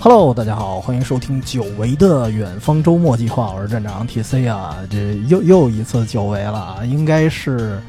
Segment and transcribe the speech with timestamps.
[0.00, 7.82] Hello，大家好，欢迎收听久违的远方周末计划，我是站长 TC 啊，这又又一次久违了啊，应该是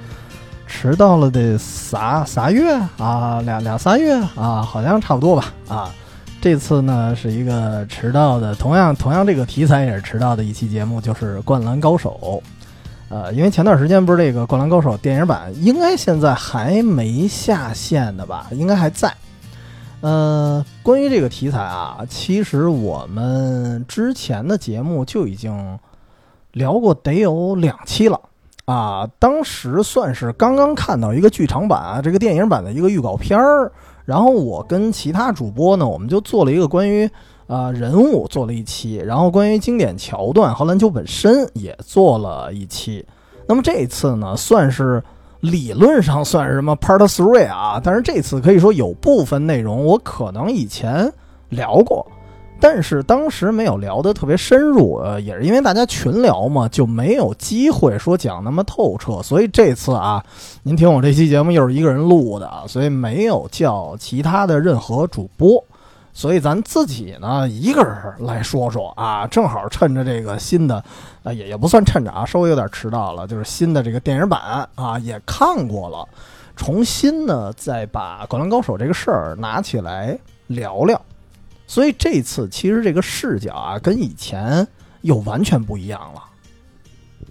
[0.65, 5.93] 迟到了得仨仨月啊，俩俩仨月啊，好像差不多吧啊。
[6.41, 12.19] 这次呢是一个迟到的，同样同样这个题材也是迟到的一期节目，就是《灌篮高手》。
[13.09, 18.47] 呃，因为前段时间不是这个《灌篮高手》电影版，应该现在还没下线的吧？
[18.51, 19.13] 应该还在。
[20.01, 25.77] 呃，关于这个题材啊，其实我们之前的节目就已经
[26.53, 28.17] 聊过，得有两期了
[28.63, 29.09] 啊。
[29.19, 33.69] 当时算是刚刚看到一个剧场版啊，这个电影版的一个预告片儿，
[34.05, 37.09] 然后我跟其他主播呢，我们就做了一个关于
[37.47, 43.05] 啊人物做了一期，然后关于经典桥段和篮球本身也做了一期。
[43.47, 45.03] 那么这一次呢，算是。
[45.39, 51.11] 理论上算是什么 Part Three 啊，但是这次可以说有部分内容我可能以前
[51.47, 52.05] 聊过，
[52.59, 59.21] 但是当时没有聊得特别深入，呃，也是因为大家群聊嘛，就没有机会说讲那么透彻。
[59.23, 60.21] 所以这次啊，
[60.61, 65.63] 您听我这期节目又是一个人录的，所以没有叫其他的任何主播。
[66.19, 70.83] 所以咱自己呢一个人来说说啊，正好趁着这个新的，
[71.23, 76.05] 啊也也不算趁着啊，稍微有点迟到了，就是新的这个电影版啊也看过了，
[76.57, 81.01] 重新呢再把《灌篮高手》这个事儿拿起来聊聊。
[81.65, 84.67] 所以这次其实这个视角啊跟以前
[85.03, 86.21] 又完全不一样了，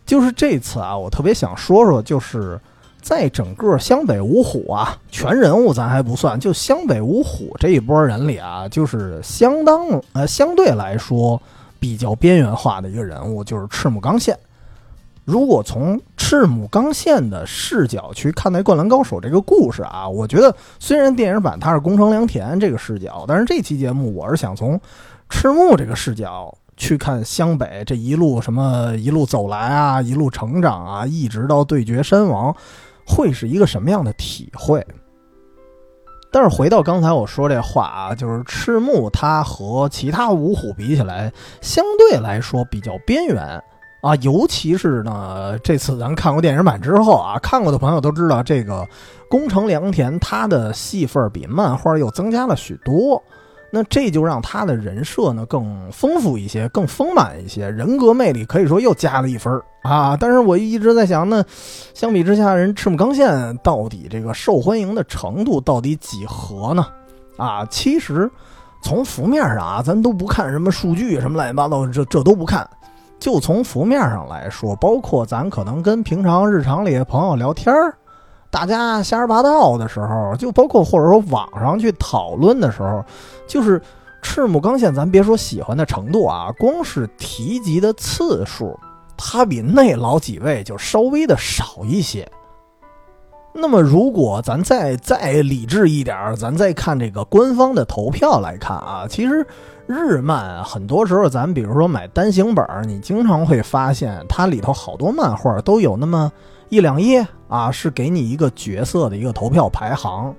[0.06, 2.58] 就是这次啊我特别想说说就是。
[3.00, 11.40] 在整个湘北五虎啊，全人物咱还不算，就湘北五虎这一波人里啊，就是相当呃相对来说
[11.80, 14.36] 比较边缘化的一个人物，就是赤木刚宪。
[15.24, 24.80] 如果从赤木刚宪的视角去看待《灌篮高手》这个故事啊，我觉得虽然电影版它是宫城良田这个视角，但是这期节目我是想从
[25.28, 32.54] 赤木这个视角去看湘北这一路什么一路走来啊，一路成长啊，一直到对决身亡。
[33.08, 34.86] 会是一个什么样的体会？
[36.30, 41.32] 但是回到刚才我说这话啊，就是赤木他和其他五虎比起来，
[41.62, 43.42] 相对来说比较边缘
[44.02, 44.14] 啊。
[44.16, 48.86] 尤其是呢，这次咱看过电影版之后啊，看过的朋友都知道，这个
[49.30, 53.22] 宫城良田他的戏份比漫画又增加了许多。
[53.70, 59.52] 那这就让他的人设呢更丰富一些，更丰满一些，人格魅力可以说又加了一分
[59.82, 60.16] 啊！
[60.18, 61.44] 但是我一直在想呢，
[61.92, 66.86] 相比之下，人赤木刚宪到底这个受欢迎的程度到底几何呢？
[67.36, 68.30] 啊，其实
[68.82, 72.68] 从浮面上啊，咱都不看什么数据什么乱七八糟，这这都不看，
[73.18, 77.94] 就从浮面上来说，包括咱可能跟平常日常里的朋友聊天儿。
[78.50, 83.04] 大家瞎说八道的时候，就包括或者说网上去讨论的时候，
[83.46, 83.80] 就是
[84.22, 88.74] 赤木刚宪，咱别说喜欢的程度啊，光是提及的次数，
[89.18, 92.26] 他比那老几位就稍微的少一些。
[93.52, 99.46] 那么，如果咱再再理智一点，咱再看这个官方的投票来看啊，其实
[99.86, 106.32] 日漫很多时候，咱比如说买单行本，你经常会发现它里头好多漫画都有那么。
[106.68, 110.34] 一两页啊，是给你一个角色的一个投票排行。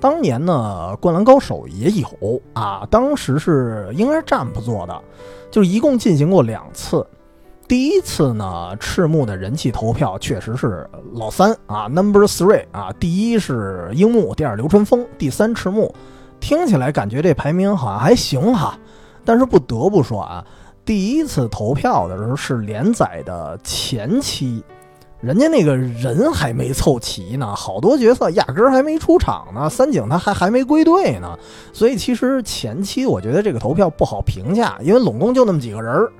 [0.00, 5.02] 当年呢，《灌篮高手》也有啊，当时是应该是 Jump 做的，
[5.50, 7.06] 就一共进行过两次。
[7.68, 15.94] 第一次呢，赤木的人气投票确实是老三啊，Number Three 啊，第一是樱木，第二流川枫，第三赤木。
[16.40, 18.78] 听起来感觉这排名好像还行哈，
[19.24, 20.44] 但是不得不说啊，
[20.84, 24.64] 第一次投票的时候是连载的前期。
[25.20, 31.38] 人家那个人还没凑齐呢，好多角色压根儿还没出场呢，三井他还还没归队呢，
[31.74, 36.10] 所以其实前期我觉得这个投票不好评价，因为拢共就那么几个人儿。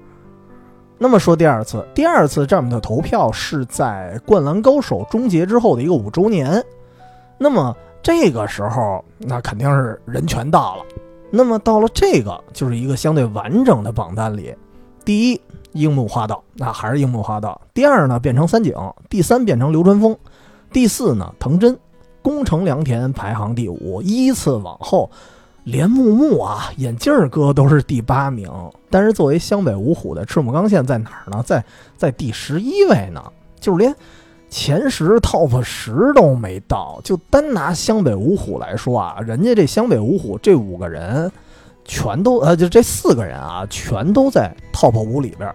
[0.99, 6.63] 那么说第二次，第二次这样的投票是在《灌篮高手》终结之后的一个五周年，
[7.39, 10.85] 那么这个时候那肯定是人全到了，
[11.31, 14.55] 那么到了这个就是一个相对完整的榜单里，
[15.07, 15.41] 第一。
[15.73, 17.61] 樱木花道，那还是樱木花道。
[17.73, 18.73] 第二呢，变成三井；
[19.09, 20.15] 第三变成流川枫；
[20.73, 21.79] 第四呢，藤真。
[22.23, 25.11] 宫城良田排行第五，依次往后，
[25.65, 28.51] 连木木啊，眼镜哥都是第八名。
[28.91, 31.43] 但是作为湘北五虎的赤木刚宪在哪儿呢？
[31.43, 31.65] 在
[31.97, 33.25] 在第十一位呢，
[33.59, 33.97] 就是连
[34.51, 37.01] 前十 top 十都没到。
[37.03, 41.33] 就单拿湘北五虎来说啊，人家这湘北五虎这五个人。
[41.85, 45.53] 全都呃，就这四个人啊，全都在 top 五里边，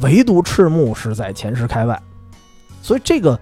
[0.00, 2.00] 唯独赤木是在前十开外，
[2.82, 3.38] 所以这个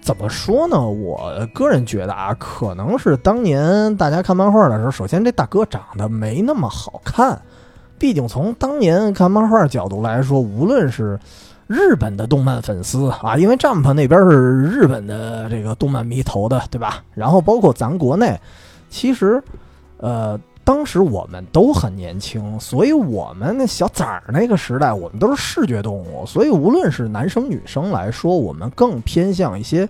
[0.00, 0.80] 怎么说呢？
[0.80, 7.40] 我个人觉得啊，可能是当年大家看漫画的时候，首先这大哥长得没那么好看。
[7.98, 11.18] 毕竟从当年看漫画角度来说，无论是
[11.66, 17.02] 日本的动漫粉丝啊，因为 Jump 那边是日本的这个动漫迷投的，对吧？
[17.14, 18.38] 然后包括咱国内，
[18.90, 19.40] 其实，
[19.98, 20.38] 呃。
[20.64, 29.86] 当时我们都很年轻，所以我们那小崽儿那个时代，我们都是视觉动物，所以无论是男生女生来说，我们更偏向一些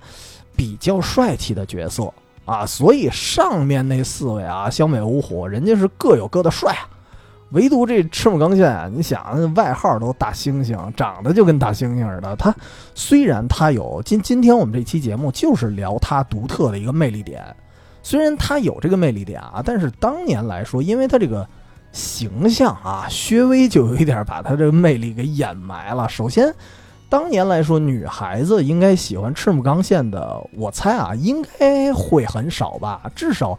[0.56, 2.12] 比较帅气的角色
[2.44, 2.66] 啊。
[2.66, 6.76] 所以上面那四位啊，湘北五虎，人家是各有各的帅。
[7.50, 12.34] 唯独这赤木刚宪啊，你想外号都大猩猩，长得就跟大猩猩似的。
[12.34, 12.52] 他
[12.96, 17.44] 虽然他有今今天我们这期节目就是聊他独特的一个魅力点。
[18.04, 21.48] 虽然他有这个魅力点啊，但是当年来说，因为他这个
[21.90, 26.06] 形象啊，薛微就有一点把他这个魅力给掩埋了。
[26.06, 26.54] 首先，
[27.08, 33.10] 当年来说，女孩子应该喜欢赤木刚宪的，我猜啊，应该会很少吧。
[33.16, 33.58] 至少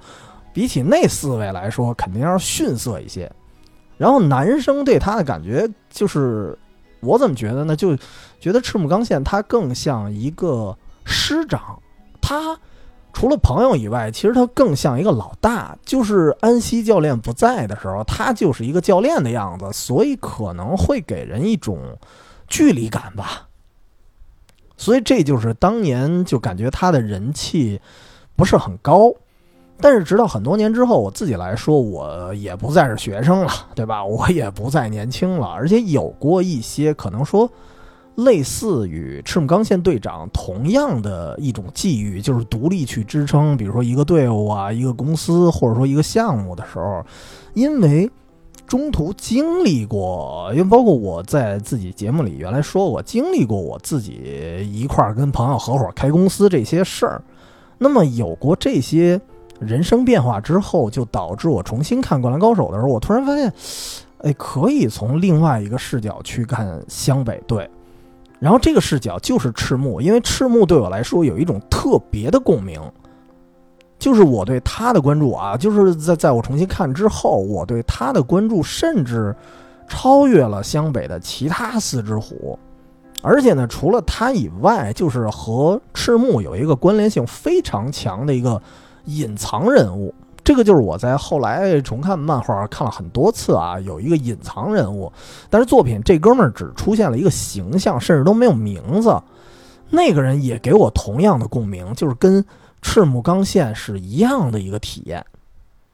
[0.54, 3.30] 比起那四位来说，肯定要逊色一些。
[3.98, 6.56] 然后男生对他的感觉就是，
[7.00, 7.76] 我怎么觉得呢？
[7.76, 7.98] 就
[8.40, 11.82] 觉得赤木刚宪他更像一个师长，
[12.22, 12.56] 他。
[13.16, 15.76] 除了朋友以外，其实他更像一个老大。
[15.86, 21.80] 就是安西教练不在的时候，他就是一个教练的样子，所以可能会给人一种
[22.50, 23.48] 距离感吧。
[24.76, 27.80] 所以这就是当年就感觉他的人气
[28.36, 29.14] 不是很高。
[29.80, 34.04] 但是直到很多年之后，我自己来说，我也不再是学生了，对吧？
[34.04, 37.50] 我也不再年轻了，而且有过一些可能说。
[38.16, 47.04] 类似于赤木刚宪队长同样的一种际遇，就是独立去支撑，比如说一个队伍啊、一个公司或者说一个项目的时候，
[47.54, 48.10] 因为
[48.66, 57.22] 中途经历过，因为包括我在自己节目里原来说过，经历过我自己一块儿跟朋友合伙开公司这些事儿，
[57.78, 59.20] 那么有过这些
[59.60, 63.54] 人生变化之后，就导致我重新看《灌篮高手》的时候，我突然发现，
[64.20, 67.70] 哎，可以从另外一个视角去看湘北队。
[68.46, 72.80] 然后这个视角就是赤木，因为赤木对我来说有一种特别的共鸣，
[73.98, 79.36] 就是我对他的关注啊，就是在在我重新看之后，我对他的关注甚至
[79.88, 82.60] 超越了湘北的其他四只虎，
[83.24, 88.62] 而且呢，除了他以外，就是和赤木有一个关联性非常强的一个
[89.06, 90.14] 隐藏人物。
[90.46, 95.12] 这个就是我在后来重看漫画看了很多次啊，有一个隐藏人物，
[95.50, 99.20] 但是作品这哥们儿只出现了一个形象，甚至都没有名字。
[99.90, 102.46] 那个人也给我同样的共鸣，就是跟
[102.84, 105.26] 赤木刚宪是一样的一个体验。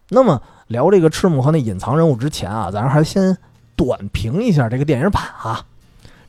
[0.10, 3.38] 那么聊这个赤木和那隐藏人物之前啊，咱还先
[3.78, 5.66] 短评一下这个电影版啊。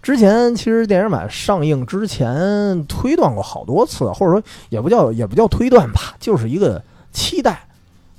[0.01, 6.81] 之前其实电影版上映之前推断过好多次，或者说也不叫也不叫推断吧，就是一个
[7.11, 7.67] 期待。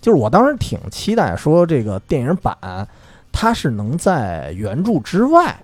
[0.03, 2.57] 就是我当时挺期待说这个电影版，
[3.31, 5.55] 它是能在原著之外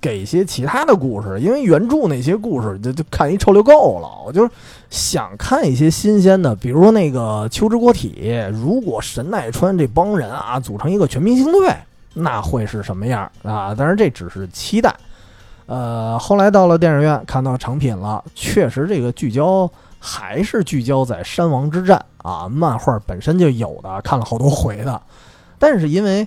[0.00, 4.08] 给一些其他的故事，因为原著那些故事就就看一臭溜够了。
[4.24, 4.48] 我就
[4.90, 11.74] 想看一些新鲜的，比如说那个秋之国体，如果神奈川这帮人啊组成一个全明星队，
[12.14, 13.74] 那会是什么样啊？
[13.76, 14.94] 但是这只是期待。
[15.66, 19.68] 呃，后来到了电影院看到成品了，确实这个聚焦。
[20.00, 25.00] 还是聚焦在山王之战啊，漫画本身就有的，看了好多回的。
[25.58, 26.26] 但是因为，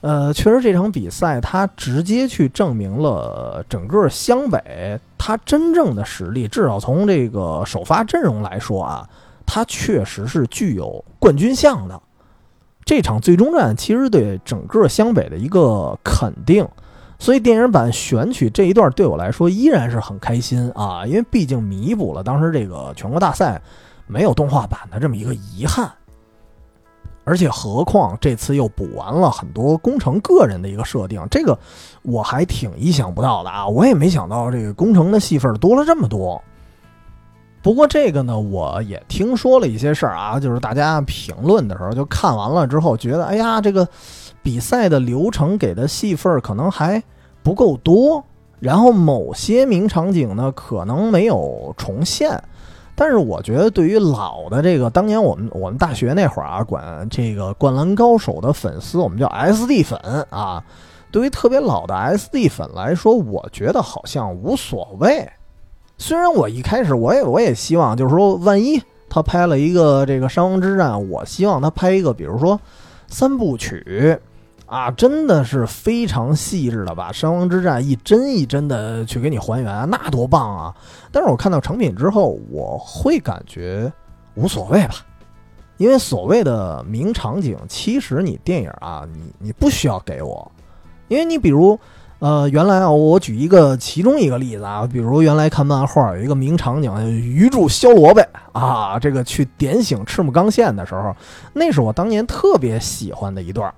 [0.00, 9.08] 呃，确实这场比赛它直接去证明了整个湘北它真正的实力，至少从这个首发阵容来说啊，
[9.46, 12.02] 它确实是具有冠军相的。
[12.84, 16.66] 这场最终战其实对整个湘北的一个肯定。
[17.18, 23.60] 所以电影版选取这一段对我来说依然是很开心啊，因为毕竟弥补了当时这个全国大赛
[24.06, 25.90] 没有动画版的这么一个遗憾，
[27.24, 31.58] 而且何况这次又补完了很多工程个人的一个设定，这个
[32.02, 33.66] 我还挺意想不到的啊！
[33.66, 36.40] 我也没想到这个工程的戏份多了这么多。
[37.62, 43.88] 不过这个呢，我也听说了一些事儿啊，就是大家评论的时候就看完了之后觉得，哎呀，这个。
[44.46, 47.02] 比赛的流程给的戏份可能还
[47.42, 48.22] 不够多，
[48.60, 52.40] 然后某些名场景呢可能没有重现，
[52.94, 59.98] 但是我觉得对于老的这个当年我们我们大学那会儿啊，管这个灌篮高手的粉丝我们叫 SD 粉
[60.30, 60.62] 啊，
[61.10, 65.28] 对于特别老的 SD 粉来说，我觉得好像无所谓。
[65.98, 72.60] 虽然我一开始我也我也希望就是说，万一他拍了一个这个山王之战，我希望他拍一个比如说
[73.08, 74.16] 三部曲。
[74.66, 80.74] 啊，真的是非常细致的把山王之战一帧一帧的去给你还原，那多棒啊！
[81.10, 83.92] 但是我看到成品之后，我会感觉
[84.34, 84.94] 无所谓吧，
[85.76, 90.52] 因为所谓的名场景，其实你电影啊，你你不需要给我，
[91.08, 91.78] 因为你比如。
[92.18, 101.14] 呃，原来啊，我举一个其中一个例子啊，比如原来看漫画有一个名场景，鱼柱削萝卜啊，这个去点醒赤木刚宪的时候，
[101.52, 103.72] 那是我当年特别喜欢的一段。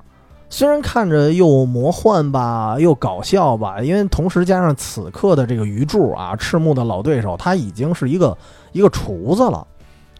[0.50, 8.36] 虽然看着又魔幻吧，又搞笑吧，因为同时加上此刻的这个鱼柱啊，赤木的老对手，他已经是一个
[8.72, 9.66] 一个厨子了，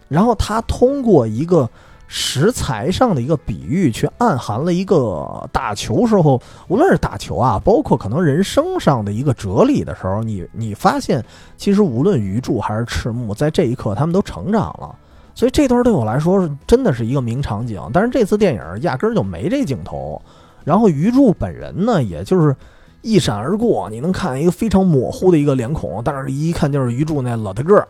[0.07, 1.69] 然后他通过一个。
[2.11, 11.23] 食材上的一个比喻，去暗含了一个打球时候，无论是打球啊，包括可能人生上的一个哲理的时候，你你发现，
[11.55, 14.95] 其实无论鱼柱还是赤木，在这一刻他们都成长了。
[15.39, 17.81] 所以这段对我来说是真的是一个名场景。
[17.93, 20.21] 但是这次电影压根儿就没这镜头，
[20.65, 22.53] 然后鱼柱本人呢，也就是
[23.01, 27.87] 一闪而过，你能看一个非常模糊的一个脸孔，但是一看就是鱼柱那老大个儿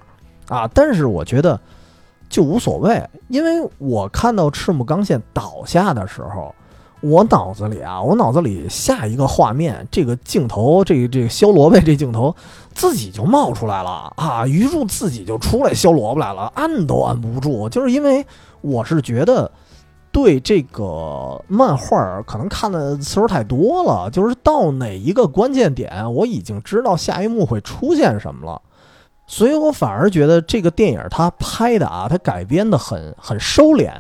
[0.48, 0.70] 啊。
[0.76, 1.60] 但是我觉得。
[2.30, 6.54] 就无所谓，因为我看到赤木刚宪倒下的时候，
[7.02, 12.36] 我脑子里啊，我脑子里下一个画面，这个镜头，这个这个削萝卜这镜头，
[12.80, 14.48] 自己就冒出来了啊！
[14.48, 18.26] 鱼柱自己就出来削萝卜来了，按都按不住，就是因为
[18.62, 19.52] 我是觉得
[20.14, 28.62] 对这个漫画可能看的次数太多了，就是到哪一个关键点，我已经知道下一幕会出现什么了。
[29.28, 33.92] 所以我反而觉得这个电影它拍的啊，它改编的很很收敛，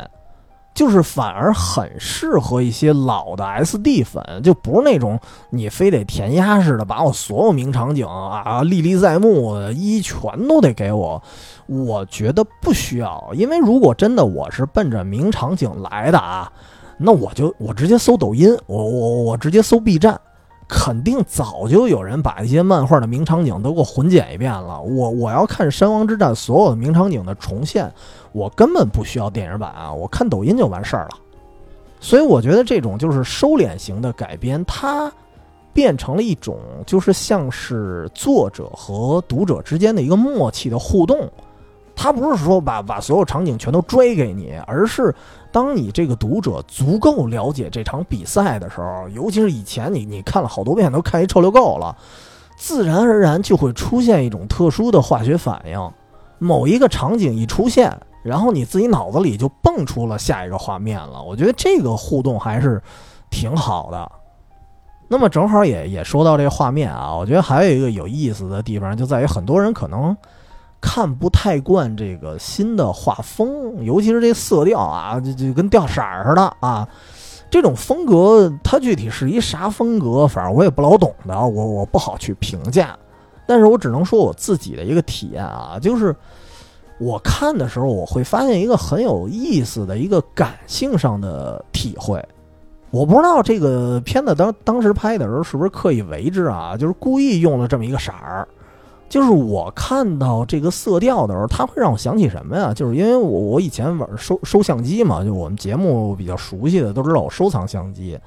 [0.74, 11.22] 就是反而很适合一些老的 SD 粉，就不是那种你非得填鸭似的把我所有名场景啊历历在目一全都得给我，
[11.68, 16.52] 我觉得不需要，因为如果真的我是奔着名场景来的啊，
[16.98, 20.20] 那我就我直接搜抖音，我我我直接搜 B 站。
[20.72, 24.80] 肯定早就有人把一些漫画的名场景都给我混剪一遍了。
[24.80, 27.92] 我我要看山王之战所有的名场景的重现，
[28.32, 31.18] 我根本不需要电影版啊，我看抖音就完事儿了。
[32.00, 35.12] 所以我觉得这种就是收敛型的改编，它
[35.74, 41.30] 变成了一种就是像是作者和读者之间的一个默契的互动。
[41.96, 45.14] 它不是说把把所有场景全都追给你，而是
[45.52, 51.94] 当你这个读者足够了解这场比赛的时候，尤其是以前你你看了好多遍都看一臭溜够了，
[52.56, 55.92] 自然而然就会出现一种特殊的化学反应。
[56.38, 57.94] 某一个场景一出现，
[58.30, 61.22] 然后你自己脑子里就蹦出了下一个画面了。
[61.22, 62.82] 我觉得这个互动还是
[63.30, 64.12] 挺好的。
[65.08, 70.16] 那么正好也也说到这画面啊，我觉得还有一个有意思的地方就在于很多人可能。
[70.82, 76.88] 看不太惯这个新的画风，尤其是这色调啊，就就跟掉色儿似的啊。
[77.52, 82.98] 这种风格它具体是一啥风格，反正我也不老懂的，我我不好去评价。
[83.46, 86.16] 但是我只能说我自己的一个体验啊，就是
[87.00, 92.24] 我看的时候，我会发现一个很有意思的一个感性上的体会。
[92.92, 98.48] 我不知道这个片子当当时拍的时候是不是刻意为之啊，就是故意用了这么一个色儿。
[99.08, 102.74] 就是我看到这个色调的时候，它会让我想起什么呀？
[102.74, 108.20] 就是因为我我以前玩收 收相机嘛，就我们节目比较熟悉的都知道我收藏相机，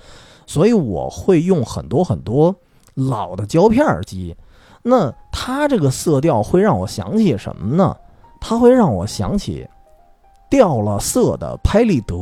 [0.47, 2.55] 所以我会用很多很多
[2.95, 4.35] 老的胶片机。
[4.83, 7.97] 那它这个色调会让我想起什么呢？
[8.43, 9.67] 它会让我想起
[10.51, 12.15] 掉了色的拍立得。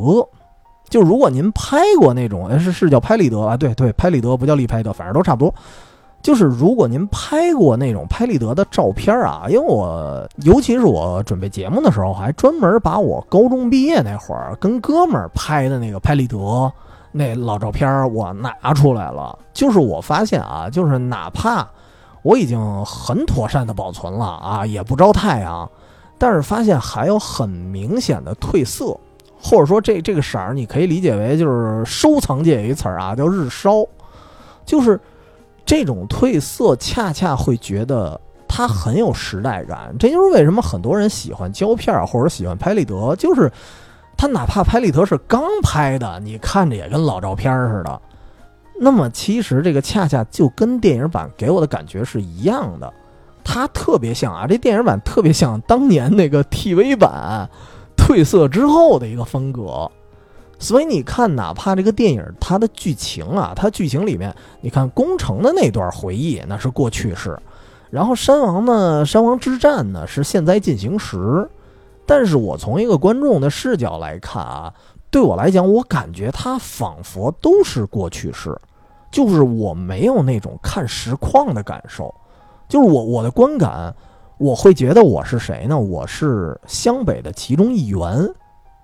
[0.87, 3.57] 就如果您拍过那种，是是叫拍立得啊？
[3.57, 5.53] 对对，拍立得不叫立拍得，反正都差不多。
[6.21, 16.37] 就是如果您拍过那种拍立得的照片啊，因为我尤其是我准备节目的时候，还专门把我高中毕业那会儿跟哥们儿拍的那个拍立得
[17.11, 19.35] 那老照片我拿出来了。
[19.51, 21.67] 就是我发现啊，就是哪怕
[22.21, 25.67] 我已经很妥善的保存了啊，也不招太阳，
[26.21, 28.95] 但是发现还有很明显的褪色，
[29.41, 33.83] 或者说这这个色儿你可以理解为就是收藏界有一词儿啊，叫日烧，
[34.63, 34.99] 就是。
[35.63, 43.49] 这种褪色恰恰会觉得它很有时代感，这就是为什么很多人喜欢胶片或者喜欢拍立得，就是
[44.17, 48.01] 它哪怕拍立得是刚拍的，你看着也跟老照片似的。
[48.81, 52.91] 那么其实这个恰恰就跟电影版给我的感觉是一样的，
[53.43, 57.49] 它特别像啊，这电影版特别像当年那个 TV 版
[57.97, 59.89] 褪色之后的一个风格。
[60.59, 64.31] 所以你看，哪怕这个电影它的剧情啊，它剧情里面，
[64.61, 67.35] 你看攻城的那段回忆那是过去式，
[67.89, 71.49] 然后山王呢，山王之战呢是现在进行时。
[72.05, 74.71] 但是我从一个观众的视角来看啊，
[75.09, 78.55] 对我来讲，我感觉它仿佛都是过去式，
[79.11, 82.13] 就是我没有那种看实况的感受，
[82.71, 83.93] 就是我我的观感，
[84.37, 85.77] 我会觉得我是谁呢？
[85.77, 88.25] 我是湘北的其中一员。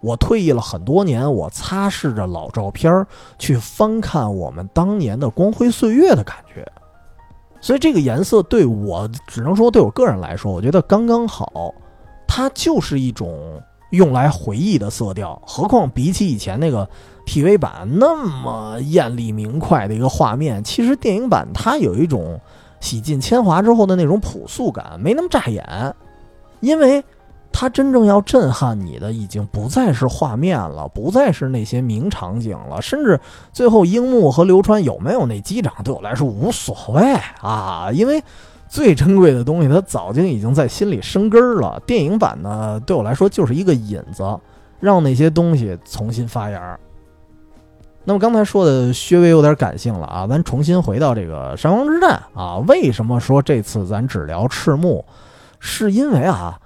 [0.01, 3.07] 我退役了很多年，我擦拭着老照片
[3.39, 6.69] 去翻看我们当年的光辉岁月的感觉。
[7.61, 11.73] 所以这个颜色对我只能说对我个人来说，我觉得刚刚好，
[12.27, 13.39] 它就是一种
[13.91, 15.41] 用来回忆的色调。
[15.45, 16.85] 何况比起以前那个
[17.25, 22.37] TV 版那么艳丽明快的一个画面，其实电影版它有一种
[22.79, 25.95] 洗尽铅华之后的那种朴素感，没那么扎眼，
[26.59, 27.03] 因为。
[27.59, 33.19] 它真正要震撼你的，已经不再是画面了，不再是那些名场景了，甚至
[33.51, 38.23] 最后樱木和流川有没有那机长，对我来说无所谓啊，因为
[38.67, 41.81] 最珍贵的东西，它早就已经在心里生根了。
[41.87, 44.23] 电影版呢，对我来说就是一个引子，
[44.79, 46.79] 让那些东西重新发芽。
[48.07, 55.03] 那么刚才说的稍微有点感性了啊，咱重新回到这个山王之战啊，为什么说这次咱只聊赤木？
[55.59, 56.57] 是因为啊。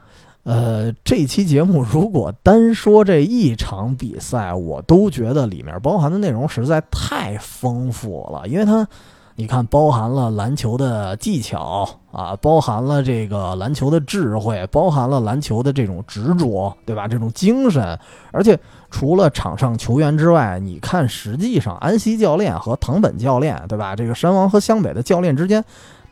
[0.43, 8.47] 呃，这期节目如果单说这一场比赛，我都觉得里面包含的内容实在太丰富了。
[8.47, 8.87] 因为它，
[9.35, 17.07] 你看，包含了篮球的技巧啊，包含了这个篮球的智慧，包含了篮球的这种执着，对吧？
[17.07, 17.97] 这种精神。
[18.31, 18.59] 而且
[18.89, 23.95] 除了场上球员之外，你看，实际上安西教练和藤本教练，对吧？
[23.95, 25.63] 这个山王和湘北的教练之间。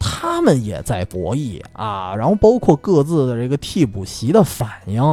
[0.01, 5.03] 他们也在博弈啊，然后包括各自的这个替补席的反应，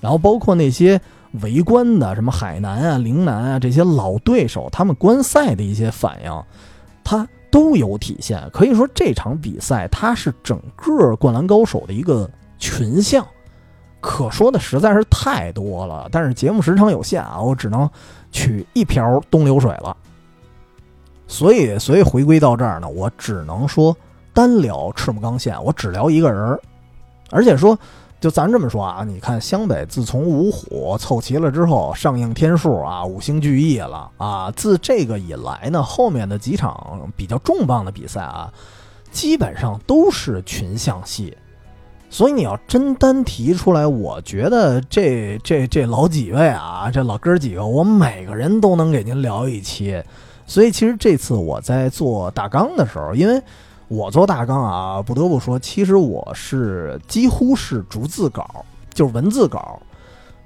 [0.00, 1.00] 然后包括那些
[1.42, 6.42] 围观的什么海南啊、陵南啊这些老对手，他们观赛的一些反应，
[7.02, 8.42] 他都有体现。
[8.52, 12.28] 可以说这场比赛它是整个灌篮高手的一个
[12.58, 13.26] 群像，
[14.00, 16.08] 可说的实在是太多了。
[16.12, 17.88] 但是节目时长有限啊，我只能
[18.30, 19.96] 取一瓢东流水了。
[21.26, 23.96] 所以，所以回归到这儿呢，我只能说。
[24.34, 26.56] 单聊赤木刚宪，我只聊一个人，
[27.30, 27.76] 而且说，
[28.20, 38.52] 就咱这么说啊，你看湘北自从五虎凑齐了之后，上映天数啊，五星聚义了啊，自这个以来呢，后面的几场比较重磅的比赛啊，
[39.12, 41.36] 基本上都是群像戏，
[42.10, 50.02] 所以你要真单提出来，我觉得这这这老几位啊，这老哥几个，我每个人都能给您聊一期，
[50.44, 53.40] 所以其实这次我在做大纲的时候，因为。
[53.88, 58.46] 我做大纲啊，不得不说，其实我是几乎是逐字稿，
[58.92, 59.80] 就是文字稿，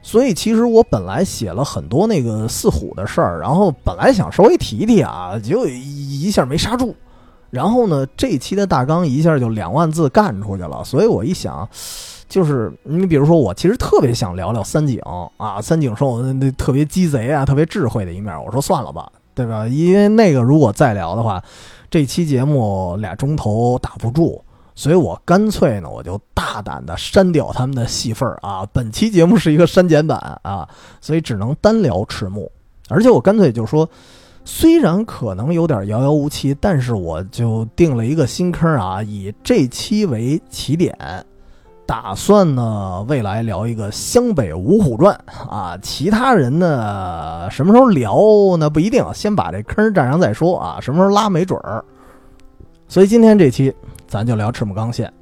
[0.00, 6.94] 所以其实我本来写了很多那个四虎的事儿，然后本来想稍微提提啊，结果一下没刹住，
[7.50, 11.68] 然后呢，这一期的大纲一下就两万字干出去了，所以我一想，
[12.28, 15.00] 就是你比如说，我其实特别想聊聊三井
[15.36, 19.66] 啊，三井说我那特别鸡贼啊，特别智慧的一面，我说算了吧，对吧？
[19.66, 21.42] 因为那个如果再聊的话。
[21.92, 24.42] 这期节目俩钟头打不住，
[24.74, 28.66] 所以我干脆呢，我就大胆的删掉他们的戏份儿啊。
[28.72, 30.66] 本期节目是一个删减版啊，
[31.02, 32.50] 所以只能单聊赤木。
[32.88, 33.86] 而且我干脆就说，
[34.42, 40.96] 虽然可能有点遥遥无期，但是我就定了一个新坑啊，以这期为起点。
[41.86, 45.14] 打算呢，未来聊一个湘北五虎传
[45.48, 48.16] 啊，其他人呢什么时候聊
[48.58, 51.84] 那不一定，先把这坑占上再说啊，什么时候拉没准儿。
[52.88, 53.74] 所以今天这期
[54.06, 55.12] 咱就聊赤木刚宪。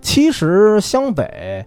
[0.00, 1.64] 其实湘北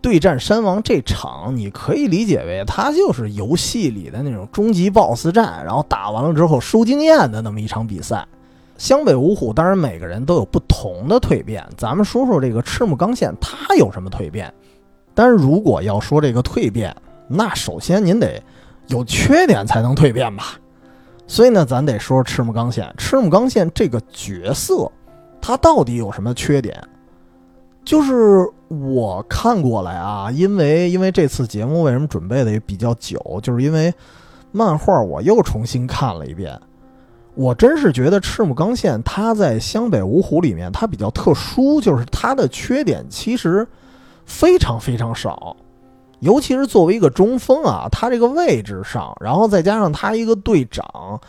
[0.00, 8.26] 对战山王这场，你可以理解为它就是游戏里的那种终极 BOSS 战，然后打完了之后收经验的那么一场比赛。
[8.76, 14.52] 湘北五虎当然每个人都有不同的蜕变，咱们说说这个赤木刚宪他有什么蜕变。
[15.14, 16.94] 但是如果要说这个蜕变，
[17.28, 18.42] 那首先您得
[18.88, 20.58] 有缺点才能蜕变吧。
[21.26, 22.92] 所以呢，咱得说赤木刚宪。
[22.98, 24.90] 赤木刚宪这个角色，
[25.40, 26.78] 他到底有什么缺点？
[27.84, 33.94] 就是我看过来啊，因为因为这次节目为什么准备的也比较久，就是因为
[34.52, 36.58] 漫画我又重新看了一遍。
[37.34, 43.66] 我真是觉得赤木刚宪他在湘北五虎里面他比较特殊，就是他的缺点其实
[44.24, 45.56] 非常非常少，
[46.20, 51.20] 尤其是作为一个中锋啊，他这个位置上，然后再加上他一个队长，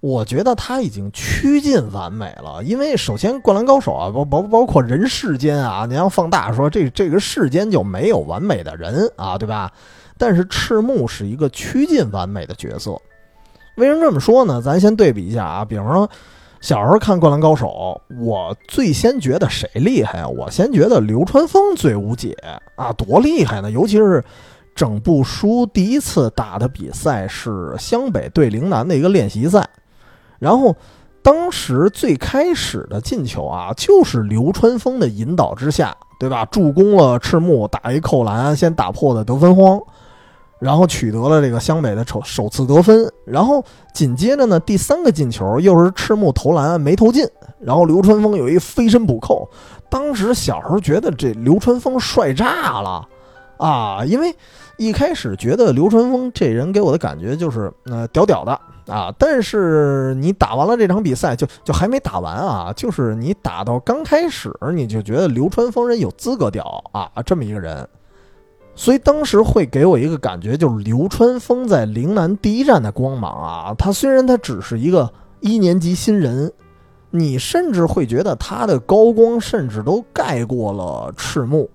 [0.00, 2.62] 我觉得他已经趋近完美了。
[2.62, 9.72] 因为首先灌篮高手啊，包包包括人世间啊，你要放大说，这这个世间就没有完美的人啊，对吧？
[10.18, 13.00] 但是赤木是一个趋近完美的角色。
[13.76, 14.62] 为什么这么说呢？
[14.62, 16.08] 咱先对比一下啊，比方说，
[16.60, 17.66] 小时候看《灌篮高手》，
[18.24, 20.28] 我最先觉得谁厉害啊？
[20.28, 22.36] 我先觉得流川枫最无解
[22.76, 23.70] 啊，多厉害呢！
[23.70, 24.24] 尤其是
[24.74, 29.68] 整部书第一次打的比赛是湘北对陵南的一个练习赛，
[30.38, 30.74] 然后
[31.22, 36.44] 当时最开始的进球啊，就是流川枫的引导之下，对吧？
[36.46, 39.80] 助攻了赤木，打一扣篮，先打破了得分荒，
[40.64, 43.06] 然后取得了这个湘北的首首次得分。
[43.26, 47.28] 然后紧接着呢，第三个进球又是赤木投篮没投进，
[47.60, 49.48] 然后流川枫有一飞身补扣。
[49.90, 53.06] 当时小时候觉得这流川枫帅炸了
[53.58, 54.34] 啊，因为。
[54.76, 58.60] 一开始觉得流川枫这人给我的感觉就是呃屌屌的
[58.92, 67.88] 啊，但是你打完了这场比赛就就还没打完啊，就是你打到刚开始你就觉得流川枫人有资格屌啊这么一个人，
[68.76, 76.52] 所以当时会给我一个感觉就是流川枫在陵南第一站的光芒啊，他虽然他只是一个一年级新人，
[77.10, 81.70] 你甚至会觉得他的高光甚至都盖过了赤木。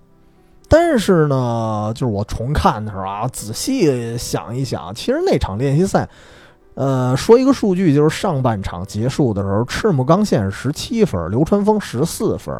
[0.68, 6.08] 但是呢，就是我重看的时候啊，仔细想一想，其实那场练习赛，
[6.74, 12.54] 呃，说一个数据，就是上半场结束的时候，赤木刚宪十七分，流川枫十四分。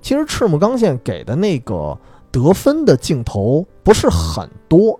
[0.00, 1.98] 其实赤木刚宪给的那个
[2.32, 4.98] 得分的镜头不是很多，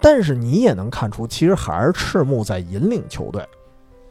[0.00, 3.46] 但是你也能看出，其实还是赤木在引领球队。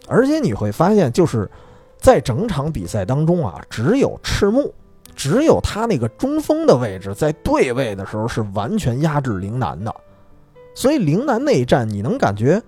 [0.08, 1.50] 而且你会发现，就是
[1.98, 4.74] 在整场比赛当中啊，只有赤木。
[5.16, 9.94] 只有他那个中锋的位置在对位的时候是完全压制陵南的，
[10.74, 12.62] 所以陵南那一战你能感觉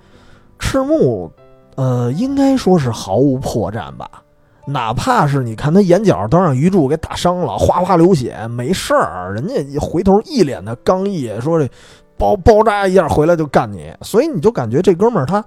[0.59, 1.31] 赤木，
[1.75, 4.21] 呃，应该说是毫无破绽吧？
[4.65, 11.69] 哪怕是你看他眼角都让鱼柱给打伤了，哗哗流血，没事儿，人家回头一脸的刚毅，说这
[12.17, 15.43] 包包扎一下回来就干你，所以你就感觉这哥们儿他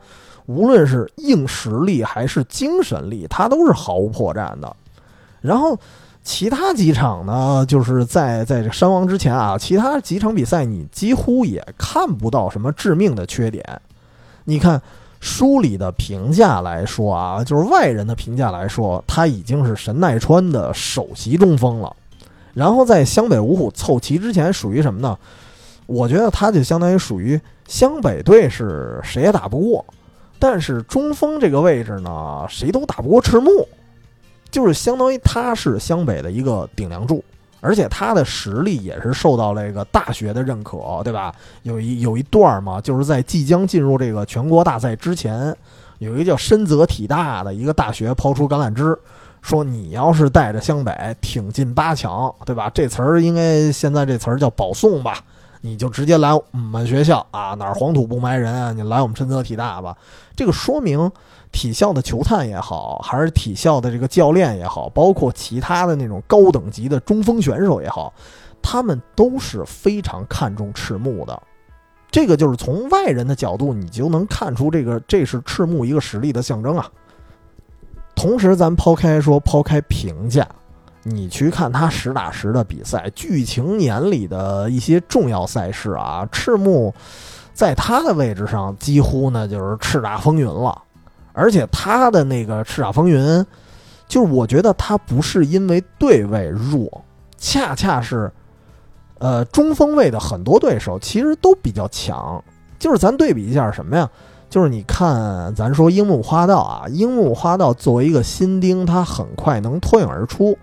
[0.46, 4.76] 无论是硬实力还是精神力，他都是毫无破绽的，
[5.40, 5.78] 然后。
[6.26, 13.62] 其他几场呢，就是在在这山王之前啊，其他几场比赛你几乎也看不到什么致命的缺点。
[14.44, 14.80] 你看
[15.24, 21.96] 书里的评价来说啊，就是外人的评价来说，他已经是神奈川的首席中锋了。
[22.52, 25.18] 然后在湘北五虎凑齐之前，属于什么呢？
[25.86, 29.82] 我觉得他就相当于属于湘北队是谁也打不过，
[30.38, 33.50] 但是中锋这个位置呢，谁都打不过赤木。
[34.50, 37.24] 就是相当于他是湘北的一个顶梁柱，
[37.64, 41.34] 而且他的实力也是受到了这个大学的认可，对吧？
[41.62, 45.56] 有一有一段嘛，就是在即将进入这个全国大赛之前，
[45.98, 48.94] 有一个叫深泽体大的一个大学抛出橄榄枝，
[49.40, 52.70] 说你要是带着湘北挺进八强，对吧？
[52.74, 55.24] 这词儿应该现在这词儿叫保送吧？
[55.64, 58.70] 你就直接来我们学校啊，哪儿黄土不埋人啊？
[58.70, 59.96] 你来我们深泽体大吧。
[60.36, 61.10] 这个说明。
[61.50, 68.12] 体校的球探也好，还是体校的这个教练也好，包括其他的那种高等级的中锋选手也好，
[68.60, 71.40] 他们都是非常看重赤木的。
[72.10, 76.90] 这个就是从外人的角度，你就能看出这个这是赤木一个实力的象征啊。
[78.16, 80.44] 同时，咱抛开说抛开评价，
[81.06, 86.92] 你去看他实打实的比赛，剧情年里的一些重要赛事啊，赤木
[87.52, 90.82] 在他的位置上几乎呢就是叱咤风云了。
[91.34, 93.44] 而且他的那个叱咤风云，
[94.08, 97.04] 就是我觉得他不是因为对位弱，
[97.36, 98.32] 恰恰是，
[99.18, 102.42] 呃，中锋位的很多对手其实都比较强。
[102.78, 104.08] 就是咱对比一下什么呀？
[104.48, 110.56] 就是你看，咱说樱木花道啊，樱木花道作为一个新丁，他很快能脱颖而出。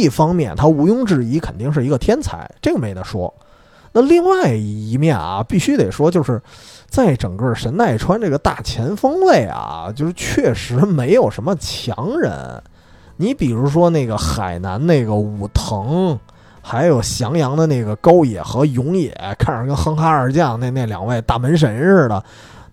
[0.00, 3.32] 一方面，他毋庸置疑肯定是一个天才，这个没得说。
[3.92, 6.40] 那另外一面啊，必须得说就是。
[6.92, 12.62] 在整个神奈川这个大前锋位啊，就是确实没有什么强人。
[13.16, 16.18] 你比如说那个海南那个武藤，
[16.60, 22.22] 还有翔阳的那个高野和永野，看着跟哼哈二将那那两位大门神似的，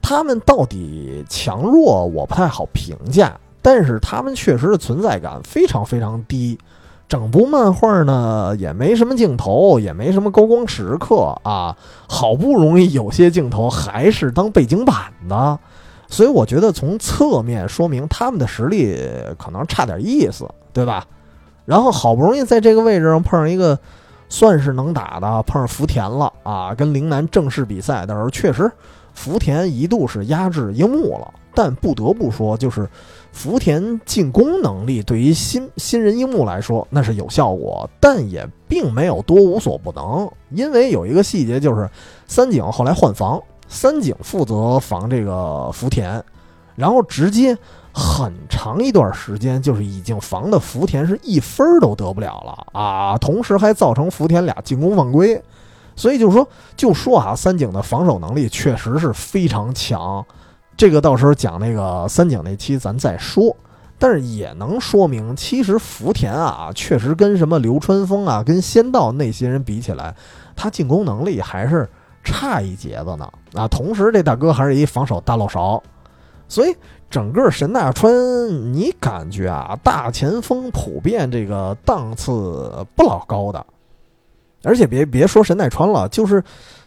[0.01, 6.59] 他们到底强弱我不太好评价，但是他们确实的存在感非常非常低。
[7.09, 11.75] 整部漫画呢也没什么镜头，也没什么高光时刻啊，
[12.07, 15.57] 好不容易有些镜头还是当背景板的，
[16.07, 18.95] 所以我觉得从侧面说明他们的实力
[19.39, 21.03] 可能差点意思，对吧？
[21.65, 23.77] 然后好不容易在这个位置上碰上一个
[24.29, 28.71] 算是能打的，碰上福田了啊，跟陵南正式比赛的时候，确实
[29.15, 32.87] 福田一度是压制樱木了，但不得不说就是。
[33.31, 40.29] 福田进攻能力对于新新人樱木来说那是有效果，但也并没有多无所不能。
[40.49, 41.89] 因为有一个细节就是，
[42.27, 46.21] 三井后来换防，三井负责防这个福田，
[46.75, 47.57] 然后直接
[47.93, 53.17] 很长一段时间就是已经防的福田是一分都得不了了啊！
[53.17, 55.41] 同时还造成福田俩进攻犯规，
[55.95, 60.25] 所以就是说，就说啊，三井的防守能力确实是非常强。
[60.79, 63.53] 这个到时候讲那个三井那期咱再说。
[64.01, 70.15] 但是也能说明，其实福田啊，确实跟什么流川枫啊、跟仙道那些人比起来，
[70.55, 71.85] 他进攻能力还是
[72.23, 73.29] 差一截子呢。
[73.53, 75.83] 啊，同时这大哥还是一防守大漏勺，
[76.47, 76.73] 所以
[77.09, 78.09] 整个神奈川，
[78.73, 83.65] 你感觉啊，大前锋普遍这个档次不老高的。
[84.63, 86.41] 而且别别说神奈川了，就是。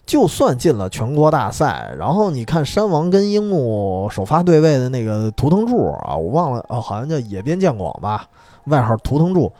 [0.05, 8.27] 就算进了全国大赛，然后你看山王跟樱木首发对位的那个图腾柱啊，我忘了哦，好像叫野边健广吧，
[8.65, 9.51] 外号图腾柱，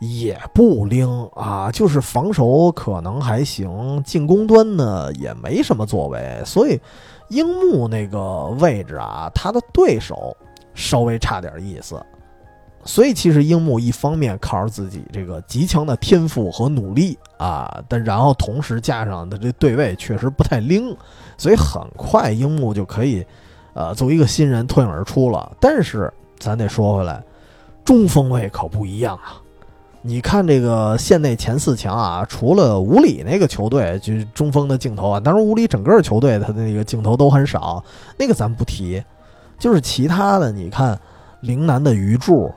[0.00, 6.80] 也不灵啊， 就是防守可能还行，进攻端呢也没什么作为，所以
[7.28, 10.34] 樱木那个位置啊，他的对手
[10.74, 12.02] 稍微差点意思。
[12.86, 20.94] 所以其实樱木一方面靠着自己这个极强的天赋和努力啊，但然后同时加上的这对位确实不太灵，
[21.38, 23.24] 所以很快樱木就可以，
[23.72, 25.50] 呃，作为一个新人脱颖而出了。
[25.58, 27.22] 但是咱得说回来，
[27.84, 29.40] 中锋位可不一样啊！
[30.02, 37.82] 你看这个县内前四强啊，除了五里那个球队就是中锋的镜头啊，当然五里整个球队他的那个镜头都很少，
[38.18, 39.02] 那个咱不提。
[39.58, 41.00] 就是其他的，你看
[41.40, 42.52] 陵南的鱼柱。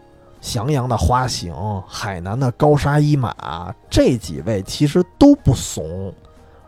[0.47, 1.53] 翔阳的花形，
[1.85, 6.13] 海南的高沙一马，这几位其实都不怂，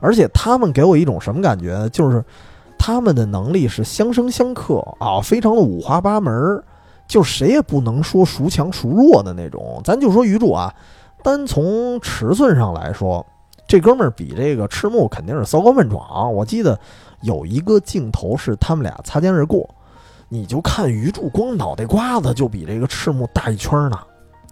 [0.01, 1.87] 而且他们给我一种什么感觉？
[1.87, 2.21] 就是
[2.77, 6.61] 他们的能力是相生相克啊，非常的五花八门，
[7.07, 9.79] 就谁也不能说孰强孰弱的那种。
[9.85, 10.75] 咱就说鱼柱啊，
[11.23, 13.25] 单从尺寸上来说，
[13.65, 16.33] 这哥们儿比这个赤木肯定是骚高闷壮。
[16.33, 16.77] 我记得
[17.21, 19.69] 有一个镜头是他们俩擦肩而过。
[20.31, 23.99] 你就看鱼柱光脑袋瓜子就比这个赤木大一圈呢，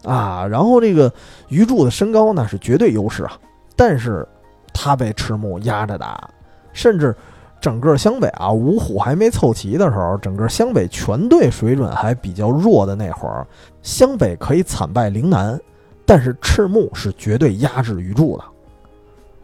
[0.04, 1.14] 啊，然后这个
[1.50, 3.34] 鱼柱的身高那是绝对优势啊，
[3.76, 4.28] 但是
[4.74, 6.28] 他被赤木压着打，
[6.74, 7.16] 甚至
[7.62, 13.46] 整个湘北啊五虎还没凑齐的时候，整个湘北全队水准还比较弱的那会儿，
[13.84, 15.60] 湘北可以惨败陵南，
[16.08, 18.44] 但是赤木是绝对压制鱼柱的。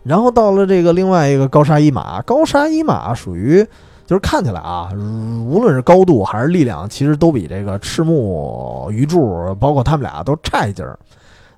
[0.02, 3.64] 然后到了这个另外一个高沙一马，高沙一马属于。
[4.06, 11.00] 就是看起来啊，无论是高度还是力量，其实都比这个赤木、鱼柱，包括他们俩都差一截儿。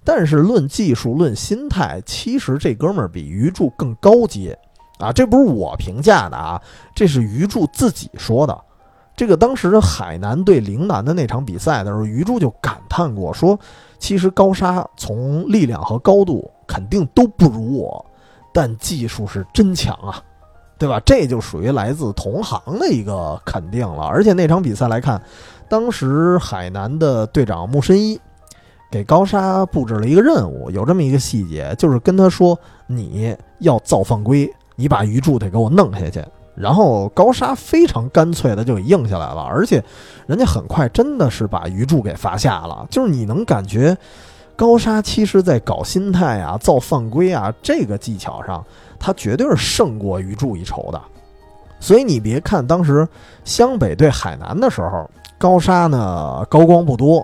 [0.03, 4.55] 但是论技术、论心态，其实这哥们儿比鱼柱更高阶
[4.99, 5.11] 啊！
[5.11, 6.61] 这不是我评价的啊，
[6.93, 8.55] 这是鱼柱自己说的。
[9.15, 13.59] 这个当时海南对陵南的那场比赛的时候，鱼柱就感叹过，说
[13.97, 18.05] 其实高沙从力量和高度肯定都不如我，
[18.53, 20.21] 但技术是真强啊。
[20.77, 21.01] 对吧？
[21.05, 24.03] 这就属于来自同行的一个肯定了。
[24.03, 25.21] 而且那场比赛来看，
[25.69, 28.19] 当时海南的队长木申一
[28.91, 32.57] 给高沙布置了一个任务，有这么一个细节，就是跟他说
[32.87, 36.23] ：“你要造犯规，你把鱼柱得给我弄下去。”
[36.55, 39.83] 然后高沙非常干脆的就给应下来了，而且
[40.27, 42.85] 人家很快真的是把鱼柱给罚下了。
[42.89, 43.97] 就是你能感觉
[44.55, 48.63] 高沙其实在搞心态啊、造犯规啊这个技巧上。
[49.05, 50.99] 他绝对是胜过鱼柱一筹的，
[51.79, 53.07] 所以你别看当时
[53.43, 57.23] 湘北对海南的时候，高沙呢高光不多，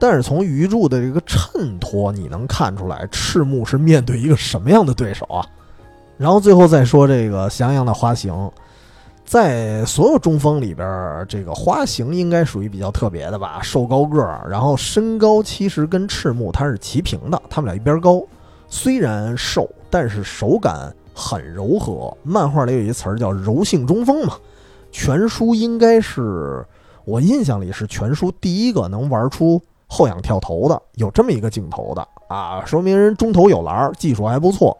[0.00, 5.46] 但是从鱼柱的这个衬托，你能看出来赤木是面对一个什么样的对手啊。
[6.18, 8.50] 然后最后再说这个翔阳的花形，
[9.24, 18.20] 在所有中锋里边，这个花形应该属于比较特别的吧，瘦高个儿，然后身高其实跟赤木他是齐平的，他们俩一边高，
[18.66, 20.92] 虽然瘦，但是手感。
[21.14, 24.34] 很柔和，漫画里有一词儿叫“柔性中锋”嘛。
[24.90, 26.64] 全书应该是
[27.04, 34.76] 我印象里是全书第一个能玩出后仰跳投的，有这么一个镜头的啊，说明人中投有篮，技术还不错。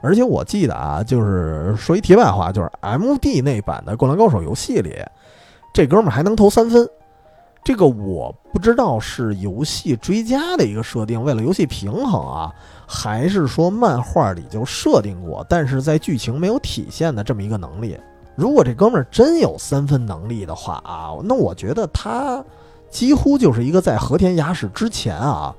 [0.00, 4.94] 而且我记得啊，就是说一题外话，就是 M D 那版的《灌篮高手》游戏里，
[5.74, 6.88] 这哥们还能投三分。
[7.64, 12.54] 这个我不知道是游戏追加的一个设定，为了游戏平衡啊。
[12.90, 17.98] 还是说漫画里就设定过，但是在剧情没有体现的这么一个能力。
[18.34, 22.42] 如果这哥们儿真有三分能力的话啊，那我觉得他
[22.88, 25.54] 几乎就是一个在和田雅史之前啊，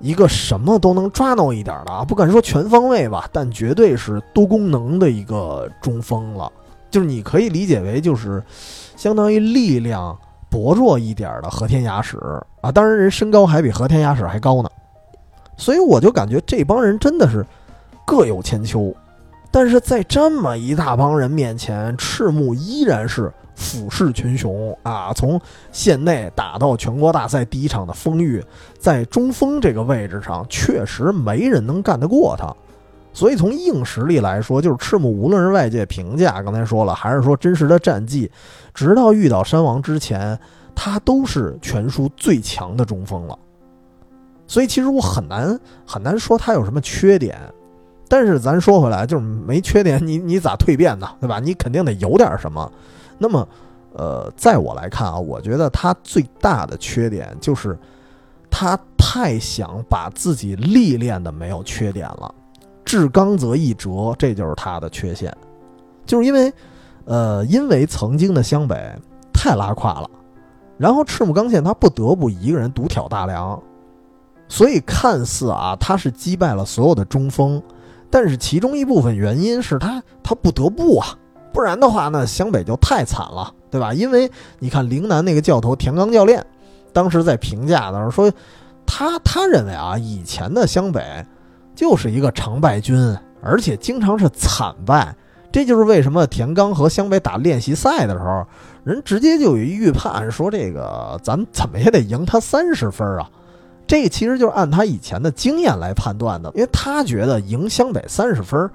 [0.00, 6.50] 一个什么都能抓到一点的啊，不敢说全方位吧，但绝对是多功能的一个中锋了。
[6.90, 8.42] 就是你可以理解为就是
[8.96, 10.18] 相当于力量
[10.50, 12.18] 薄弱一点的和田雅史
[12.62, 14.68] 啊，当然人身高还比和田雅史还高呢。
[15.58, 17.44] 所以我就感觉这帮人真的是
[18.06, 18.94] 各有千秋，
[19.50, 25.12] 但是在这么一大帮人面前，赤木依然是俯视群雄啊！
[25.12, 25.38] 从
[25.72, 28.42] 县内打到全国大赛第一场的风雨，
[28.78, 32.54] 在中锋这个位置上，确实没人能干得过他。
[33.12, 38.30] 所以从硬实力来说，就是赤木无论是外界评价，刚才说了，还是说真实的战绩，
[38.72, 40.38] 直到遇到山王之前，
[40.72, 43.36] 他都是全书最强的中锋了。
[44.48, 45.56] 所以其实我很难
[45.86, 47.38] 很难说他有什么缺点，
[48.08, 51.06] 但是咱说回来，就是没缺点，你你咋蜕变呢？
[51.20, 51.38] 对吧？
[51.38, 52.72] 你肯定得有点什么。
[53.18, 53.46] 那么，
[53.92, 57.78] 呃，在我来看啊，我觉得他最大的缺点就是
[58.50, 62.34] 他太想把自己历练的没有缺点了。
[62.84, 65.30] 至刚则易折，这就是他的缺陷，
[66.06, 66.50] 就是因为，
[67.04, 68.90] 呃，因为曾经的湘北
[69.30, 70.08] 太拉胯了，
[70.78, 73.62] 然后赤木刚宪他不得不一个人独挑大梁。
[74.48, 77.62] 所以看似啊，他是击败了所有的中锋，
[78.10, 81.08] 但是其中一部分原因是他他不得不啊，
[81.52, 83.92] 不然的话呢，湘北就太惨了，对吧？
[83.92, 86.44] 因为你看陵南那个教头田刚教练，
[86.92, 88.32] 当时在评价的时候说，
[88.86, 91.02] 他他认为啊，以前的湘北
[91.74, 95.14] 就是一个常败军，而且经常是惨败，
[95.52, 98.46] 这就是为什么田刚和湘北打练习赛的时候，
[98.82, 103.28] 人直接就有一预判说，这个咱怎么也得赢他三十分啊。
[103.88, 108.70] 这其实就是按他以前的经验来判断的，因为他觉得赢湘北三十分，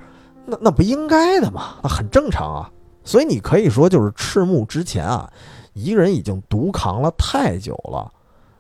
[0.46, 2.70] 那那不应该的嘛，那很正常啊。
[3.06, 5.32] 所以你可以说，就是赤木之前啊，
[5.74, 8.12] 一个人已经独扛了太久了。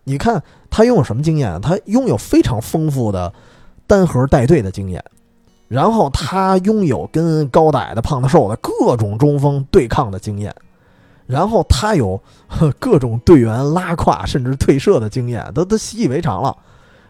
[0.03, 1.59] 你看他拥有什么经验？
[1.59, 3.33] 他拥有非常丰富的
[3.87, 5.03] 单核带队的经验，
[5.67, 10.53] 然后他拥有跟高的、矮的、胖的、瘦的各种中锋对抗的经验。
[11.25, 12.21] 然后他有
[12.79, 16.55] 各种队员拉胯甚至退射的经验，都都习以为常了。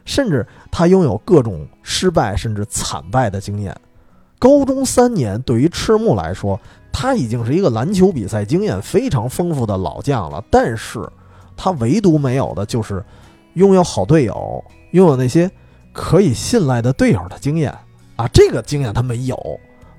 [0.06, 3.74] 甚至他拥有各种失败甚至惨败的经验。
[4.38, 6.60] 高中三年对于赤木来说，
[6.92, 10.44] 他已经是一个篮球比赛经验非常丰富的老将了。
[10.52, 11.00] 但是，
[11.56, 13.02] 他唯独没有的就是
[13.54, 15.50] 拥有好队友，拥有那些
[15.94, 17.74] 可以信赖的队友的经验
[18.18, 18.28] 啊！
[18.34, 19.38] 这个经验他没有，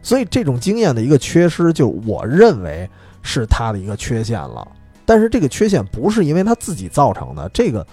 [0.03, 2.89] 所以这种经验的一个缺失，就我认为。
[3.25, 4.69] 是他的一个缺陷了，
[5.05, 7.85] 但是这个缺陷不是因为他自己造成的，这个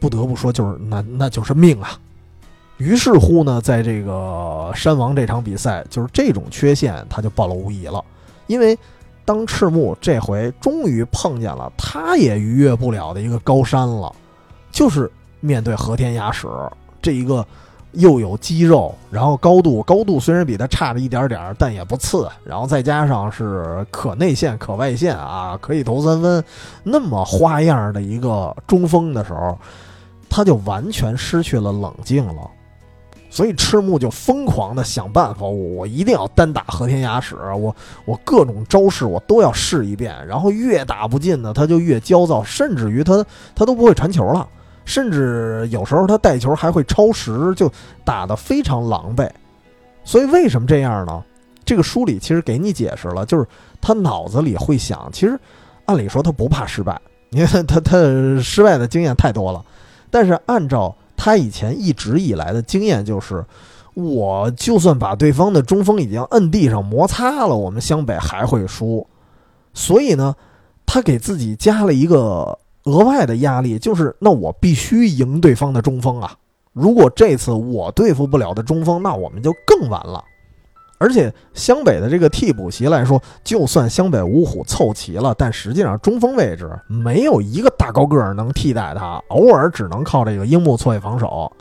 [0.00, 1.98] 不得不说就是那那就是命啊。
[2.78, 8.02] 于是乎呢，在这个山王这场比赛，就是这种缺陷他就暴露无遗了。
[8.46, 8.78] 因为
[9.24, 14.14] 当赤木这回终于碰见了他也逾越不了的一个高山了，
[14.70, 16.48] 就是面对和田雅史
[17.02, 17.46] 这一个。
[17.96, 22.28] 又有肌肉，然后高度高度虽然比他差了一点点，但也不次。
[22.44, 26.44] 然后再加上是可内线可外线啊，可以投三分，
[26.82, 29.58] 那么花样的一个中锋的时候，
[30.28, 32.50] 他就完全失去了冷静了。
[33.28, 40.14] 所以赤木就疯狂的想办法，我一定要单打和田雅史，我我各种招式我都要试一遍。
[40.26, 44.46] 然后越打不进呢，他就越焦躁，甚至于他他都不会传球了。
[44.86, 47.70] 甚至有时候他带球还会超时，就
[48.04, 49.28] 打得非常狼狈。
[50.04, 51.22] 所以为什么这样呢？
[51.64, 53.44] 这个书里其实给你解释了，就是
[53.80, 55.38] 他脑子里会想，其实
[55.86, 56.98] 按理说他不怕失败，
[57.30, 57.98] 因为他他
[58.40, 59.62] 失败的经验太多了。
[60.08, 63.44] 但是按照他以前一直以来的经验，就是
[63.94, 69.04] 我就算把对方的中锋已经摁地上摩擦了，我们湘北还会输。
[69.74, 70.36] 所以呢，
[70.86, 72.56] 他给自己加了一个。
[72.86, 76.34] 额外的压力就是，那我必须赢对方的中锋啊！
[76.72, 80.24] 如果这次我对付不了的中锋，那我们就更完了。
[80.98, 91.52] 而且湘北的这个替补席来说，就算湘北五虎凑齐了，但实际上中锋位置没有一个大高个儿能替代他，偶尔只能靠这个樱木错位防守，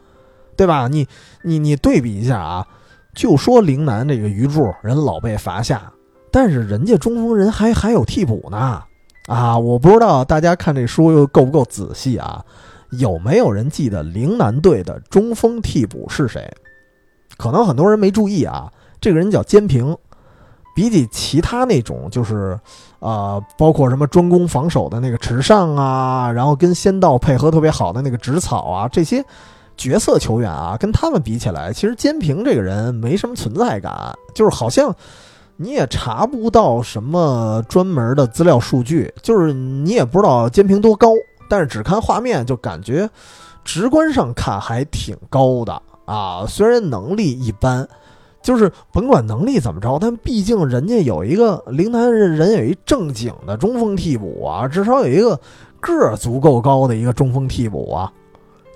[0.56, 0.88] 对吧？
[0.88, 1.06] 你
[1.44, 2.68] 你你对比一下啊，
[3.14, 5.92] 就说陵南这个鱼柱人老被罚下，
[6.32, 8.84] 但是人家中锋人还还有替补呢。
[9.28, 12.44] 啊，我不知道大家看这书又够不够仔细啊？
[12.92, 16.50] 有没有人记得陵南队的中锋替补是谁？
[17.36, 18.72] 可能很多人没注意啊。
[19.02, 19.98] 这个人叫坚平，
[20.76, 22.58] 比起其他那种就是，
[23.00, 29.26] 呃，包括什么专攻防守的那个池上啊，然后跟仙道配合特别好的那个植草啊，这些
[29.76, 34.96] 角色球员啊，跟他们比起来，其实坚平这个人没什么存在感，就是好像。
[35.58, 41.10] 你也查不到什么专门的资料数据，就是你也不知道监平多高，
[41.50, 43.10] 但是只看画面就感觉，
[43.64, 46.46] 直观上看还挺高的啊。
[46.46, 47.88] 虽然能力一般，
[48.42, 55.40] 就是甭管能力怎么着，但毕竟人家有一个陵南人有一正经的中锋替补啊，至少有一个
[55.80, 58.12] 个儿足够高的一个中锋替补啊。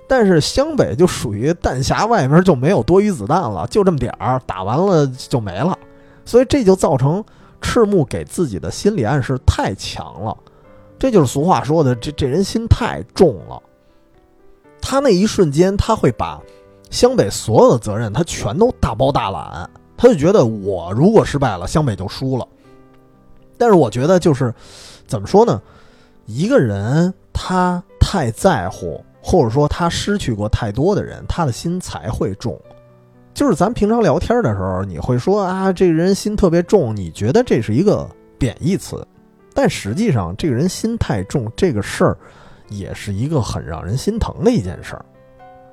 [0.08, 5.78] 但是湘北就属于弹匣外面就没有多余子弹了，就这么点儿，打完了就没了。
[6.30, 7.26] 所以这就造成
[7.60, 10.38] 赤木给自己的心理暗示太强了，
[11.00, 13.60] 这就是俗话说的，这这人心太重了。
[14.80, 16.40] 他那一瞬间，他会把
[16.92, 19.68] 湘北所有的责任他全都大包大揽，
[19.98, 22.48] 他就觉得我如果失败了，湘北就输了。
[23.58, 24.54] 但是我觉得就是
[25.08, 25.60] 怎么说呢？
[26.28, 32.56] 一个人他太在乎，或者说他失去过太多的人，他的心才会重。
[33.40, 38.06] 就是咱平常聊天的时候，你会说啊，这个人心特别重，你觉得这是一个
[38.38, 39.08] 贬义词，
[39.54, 42.18] 但实际上这个人心太重，这个事儿
[42.68, 45.06] 也是一个很让人心疼的一件事儿。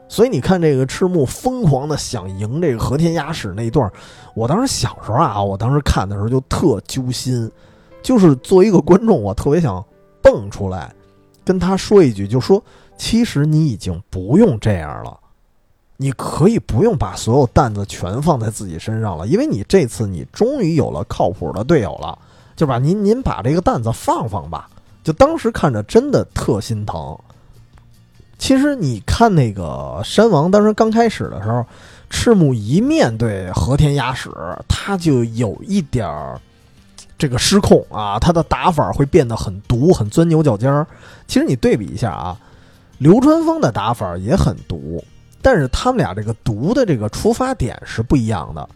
[0.06, 3.90] 所以你看，这个赤木疯狂的想赢这个和田雅史那一段，
[4.36, 7.50] 我当时小时候啊，我当时看的时候就特揪心，
[8.00, 9.84] 就是作为一个观众，我特别想
[10.22, 10.94] 蹦出来
[11.44, 12.62] 跟他说一句，就说
[12.96, 15.18] 其实你已经不用这样了，
[15.96, 22.18] 你可以不用把所有担子全放在自己身上了，因为你这次你终于有了靠谱的队友了，
[22.54, 24.68] 就把您您把这个担子放放吧。
[25.02, 27.16] 就当时看着真的特心疼。
[28.38, 31.64] 其实你看那个山王，当时刚开始的时候，
[32.10, 34.30] 赤木一面对和田雅史，
[34.68, 36.38] 他就有一点儿
[37.16, 40.86] 这个失控啊，他的打法会变得很毒，很钻牛角尖儿。
[41.26, 42.36] 其实你对比一下啊，
[42.98, 45.02] 流川枫的打法也很毒，
[45.46, 48.68] 但是他们俩这个毒的这个出发点是不一样的。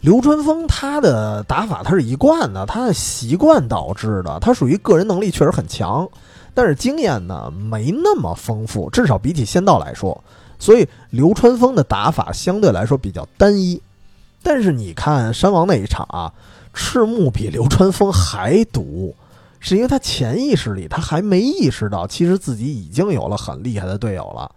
[0.00, 6.08] 流川枫他的打法他是一贯的，他的习惯导致的，他属于个人能力确实很强。
[6.54, 10.16] 但是经验呢没那么丰富，至少比起仙道来说，
[10.56, 13.82] 所以流川枫的打法相对来说比较单一。
[14.40, 16.32] 但是你看山王那一场啊，
[16.72, 19.12] 赤木比流川枫还毒，
[19.58, 24.48] 是因为他潜意识里他还没意识到，其实自己已经有了很厉害的队友了，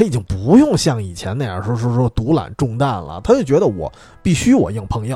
[0.00, 3.92] 他已经不用像以前那样说说说独揽重担了，他就觉得我
[4.22, 5.14] 必须我硬碰硬，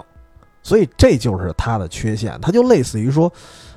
[0.63, 3.33] 所以这就是他的缺陷，他就类似于说，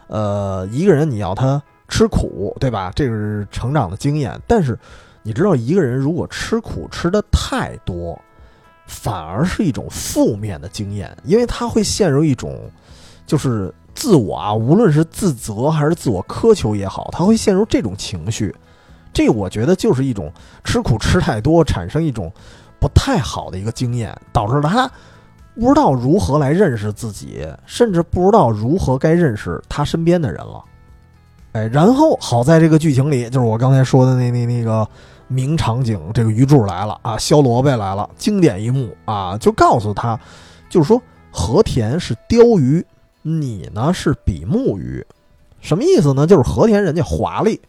[0.07, 1.63] 呃，一个人你要他。
[1.89, 2.91] 吃苦，对吧？
[2.93, 4.37] 这是成长的经验。
[4.45, 4.77] 但是，
[5.23, 8.19] 你知道，一个人如果吃苦吃的太多，
[8.85, 12.69] 反而是一种负面的经验，因为他会陷入一种，
[13.25, 18.53] 就是自我啊，无论是自责还是自我苛求也好，他会陷入这种情绪。
[19.13, 20.31] 这我觉得就是一种
[20.63, 22.31] 吃苦吃太多，产生一种
[22.79, 24.89] 不太好的一个经验，导致他
[25.55, 30.63] 不知道如何来认识自己，甚至不知道如何该认识他身边的人了。
[31.53, 34.87] 哎，然后好在这个剧情里，就是我刚才说的那那那个
[35.27, 40.19] 名场景，这个鱼柱来了啊，削萝卜来了，经典一幕啊，就告诉他，
[40.69, 41.01] 就是说
[41.31, 42.85] 和田是鲷鱼，
[43.23, 45.03] 你呢是比目鱼，
[45.59, 46.27] 什么意思呢？
[46.27, 47.59] 就是和田人家华丽，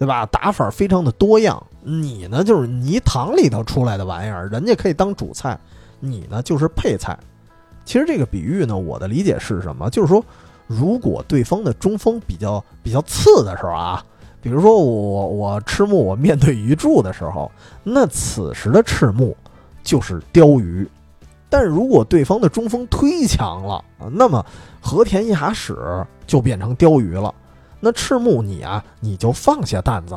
[0.00, 0.26] 对吧？
[0.26, 5.56] 打法非常的多样，你呢就是泥塘里头出来的玩意儿，人家可以当主菜，
[6.00, 7.16] 你呢就是配菜。
[7.84, 9.88] 其实这个比喻呢，我的理解是什么？
[9.90, 10.24] 就是说。
[10.72, 14.00] 如果对方的中锋比较比较次的时候啊，
[14.40, 17.50] 比如说我我赤木我面对鱼柱的时候，
[17.82, 19.36] 那此时的赤木
[19.82, 20.86] 就是鲷鱼；
[21.48, 24.46] 但如果对方的中锋忒强了那么
[24.80, 25.76] 和田一哈史
[26.24, 27.34] 就变成鲷鱼了。
[27.80, 30.14] 那赤木你啊，你就放下担子，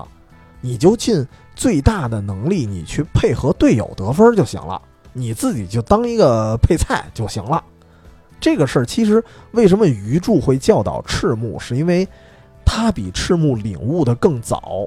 [0.61, 4.81] 你就尽最大的能力，你去配合队友得分就行了，
[5.13, 7.63] 你自己就当一个配菜就行了。
[8.39, 12.05] 这个事儿其实为什么鱼柱会教导赤木，是因为
[12.65, 14.85] 他比赤木领悟的更早，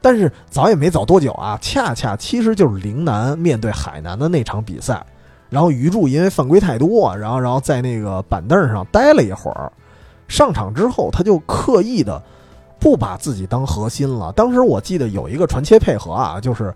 [0.00, 5.04] 但是早也没早多久啊，恰恰其实就是陵南面对海南的那场比赛，
[5.48, 9.70] 然后鱼柱因为犯规太多，然后然后在那个板凳上待了一会儿，
[10.30, 12.22] 上场之后他就刻意的
[12.78, 14.32] 不把自己当核心了。
[14.32, 16.72] 当时我记得有一个传切配合啊，就是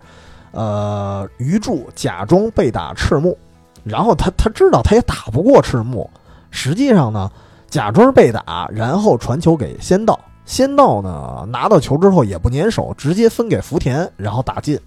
[0.51, 3.35] 呃鱼柱假装被打赤木。
[3.83, 6.09] 然后他他知道他也打不过赤木，
[6.49, 7.31] 实际上呢，
[7.69, 14.79] 假装被打，然后传球给仙道，仙道呢拿到球之后也不粘手，直接分给福田，然后打进。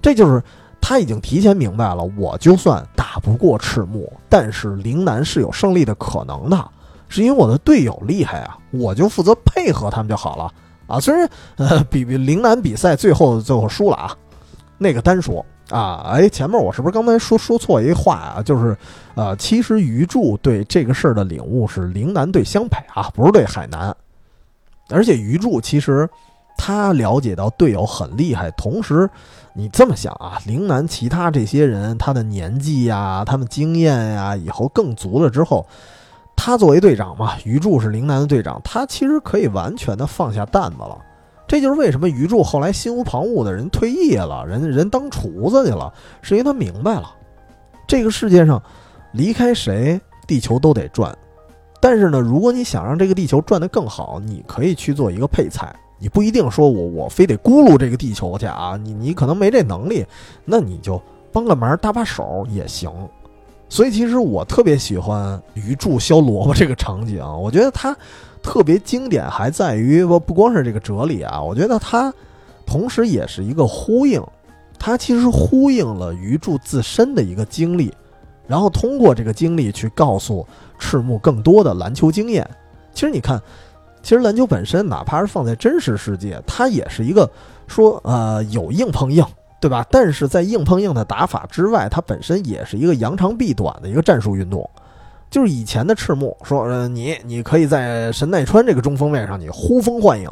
[0.00, 0.42] 这就是
[0.80, 6.70] 他已经提前明白了，我就算打不过赤木，但是陵南是有胜利的可能的，
[7.10, 10.50] 是因为我的队友厉害啊，我就负责配合他们就好了
[10.86, 10.98] 啊。
[10.98, 14.16] 虽然呃比比陵南比赛最后最后输了啊，
[14.78, 15.44] 那个单说。
[15.70, 18.42] 啊，哎，前面我是不是刚才说说错一话啊？
[18.42, 18.76] 就是，
[19.14, 23.94] 呃，其实鱼柱对这个事儿的领悟是陵南对湘北啊，不是对海南。
[24.88, 26.10] 而且鱼柱其实
[26.58, 29.08] 他了解到队友很厉害，同时
[29.54, 35.64] 你这么想啊，陵南其他这些人他的年纪呀、他们经验呀，以后更足了之后，
[36.42, 40.96] 他作为队长嘛，鱼柱是陵南的队长，他其实可以完全的放下担子了。
[41.46, 47.14] 这就是为什么鱼柱后来心无旁骛的人退役了，人人当厨子去了，是因为他明白了，
[47.86, 48.60] 这个世界上
[49.12, 51.14] 离开谁，地球都得转。
[51.78, 60.06] 但是呢，如果你想让这个地球转得更好，你可以去做一个配菜，你不一定说我我非得咕噜这个地球去啊，你你可能没这能力，
[60.46, 60.98] 那你就
[61.30, 62.90] 帮个忙搭把手也行。
[63.70, 67.96] 所以其实我特别喜欢鱼柱削萝卜这个场景，我觉得它
[68.42, 72.12] 特别经典，还在于不不光是这个哲理啊，我觉得它
[72.66, 74.20] 同时也是一个呼应，
[74.76, 77.94] 它其实呼应了鱼柱自身的一个经历，
[78.48, 80.44] 然后通过这个经历去告诉
[80.76, 82.44] 赤木更多的篮球经验。
[82.92, 83.40] 其实你看，
[84.02, 87.30] 其实篮球本身，哪怕是放在真实世界，它也是一个
[87.68, 89.24] 说呃有硬碰硬。
[89.60, 89.86] 对吧？
[89.90, 94.68] 但是在硬碰硬的打法之外，它本身也是一个扬长避短的一个战术运动。
[95.28, 100.28] 就是以前的赤木说：“呃，你你可以在神奈川这个中锋位上你呼风唤影，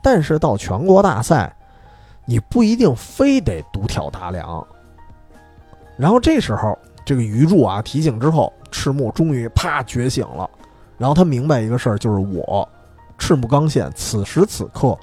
[0.00, 1.54] 但是到全国大赛，
[2.24, 4.64] 你不一定非得独挑大梁。”
[5.98, 10.48] 然后这时候，这个鱼柱啊提醒之后，赤木终于啪觉醒了。
[10.96, 12.66] 然后他明白一个事儿，就是我
[13.18, 14.96] 赤木刚宪此时此刻，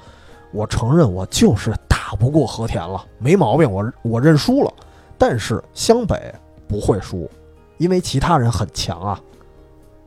[0.50, 1.72] 我承认我就是。
[2.14, 4.72] 打不过和田了，没毛病，我我认输了。
[5.18, 6.32] 但是湘北
[6.68, 7.28] 不会输，
[7.76, 9.20] 因为其他人很强啊。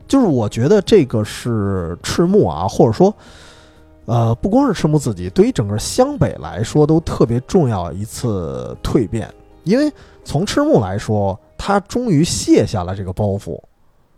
[0.06, 3.14] 就是我觉得这个是赤木啊，或者说，
[4.06, 9.30] 呃，不光是赤木自己，对于整个湘北来说都特别重要一次蜕变。
[9.64, 9.92] 因为
[10.24, 13.60] 从赤木来说，他终于卸下了这个包袱。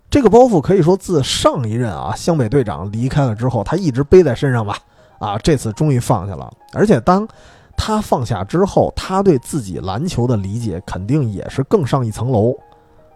[0.09, 4.77] 这个包袱可以说自上一任啊湘北队长离开了之后，他一直背在身上吧。
[5.19, 7.27] 啊，这次终于放下了，而且当。
[7.75, 12.55] 他放下之后，他对自己篮球的理解肯定也是更上一层楼。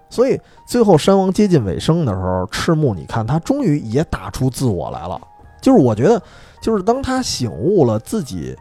[0.10, 5.20] 所以最后山王接近尾声的时候，赤木，你看他终于也打出自我来了。
[5.62, 6.22] 就是我觉得，
[6.62, 8.56] 就是当他醒悟了自己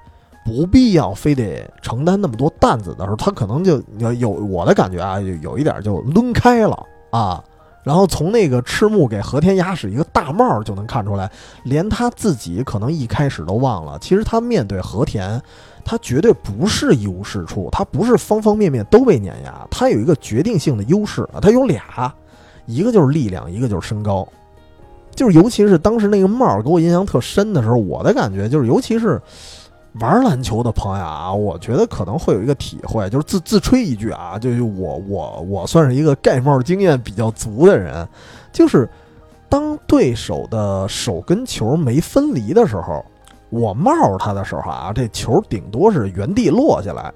[0.45, 7.45] 不必要非得承担那么多担子的时候，他可能就有有我的感觉啊，有有一点就抡开了啊。
[7.83, 11.31] 然后从那个赤木给和田压使一个大帽就能看出来，
[11.65, 15.41] 连他自己可能一开始都忘了，其实他面对和田。
[15.85, 22.13] 他绝对不是一无是处，他不是方方面面都被碾压，他有一个决定性的优势啊，他有俩，
[22.67, 24.27] 一个就是力量，一个就是身高，
[25.15, 29.21] 就是尤其是当时那个帽给我印象特深的时候，我的感觉就是，尤其是
[30.01, 38.09] 玩篮球的朋友啊，我觉得可能会有一个体会，就是自自吹一句啊，就是我我我算是一个盖帽经验比较足的人，
[38.53, 38.89] 就是
[39.49, 43.05] 当对手的手跟球没分离的时候。
[43.55, 47.13] 我冒他的时候啊，这球顶多是原地落下来，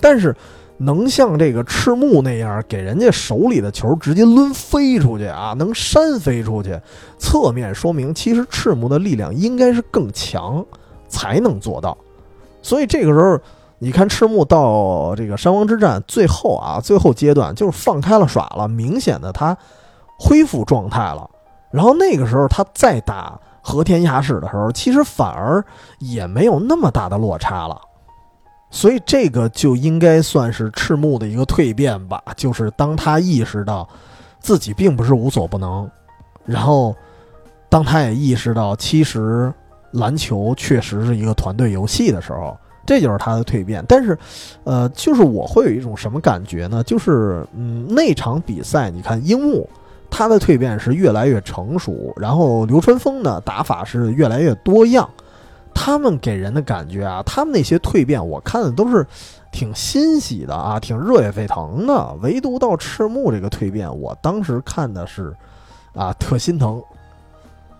[0.00, 0.32] 但是
[0.76, 6.78] 能像这个赤木那样给人家手里的球直接抡飞出去啊，能扇飞出去，
[7.18, 10.64] 侧面说明其实赤木的力量应该是更强
[11.08, 11.98] 才能做到。
[12.62, 13.36] 所以这个时候，
[13.78, 19.56] 你看赤木到这个山王之战最后啊，最后阶段就是放开了耍了，明显的他
[20.18, 21.28] 恢复状态了，
[21.72, 23.40] 然后那个时候他再打。
[23.68, 25.64] 和田雅史的时候，其实反而
[25.98, 27.76] 也没有那么大的落差了，
[28.70, 32.22] 所以这个就应该算是赤木的一个蜕变吧。
[32.36, 33.88] 就是当他意识到
[34.38, 35.90] 自己并不是无所不能，
[36.44, 36.94] 然后
[37.68, 39.52] 当他也意识到其实
[39.90, 42.56] 篮球确实是一个团队游戏的时候，
[42.86, 43.84] 这就是他的蜕变。
[43.88, 44.16] 但是，
[44.62, 46.84] 呃，就是我会有一种什么感觉呢？
[46.84, 49.68] 就是嗯，那场比赛，你看樱木。
[50.10, 55.08] 他的蜕变是越来越成熟，然后流川枫呢打法是越来越多样，
[55.74, 59.06] 他们给人的感觉啊，他们那些蜕变我看的都是
[59.52, 62.16] 挺欣喜的啊，挺热血沸腾的。
[62.22, 65.34] 唯独到赤木这个蜕变，我当时看的是
[65.94, 66.82] 啊特心疼。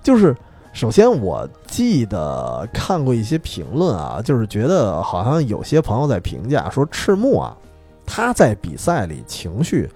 [0.02, 0.36] 就是
[0.72, 7.56] 首先我记得看过一些评论啊，就是觉得好像有些朋友在评价说赤木啊，
[8.04, 9.90] 他在比赛里情绪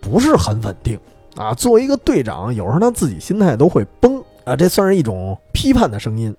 [0.00, 0.98] 不是很稳定。
[1.36, 6.34] 啊，作为一个队长，有时候他自己心态都会崩啊，这算是一种批判的声音。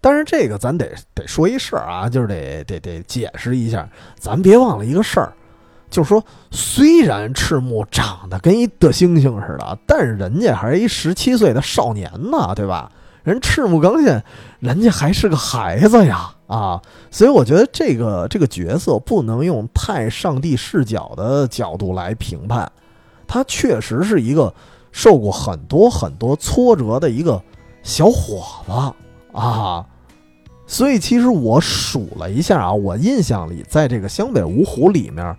[0.00, 3.88] 但是这个咱得得说一事儿啊，就是得得得解释一下，
[4.18, 5.32] 咱别忘了一个事儿，
[5.90, 12.90] 就是说，虽然赤木长得跟一德猩猩似的，但是人家还是一十七岁的少年呢，对吧？
[13.22, 14.24] 人赤木刚宪，
[14.60, 16.80] 人家还是个孩子呀，啊，
[17.10, 22.72] 所以我觉得这个这个角色不能用太上帝视角的角度来评判。
[23.32, 24.52] 他确实是一个
[24.90, 27.40] 受过很多很多挫折的一个
[27.84, 28.72] 小伙子
[29.32, 29.86] 啊，
[30.66, 35.36] 所以其实我数了一下啊，我印象里在这个湘北五虎里面，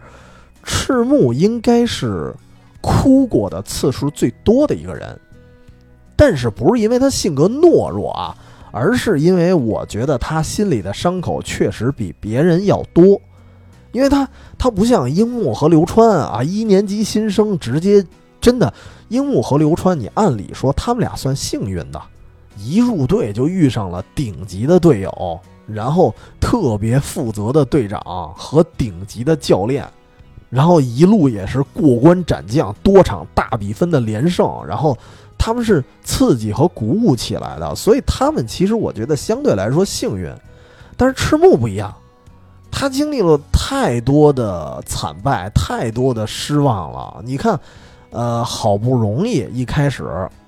[0.63, 2.33] 赤木应该是
[2.79, 5.19] 哭过的次数最多的一个人，
[6.15, 8.33] 但是不是因为他性格懦弱啊，
[8.71, 13.19] 而是因为我觉得他心里的伤口确实比别人要多。
[13.91, 14.27] 因为他
[14.57, 18.05] 他不像樱木和流川啊，一年级新生直接
[18.39, 18.73] 真的，
[19.09, 22.01] 樱木和流川，你按理说他们俩算幸运的，
[22.57, 28.01] 一入队就遇上了顶级的队友，然后特别负责的队长
[28.35, 29.85] 和顶级的教练，
[30.49, 34.97] 然后一路也是过关斩将，多场大比分的连胜，然后
[35.37, 40.31] 他们是刺激和鼓舞起来的，所以他们其实我觉得相对来说幸运，
[40.97, 41.93] 但是赤木不一样，
[42.71, 47.21] 他经历了太多的惨败，太多的失望了。
[47.23, 47.59] 你看，
[48.09, 50.05] 呃，好不容易一开始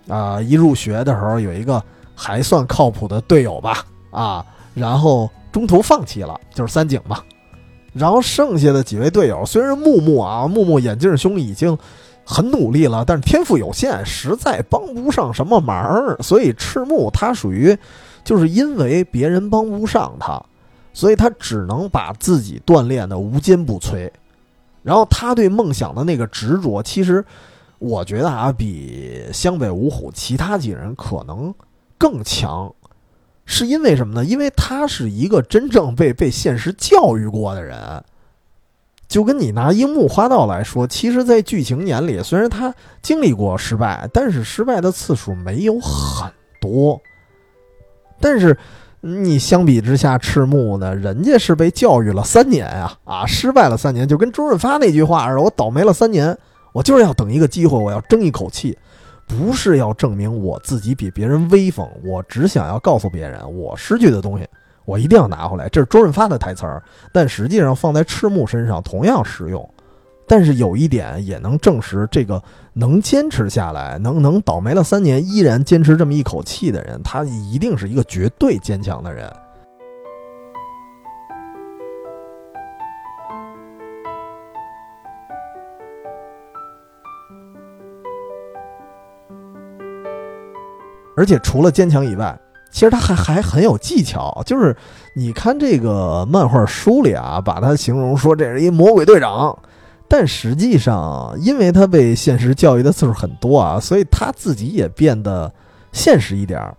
[0.08, 1.82] 啊，一入学的时候有一个
[2.16, 7.20] 还算靠谱的队友吧，啊，然后中途放弃了，就是三井嘛。
[7.94, 11.78] 然后剩下的几位队友，虽然木木啊，木木眼镜兄已经
[12.26, 16.16] 很努力了，但是天赋有限，实在帮不上什么忙。
[16.24, 17.78] 所以赤木他属于，
[18.24, 20.42] 就是因为别人帮不上他，
[20.94, 24.10] 所以他只能把自己锻炼的无坚不摧。
[24.82, 27.24] 然后他对梦想的那个执着，其实
[27.80, 31.54] 我觉得啊，比湘北五虎其他几人可能
[31.98, 32.74] 更强。
[33.46, 34.24] 是因为什么呢？
[34.24, 38.02] 因为他是一个真正被被现实教育过的人，
[39.10, 46.32] 就跟你拿樱木花道来说，其实，在剧情眼里，虽然他经历过失败，但是失败的次数没有很
[46.62, 47.02] 多。
[48.22, 48.58] 但是
[49.06, 56.38] 你相比之下，赤木呢，人家是被教育了三年啊啊，失败了三年，就跟周润发那句话似的，我倒霉了三年，
[56.72, 58.78] 我就是要等一个机会，我要争一口气。
[59.28, 64.48] 不是要证明我自己比别人威风，我只想要告诉别人，我失去的东西，
[64.86, 65.68] 我一定要拿回来。
[65.68, 66.82] 这是周润发的台词儿，
[67.12, 69.70] 但实际上放在赤木身上同样适用。
[70.28, 72.42] 但是有一点也能证实，这个
[72.74, 79.32] 能坚持下来，能能倒霉了三年依然坚持这么一口气的人，他一定是一个绝对坚强的人。
[91.16, 92.36] 而且除了坚强以外，
[92.72, 94.42] 其实他还还很有技巧。
[94.48, 94.76] 就是
[95.16, 99.56] 你看这个漫画书里啊，把他形容说这是一魔鬼队长，
[100.16, 105.52] 但实际上，因为他被现实教育的次数很多啊，所以他自己也变得
[105.92, 106.78] 现实一点儿。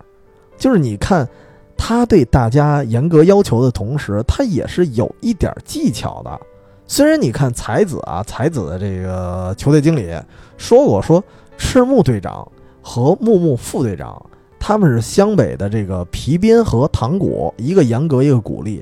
[0.57, 1.27] 就是你看
[1.75, 6.39] 他对大家严格要求的同时，他也是有一点技巧的。
[6.87, 10.17] 虽然你看才子啊，才子的这个球队经理
[10.55, 11.21] 说过，说
[11.57, 12.47] 赤木队长。
[12.81, 14.25] 和木木副队长，
[14.57, 18.81] 他们是湘北的这个皮鞭和糖果，一个严格，一个鼓励。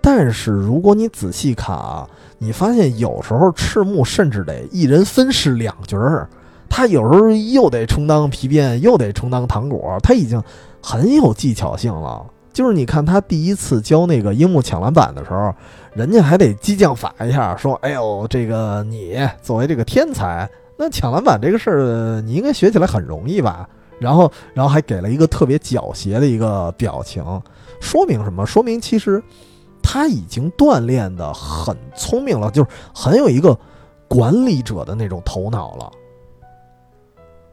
[0.00, 2.08] 但是如果你仔细看啊，
[2.42, 6.26] 你发现有时候赤木甚至得一人分饰两角儿，
[6.70, 10.42] 他有时候又得充当皮鞭，又得充当糖果，他已经
[10.82, 12.24] 很有技巧性了。
[12.50, 15.54] 就是你看他第一次教那个樱木抢篮板的时候，
[15.92, 23.68] 人家还得激将法一下，说：“哎呦，这个你作为这个天才。”那抢篮板这个事儿，你应该学起来很容易吧？
[23.98, 27.22] 然后，然后还给了一个特别狡黠的一个表情，
[27.80, 28.46] 说明什么？
[28.46, 29.22] 说明其实
[29.82, 33.58] 他已经锻炼的很聪明了，就是很有一个
[34.08, 35.90] 管理者的那种头脑了。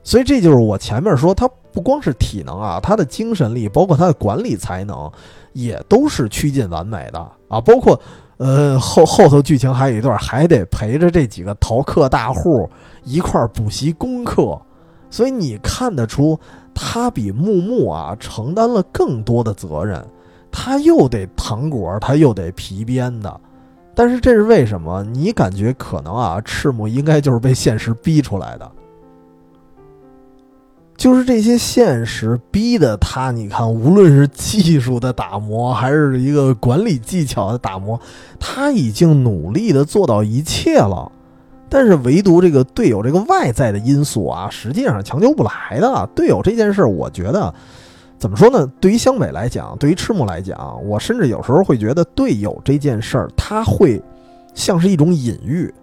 [0.04, 5.12] 所以这就是我前面说，他不光是体能啊，他的精神力，包括他的管理才能，
[5.54, 8.00] 也都是趋近完美的啊，包括。
[8.40, 12.70] 呃，后后头剧情还有一段，还得陪着这几个逃课大户
[13.04, 14.62] 一块儿补习功课，
[15.10, 16.40] 所以你看得出
[16.72, 20.06] 他比木木啊承担了更多的责任，
[20.60, 23.40] 他又得糖果，他又得皮鞭的，
[23.94, 25.04] 但是这是为什么？
[25.04, 28.70] 你感觉可能啊，赤木应该就是被现实逼出来的。
[30.98, 38.00] 就是这些现实逼的他，你看，无论是技术的打磨，还是一个管理技巧的打磨，
[38.40, 41.12] 他已经努力的做到一切了。
[41.70, 46.10] 但是唯独这个队友这个外在的因素啊，实际上强求不来的。
[46.16, 47.54] 队友这件事，我觉得
[48.18, 48.66] 怎么说呢？
[48.80, 54.02] 对于湘北来讲，对于赤木来讲，我甚至有时候会觉得队友这件事儿，他会
[54.54, 55.74] 像是一种隐喻。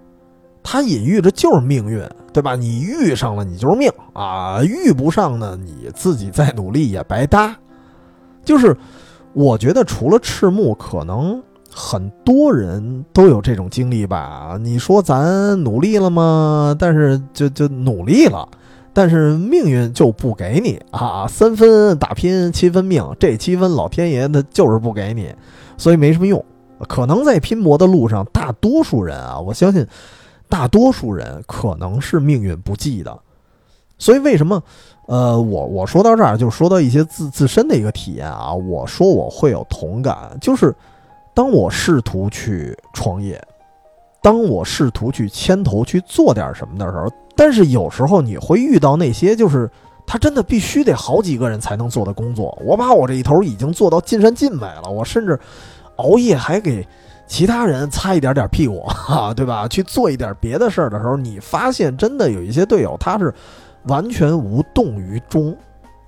[0.67, 2.57] 他隐喻着就是命运，对吧？
[2.57, 7.55] 你遇上了，你就是命啊；遇不上呢，你自己再努力也白搭。
[8.45, 8.75] 就是
[9.35, 14.57] 我觉得，除了赤木，可能很多人都有这种经历吧。
[14.59, 16.75] 你说咱努力了吗？
[16.79, 18.49] 但是就就努力了，
[18.95, 21.27] 但是命运就不给你啊。
[21.27, 25.35] 三分打拼，七分命，这七分老天爷他就是不给你，
[25.77, 26.43] 所以没什么用。
[26.89, 29.87] 可能在拼搏的路上，大多数人啊，我相信。
[30.47, 33.19] 大多数人可能是命运不济的，
[33.99, 34.63] 所以为什么？
[35.07, 38.53] 呃，我我说到这儿就说到一些自自身的一个体验啊。
[38.53, 40.73] 我说我会有同感，就是
[41.35, 43.43] 当我试图去创业，
[44.23, 49.71] 当我试图去牵头去做点什么的时候，但是有时候你会遇到那些就是
[50.07, 52.57] 他真的必须得好几个人才能做的工作。
[52.65, 55.39] 我把我这一头已经做到尽善尽美了，我甚至
[55.97, 56.87] 熬夜还给。
[57.27, 59.67] 其他人擦一点点屁股，哈，对吧？
[59.67, 63.33] 去做一点别的事儿的时候，你发现真的有一些队友他是
[63.85, 65.57] 完全无动于衷，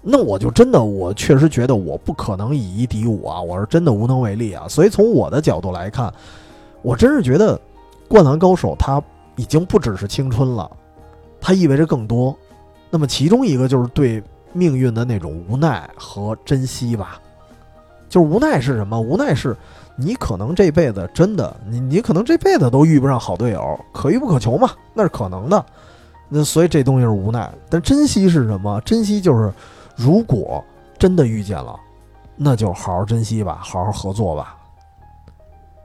[0.03, 4.69] 那我就真的我确实觉得我不可能以一敌五啊，我是真的无能为力啊。
[4.69, 6.13] 所以从我的角度来看，
[6.83, 7.57] 我真是觉得
[8.09, 9.03] 《灌篮高手》他
[9.37, 10.71] 已经不只是青春了，
[11.47, 12.37] 它意味着更多。
[12.91, 14.21] 那么其中一个就是对
[14.53, 17.21] 命运的那种无奈和珍惜吧。
[18.09, 19.01] 就是无奈是什么？
[19.01, 19.57] 无奈是。
[19.95, 25.65] 你可能这辈子真的，你你可能这辈子都遇不上好队友，可遇不可求嘛，那是可能的。
[26.29, 28.81] 那所以这东西是无奈，但珍惜是什么？
[28.81, 29.53] 珍惜就是，
[29.95, 30.65] 如果
[30.99, 31.79] 真的遇见了，
[32.35, 34.56] 那就好好珍惜吧，好好合作吧。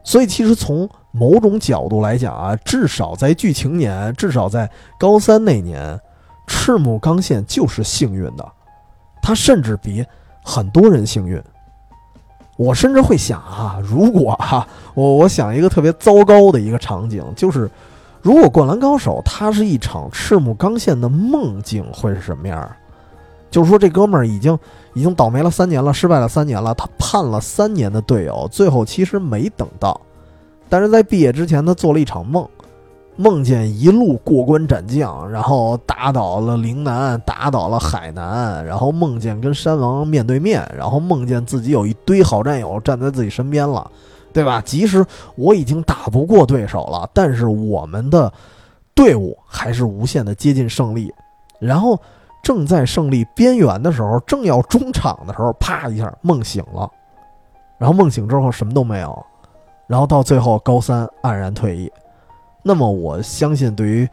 [0.04, 6.00] 所以其实从某种角度来讲啊，至少在剧情年，至少在高三那年，
[6.48, 8.46] 赤木刚宪就是幸运的，
[9.22, 10.06] 他甚至比
[10.44, 11.42] 很多人幸运。
[12.58, 17.70] 我甚至会想啊，如果哈，我我想一个特别糟糕的一个场景，就是
[18.22, 22.72] 如果《灌篮高手》它是一场赤木刚宪的梦境，会是什么样？
[23.52, 24.58] 就是说这哥们儿已经
[24.94, 30.02] 已经倒霉了三年了，失败了三年了，他盼了三年的队友，最后其实没等到，
[30.68, 32.48] 但是在毕业之前，他做了一场梦。
[33.18, 43.92] 梦见一路过关斩将，然后打倒了陵南，打倒了海南，然后梦见跟山王面对面，然后梦见自己有一堆好战友站在自己身边了，
[44.34, 44.62] 对吧？
[44.62, 48.32] 即使我已经打不过对手了，但是我们的
[48.96, 51.14] 队伍还是无限的接近胜利。
[51.60, 52.00] 然后
[52.44, 56.90] 正在胜利边缘的时候，正要中场的时候，啪一下梦醒了，
[57.78, 59.26] 然后梦醒之后什么都没有，
[59.88, 61.92] 然后到最后高三黯然退役。
[62.64, 64.10] 那么我相信，对于，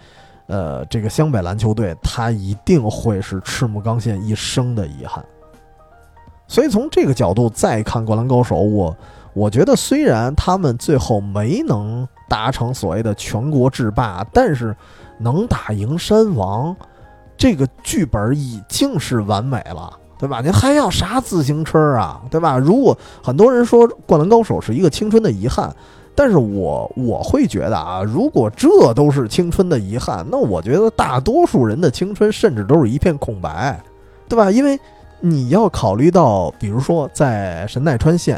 [0.46, 5.24] 呃，这个湘北篮球队，他一定会是赤木刚宪一生的遗憾。
[6.46, 8.96] 所以从这个角度再看《灌篮高手》，我
[9.34, 14.74] 我觉得虽然他们最后没能达成所谓的全国制霸，但是
[15.18, 16.74] 能打赢山王，
[17.38, 20.42] 这个剧本已经是完美了，对吧？
[20.42, 22.58] 您还要啥自行车啊，对吧？
[22.58, 25.74] 如果很多人说《灌篮高手》是一个青春的遗憾。
[26.20, 33.80] 但是我我会觉得啊，如果这都是青春的遗憾，那我觉得大多数人的青春甚至都是一片空白，
[34.28, 34.50] 对吧？
[34.50, 34.76] 因为
[35.20, 38.36] 你要考虑到，比如说在神奈川县，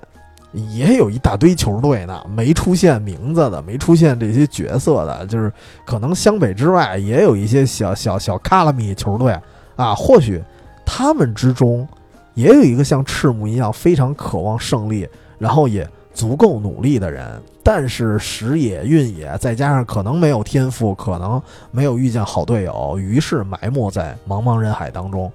[0.52, 5.52] 也有一大堆球队呢，没出现名字的，没出现这些角色的，就是
[5.84, 9.38] 可能湘北之外也有一些小小小卡拉米球队
[9.76, 10.42] 啊，或许
[10.84, 11.86] 他们之中
[12.34, 17.40] 也有一个像赤木一样非常渴望胜利，然后也足够努力的人。
[17.62, 21.40] 但是时也运也，再加上可能没有天赋，可能
[21.70, 25.30] 没有遇见好队友，于是埋没在茫茫人海当中。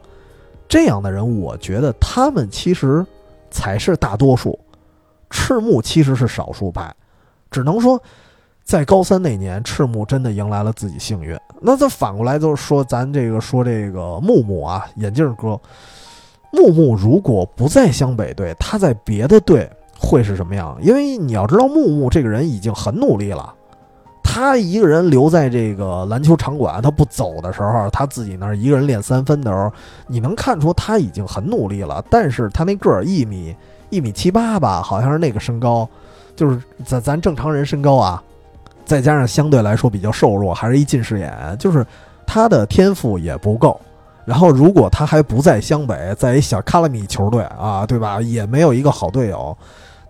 [0.67, 3.05] 这样的人，我觉得他们其实
[3.51, 4.57] 才是大多数，
[5.29, 6.93] 赤木其实是少数派。
[7.51, 8.01] 只能说，
[8.63, 11.37] 在高三那年，赤木真的迎来了自己幸运。
[11.61, 15.59] 那再反过来就是说，咱这个说这个木木啊，眼镜哥，
[16.51, 19.69] 木木如果不在湘北队，他在别的队。
[19.97, 20.77] 会是什么样？
[20.81, 23.51] 因为你要知道，木木这个人已经很努力了。
[24.21, 29.71] 他一个人留在这个篮球场馆，他不走的时候，他自己那儿一个人练三分的时候，
[30.05, 32.03] 你能看出他已经很努力了。
[32.09, 33.55] 但是他那个儿一米
[33.89, 35.87] 一米七八吧，好像是那个身高，
[36.35, 38.21] 就是咱咱正常人身高啊，
[38.85, 41.85] 再加上相对来说比较瘦弱，还是一近视眼，就是
[42.25, 43.79] 他的天赋也不够。
[44.25, 48.19] 然后如果他还不在湘北，在一小卡拉米球队啊，对吧？
[48.21, 49.55] 也没有一个好队友。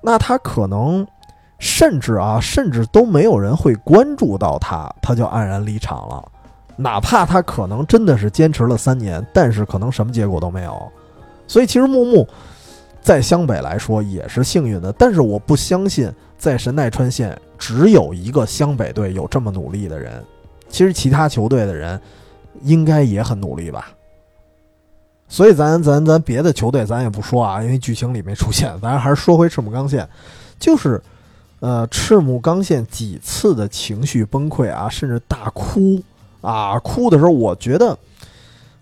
[0.01, 1.05] 那他可能，
[1.59, 6.23] 甚至啊，甚至都没有人会关注到他，他就黯然离场了。
[6.78, 10.82] 哪怕他可能真的是坚持了三年，但是可能什么结果都没有。
[11.47, 12.26] 所以其实木木
[13.05, 20.23] 在湘北来说也是幸运的，但是我不相信在神奈川县只有一个湘北队有这么努力的人。
[20.69, 22.01] 其实其他球队的人
[22.63, 23.91] 应该也很努力吧。
[25.27, 28.73] 所以咱咱咱别的球队咱也不说啊，因为剧情里没出现。
[28.81, 30.09] 咱还是说回赤木刚宪，
[30.57, 30.99] 就是，
[31.59, 36.01] 呃，赤木刚宪几次的情绪崩溃啊，甚至大哭
[36.41, 37.95] 啊，哭的时候我觉得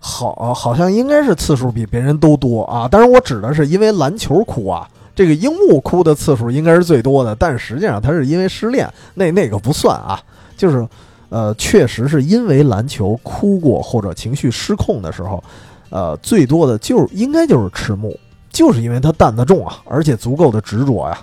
[0.06, 2.86] 好，好像应该是次数比别人都多啊。
[2.86, 10.20] 当然我指的是因为篮球哭啊，这个樱木哭的次数应该是最多的，但实际上他是因为失恋，那那个不算啊。
[10.58, 10.86] 就是，
[11.30, 15.42] 呃，确实是因为篮球哭过或者情绪失控的时候。
[15.88, 18.18] 呃，最多的就应该就是赤木，
[18.50, 21.18] 就是因为他担子重啊，而且足够的执着呀。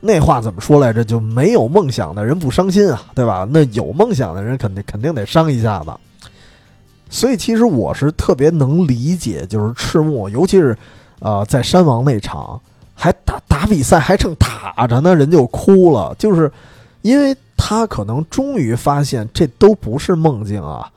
[0.00, 1.04] 那话怎么说来着？
[1.04, 3.46] 就没有梦想的人不伤心啊，对吧？
[3.50, 5.90] 那有梦想的人肯定肯定得伤一下子。
[7.10, 10.76] 所以其实我是特别能理解，就是赤木，尤其是
[11.20, 12.60] 呃在山王那场，
[12.94, 16.50] 还打打比赛还正打着呢，人就哭了，就是
[17.02, 20.90] 因为他可能终于发现这都不是梦境啊，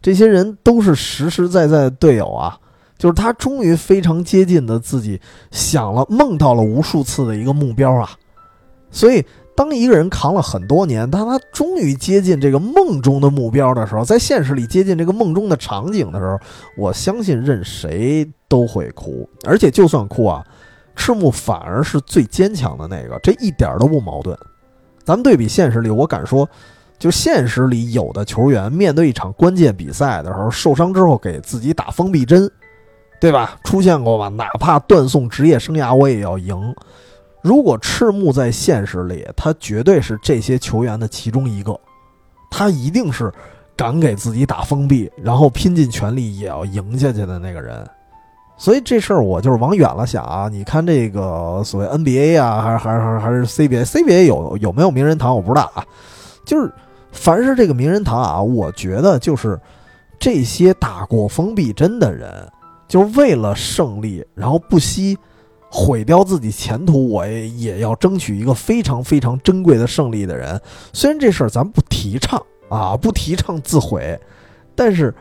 [0.00, 2.58] 这些人都是实实在在的队友啊，
[2.96, 8.10] 就是他终于非常接近的自己想了梦到了无数次的一个目标啊，
[8.90, 9.24] 所以
[9.56, 16.38] 当一个人扛了很多年，当他终于接近这个梦中的目标的时候，在现实里接近这个梦中的场景的时候，
[16.76, 20.44] 我相信任谁都会哭，而且就算哭啊。
[20.94, 24.36] 赤木反而是最坚强的那个，这一点都不矛盾。
[25.04, 26.48] 咱们对比现实里，我敢说，
[26.98, 32.50] 就现实里有的球员面对一场关键比赛的时候，受伤之后给自己打封闭针，
[33.20, 33.58] 对吧？
[33.64, 34.28] 出现过吧？
[34.28, 36.74] 哪怕断送职业生涯，我也要赢。
[37.46, 41.78] 如果赤木在现实里，他绝对是这些球员的其中一个，
[42.50, 43.32] 他一定是
[43.76, 47.88] 敢给自己打封闭，然后拼尽全力也要赢下去的那个人。
[48.56, 55.86] 所以这事儿我就是往远了想啊，你看这个所谓 NBA 啊，还是还是还是 CBA，CBA 有有没有名人堂我不知道啊。
[56.44, 56.68] 就是
[57.12, 59.56] 凡是这个名人堂啊，我觉得就是
[60.18, 62.28] 这些打过封闭针的人，
[62.88, 65.16] 就是为了胜利，然后不惜
[65.70, 70.60] 毁掉自己前途，我也也要争取一个非常非常珍贵的胜利的人。
[70.92, 74.18] 虽然这事儿咱不提倡啊，不提倡自毁，
[74.74, 75.14] 但是。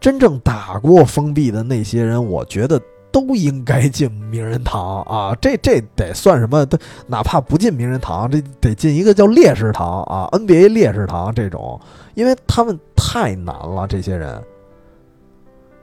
[0.00, 2.80] 真正打过封闭的那些人，我觉得
[3.12, 5.36] 都应该进名人堂啊！
[5.42, 6.64] 这这得算什么？
[6.64, 11.78] 他哪怕不进名人堂，这得进一个叫烈士堂啊！NBA 烈士堂这种，
[12.14, 13.86] 因为他们太难了。
[13.86, 14.42] 这些人，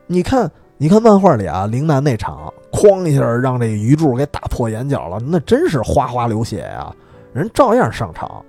[0.08, 6.94] 你看，你看漫画里啊，陵南那场，哐一下让这鱼柱给打破眼角了，那真是哗哗流血呀！
[7.34, 8.44] 人照样上场。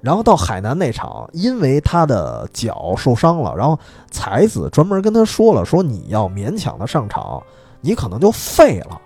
[0.00, 3.78] 然后到海南那场，因为他的脚受伤了，然后
[4.10, 7.42] 才子专门跟他说了，说你要勉强的上场，
[7.80, 9.00] 你可能就废了。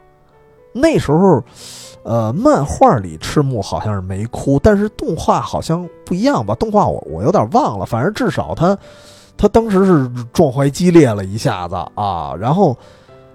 [0.72, 1.42] 那时候，
[2.04, 6.54] 呃，漫画里赤木好像是没哭，但是动画好像不一样吧？
[6.54, 8.76] 动画我我有点忘了，反正至少他
[9.42, 12.78] 他当时是壮怀激烈了一下子啊，然后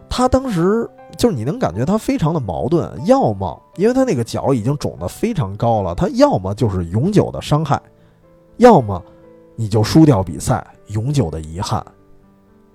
[0.08, 0.90] 他当时。
[1.18, 7.82] 就是你能感觉他非常的矛盾，要么因为他那个脚已经肿得非常高了，他要么就是永久的伤害，
[8.58, 9.02] 要么
[9.56, 11.84] 你就输掉比赛，永久的遗憾。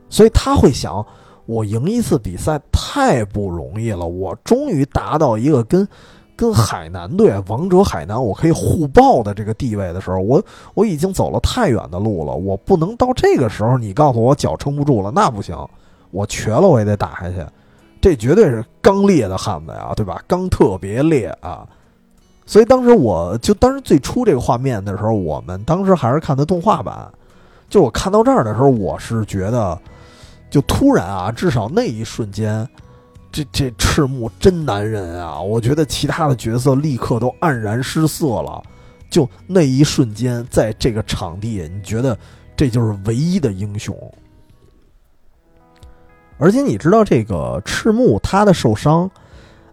[0.09, 1.07] 所以他会想，
[1.47, 5.87] 我赢一次比赛太不容易了，我终于达到一个跟
[6.43, 10.43] 跟海南队、王者海南我可以互爆的这个地位的时候，我
[10.75, 15.57] 我已经走了太远的路了，我不能到这个时候你告诉我脚撑不住了，那不行，
[16.11, 17.47] 我瘸了我也得打下去。
[18.01, 20.21] 这绝对是刚烈的汉子呀，对吧？
[20.27, 21.65] 刚特别烈啊，
[22.45, 27.09] 所以当时我就当时最初这个画面的时候，我们当时还是看的动画版。
[27.69, 29.79] 就我看到这儿的时候，我是觉得，
[30.51, 32.69] 就突然啊，至少那一瞬间，
[33.33, 35.41] 这这赤木真男人啊！
[35.41, 38.63] 我觉得其他的角色立刻都黯然失色了。
[39.11, 42.17] 就那一瞬间，在这个场地，你觉得
[42.55, 43.97] 这就是唯一的英雄。
[46.39, 49.11] 而且你知道这个赤木他的受伤，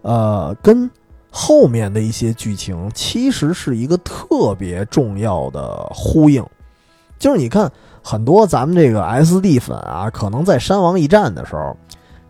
[0.02, 0.90] 呃，跟
[1.30, 6.44] 后面的一些剧情其实是一个特别重要的呼应。
[7.18, 7.70] 就是你看
[8.02, 11.76] 很多咱们这个 SD 粉啊，可能在山王一战的时候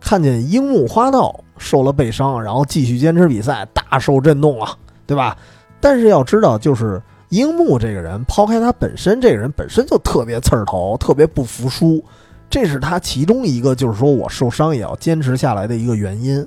[0.01, 4.75] 看见樱木花道受了背伤，然后继续坚持比赛，大受震动啊，
[5.07, 5.37] 对吧？
[5.79, 12.03] 但是要知道，就是樱木这个人，抛开他本身，这个人本身就特别刺儿头，特别不服输。
[12.49, 16.45] 这是他其中一个，就是说我受伤也要坚持下来的一个原因，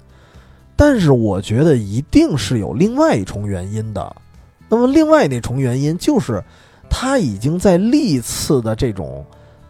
[0.76, 4.14] 但是我觉得一定是有另外一重原因的。
[4.68, 6.42] 那么另外那重原因就是，
[6.90, 9.24] 他已经在历次的这种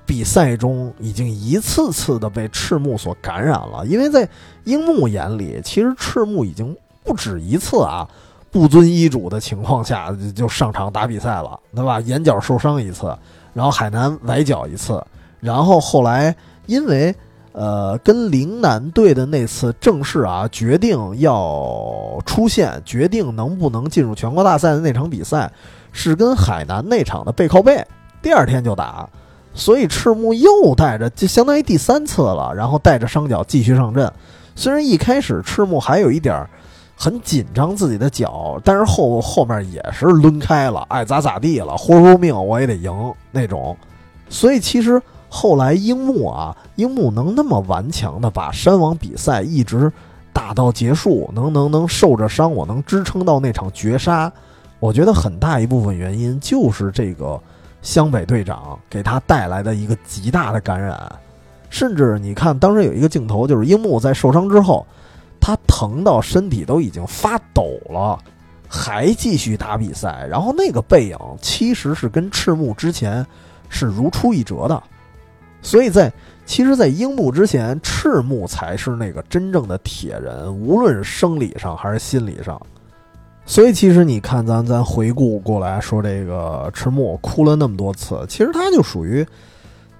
[0.06, 3.84] 比赛中，已经一次次的被赤木所感染了。
[3.86, 4.28] 因为在
[4.64, 8.06] 樱木眼里，其实赤木已经不止一次啊，
[8.50, 12.00] 不遵医嘱的情况下就上场打比赛了，对吧？
[12.00, 13.16] 眼角受伤一次，
[13.52, 15.02] 然后海南崴脚一次。
[15.40, 16.34] 然后后来，
[16.66, 17.14] 因为
[17.52, 25.52] 呃跟陵南队的那次正式啊决定要出现，决定能不能进入全国大赛的那场比赛，
[25.92, 27.84] 是跟海南那场的背靠背，
[28.22, 29.06] 第二天就打，
[29.54, 34.12] 所以赤木又带着，就相当于第三次了，然后带着伤脚继续上阵。
[34.54, 36.46] 虽然一开始赤木还有一点
[36.96, 42.92] 很紧张自己的脚，但是后后面也是抡开了，爱咋咋地了，豁出命我也得赢
[43.30, 43.76] 那种。
[44.28, 45.00] 所以其实。
[45.36, 49.92] 后来樱木啊，樱木能那么顽强的把山王比赛一直
[50.32, 54.32] 打到结束，能能能受着伤，我能支撑到那场绝杀，
[54.78, 57.40] 我觉得很大一部分原因就是这个
[57.84, 61.00] 湘北队长给他带来的一个极大的感染。
[61.70, 64.86] 甚至你看，当时有一个镜头，就是樱木在受伤之后，
[65.40, 68.18] 他疼到身体都已经发抖了，
[68.68, 70.26] 还继续打比赛。
[70.30, 73.26] 然后那个背影其实是跟赤木之前
[73.68, 74.82] 是如出一辙的，
[75.62, 76.12] 所以在
[76.46, 82.60] 其实，在樱木之前，赤木才是那个真正的铁人，无论生理上还是心理上。
[83.46, 89.24] 所以，其实你看，咱咱回顾过来说，这个赤木哭了那么多次，其实他就属于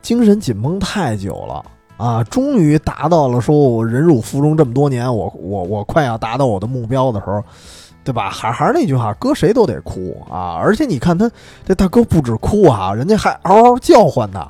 [0.00, 1.62] 精神紧绷太久了
[1.98, 2.24] 啊！
[2.24, 7.44] 终于达到了说，我忍辱负重这么多年，我我我快要达到我的目标的时候，
[8.02, 8.30] 对吧？
[8.30, 10.56] 还还是那句话，搁谁都得哭啊！
[10.58, 11.30] 而且你看他
[11.66, 14.48] 这大哥不止哭啊，人家还嗷嗷叫唤呢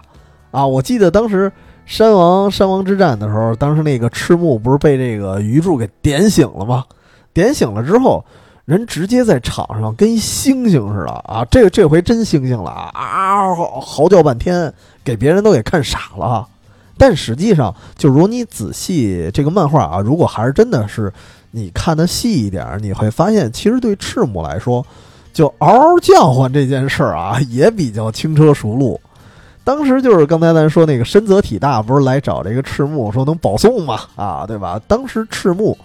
[0.52, 0.64] 啊！
[0.64, 1.50] 我记得当时
[1.84, 6.84] 山王山王之战的时候，当时那个赤木不是被这个鱼柱给点醒了吗？
[7.32, 8.24] 点醒了之后。
[8.64, 11.44] 人直接在场上跟一猩猩似的啊！
[11.50, 12.90] 这个这回真猩猩了啊！
[12.94, 14.72] 啊，嚎叫半天，
[15.04, 16.46] 给别人都给看傻了。
[16.96, 21.12] 但实际上，就如你仔细这个漫画啊，如果还是真的是
[21.50, 24.84] 你看的细一点，你会发现，其实对赤木来说，
[25.34, 28.98] 就嗷嗷叫唤这件事儿啊，也比较轻车熟路。
[29.62, 34.00] 当时就是刚才咱说那个深泽体大不是来找这个赤木说能保送吗？
[34.16, 34.80] 啊，对吧？
[34.88, 35.76] 当时赤木，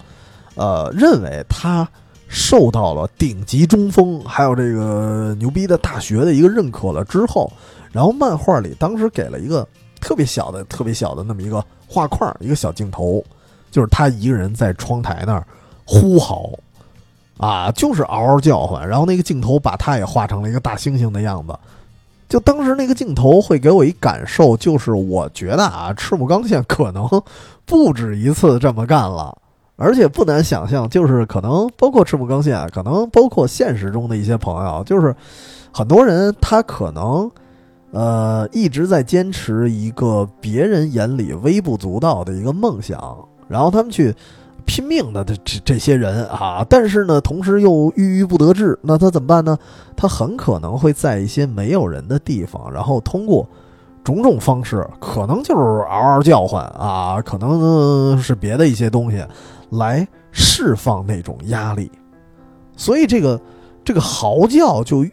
[0.54, 1.86] 呃，认为他。
[2.32, 7.52] 受到了顶级中锋还有这个牛逼的大学的一个认可了之后，
[7.90, 9.66] 然后漫画里当时给了一个
[10.00, 13.22] 特别小的、特别小的那么一个画框，一个小镜头，
[13.72, 15.44] 就是他一个人在窗台那儿
[15.84, 16.48] 呼嚎，
[17.36, 21.52] 啊，就是嗷嗷叫唤，然后那个镜头把他也画成了一个大猩猩的样子。
[22.28, 27.08] 就当时那个镜头会给我一感受，就是我觉得啊，赤木刚宪可能
[27.66, 29.36] 不止一次这么干了。
[29.80, 35.16] 而且不难想象，就是可能包括赤木刚宪，可能包括现实中的一些朋友，就是
[35.72, 37.30] 很多人他可能
[37.90, 44.14] 呃一直在坚持一个别人眼里微不足道的一个梦想，然后他们去
[44.66, 49.58] 拼命的这这这些人啊，但是呢，同时又郁郁不得志，那他怎么办呢？
[49.96, 53.48] 他很可能会在一些没有人的地方，然后通过
[54.04, 59.24] 种种方式，可能就是嗷嗷叫唤啊，可能是别的一些东西。
[59.70, 61.88] 来释放那种压力，
[62.76, 63.40] 所以这个
[63.84, 65.06] 这个嚎叫就，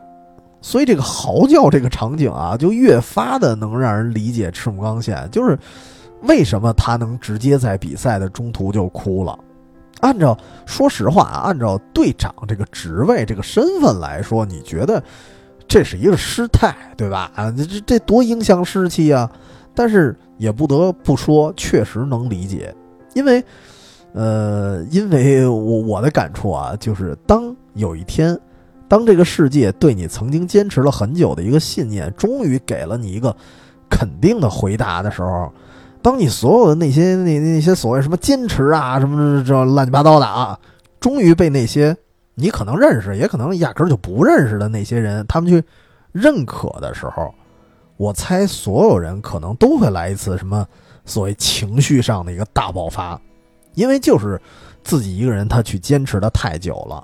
[0.62, 5.56] 所以这个嚎叫这个场景啊，就越发的能让人理解赤木刚宪，就是
[6.24, 9.38] 为什么他能直接在比赛的中途就哭了。
[10.00, 10.36] 按照
[10.66, 15.04] 说实话啊，按照队长这个职位这个身份来说，你觉得
[15.68, 17.32] 这是一个失态，对吧？
[17.36, 19.30] 啊，这这这多影响士气啊！
[19.76, 22.74] 但是也不得不说，确实能理解，
[23.14, 23.44] 因为。
[24.14, 28.36] 呃，因为我我的感触啊，就是当有一天，
[28.88, 33.36] 当这个世界对你曾经坚持了很久的一个信念，终于给了你一个
[33.88, 35.52] 肯定的回答的时候，
[36.02, 40.58] 当你所有的那些那那些所谓什么坚持啊，什么这乱七八糟的啊，
[41.00, 41.96] 终于被那些
[42.40, 45.64] 你可能认识，也可能压根儿就不认识的那些人，他们去
[46.12, 47.34] 认可的时候，
[47.98, 50.64] 我猜所有人可能都会来一次什么
[51.04, 53.20] 所谓情绪上的一个大爆发。
[53.74, 54.40] 因为就是
[54.84, 57.04] 自己一个人，他去坚持的太久了，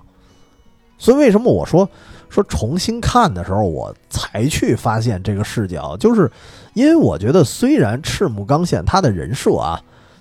[0.97, 1.87] 所以为什么我说
[2.29, 6.31] 说重新看的时候，我才去发现这个视角，就是
[6.73, 9.79] 因为我觉得虽然赤木刚宪他的人设啊，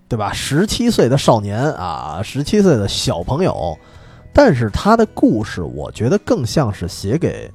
[0.09, 3.75] 对吧，十七岁的少年啊，十七岁的小朋友，
[4.33, 7.51] 但是他的故事，我觉得更像是写给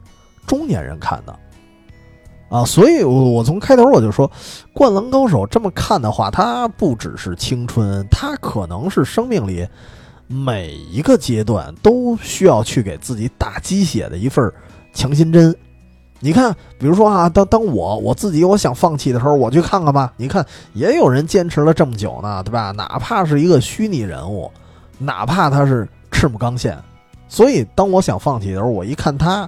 [0.45, 1.35] 中年人看的。
[2.49, 4.25] 啊，所以，我我从开头我就说，
[4.73, 9.67] 《灌篮高手》这么看的话，它不只是青春，它可能是生命里
[10.27, 14.49] 每一个阶段都需要去给自己打鸡血的一份
[14.93, 15.53] 强心针。
[16.21, 20.13] 你看，比如说啊，当当我我自己我想放弃的时候，我去看看吧。
[20.15, 22.71] 你看，也有人坚持了这么久呢，对吧？
[22.71, 24.49] 哪怕是一个虚拟人物，
[24.97, 25.85] 哪怕他是
[26.19, 26.75] 赤木刚宪，
[27.27, 29.47] 所以当我想放弃的时候，我一看他，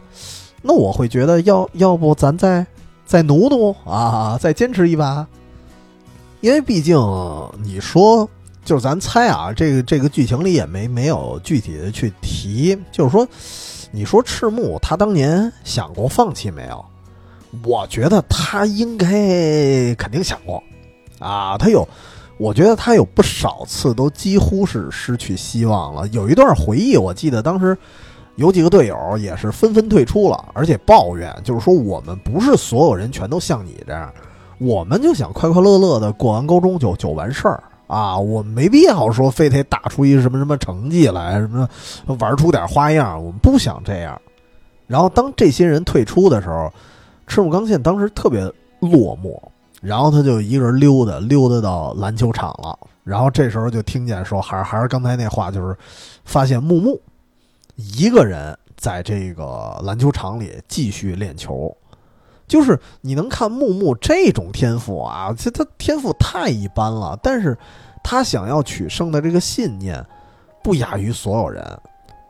[0.62, 2.64] 那我会觉得，要要不咱再。
[3.06, 5.26] 再努努啊，再坚持一把，
[6.42, 6.96] 因为毕竟
[7.64, 8.30] 你说，
[8.64, 13.28] 就是咱猜啊，这个这个剧情里也没没有具体的去提，就是说，
[13.90, 16.86] 你说赤木他当年想过放弃没有？
[17.64, 19.08] 我觉得他应该
[19.96, 20.62] 肯定想过
[21.18, 21.88] 啊，他有，
[22.40, 26.08] 我觉得他有不少次都几乎是失去希望了。
[26.08, 27.78] 有一段回忆，我记得当时。
[28.36, 34.10] 有几个队友也是纷纷退出了，而且抱怨，就是说我们不是所有人全都像你这样，
[34.60, 41.68] 我们就想快快乐乐的过完高中就就完事儿啊，我们没必要说非得打出一什么什么成绩来，什么
[42.18, 44.18] 玩出点花样，我们不想这样。
[44.88, 46.72] 然后当这些人退出的时候，
[47.28, 48.40] 赤木刚宪当时特别
[48.80, 49.38] 落寞，
[49.82, 52.78] 然后他就一个人溜达溜达到篮球场了。
[53.04, 55.76] 然后这时候就听见说，还是还是刚才那话，就是
[56.26, 57.02] 发现木木
[57.76, 61.76] 一个人在这个篮球场里继续练球。
[62.48, 67.56] 就是你能看木木这种天赋啊，这他天赋太一般了，但是
[68.04, 70.04] 他想要取胜的这个信念
[70.64, 71.64] 不亚于所有人，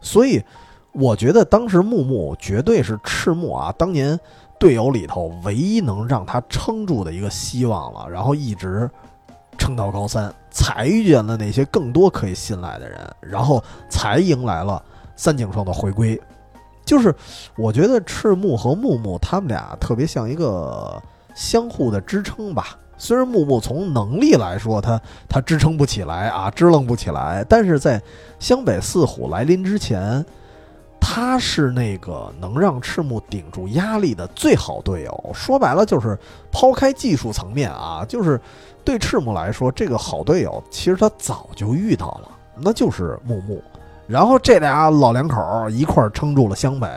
[0.01, 0.43] 所以
[0.91, 4.19] 我觉得当时木木绝对是赤木啊当年
[4.59, 8.89] 队友里头唯一能让他撑住的一个希望了，然后一直
[9.57, 14.83] 撑到高三，才遇见了那些更多可以信赖的人，然后才迎来了
[15.15, 16.19] 三井寿的回归。
[16.85, 17.13] 就是
[17.55, 21.01] 我觉得赤木和木木他们俩特别像一个
[21.35, 22.77] 相互的支撑吧。
[22.97, 24.99] 虽然木木从能力来说他
[25.29, 28.01] 他支撑不起来啊，支棱不起来，但是在
[28.39, 30.25] 湘北四虎来临之前，
[30.99, 35.31] 他是那个能让赤木顶住压力的最好队友。
[35.33, 36.17] 说白了就是
[36.51, 38.39] 抛开技术层面啊，就是
[38.83, 43.61] 对赤木来说，这个好队友其实他早就遇到了，那就是木木。
[44.07, 46.87] 然后这俩老两口一块儿撑住了湘北，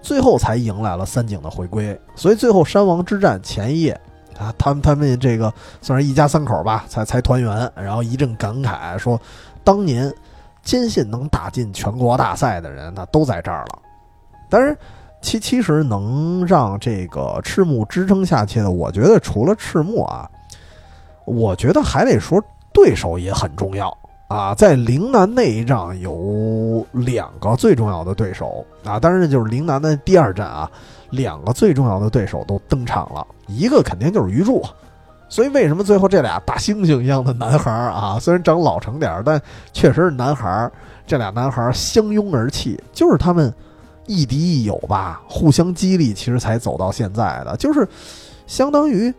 [0.00, 2.00] 最后才迎来了三井的回归。
[2.14, 4.00] 所以最后山王之战前夜，
[4.38, 7.68] 啊，他们他们这个算是一家三口吧，才才团圆。
[7.74, 9.20] 然后一阵感慨说，
[9.64, 10.12] 当年
[10.62, 13.78] 坚信能打进全国大赛的人，那都在这儿了。
[14.48, 14.76] 但是
[15.20, 20.30] 其其实能让这个赤木支撑下去的，我觉得除了赤木啊，
[21.24, 22.42] 我觉得还得说
[22.72, 23.96] 对手也很重要。
[24.28, 30.70] 啊，在陵南那一仗有两个最重要的对手啊，当然就是陵南的第二战啊，
[31.10, 34.64] 两个最重要的对手都登场了，一个肯定就是鱼柱，
[35.32, 39.40] 所以为什么最后这俩大猩猩一样的男孩啊，虽然长老成点但
[39.72, 40.70] 确实是男孩，
[41.06, 43.50] 这俩男孩相拥而泣，就是他们
[44.06, 47.88] 亦敌亦友吧，互相激励，其实才走到现在的，就是
[48.46, 49.10] 相当于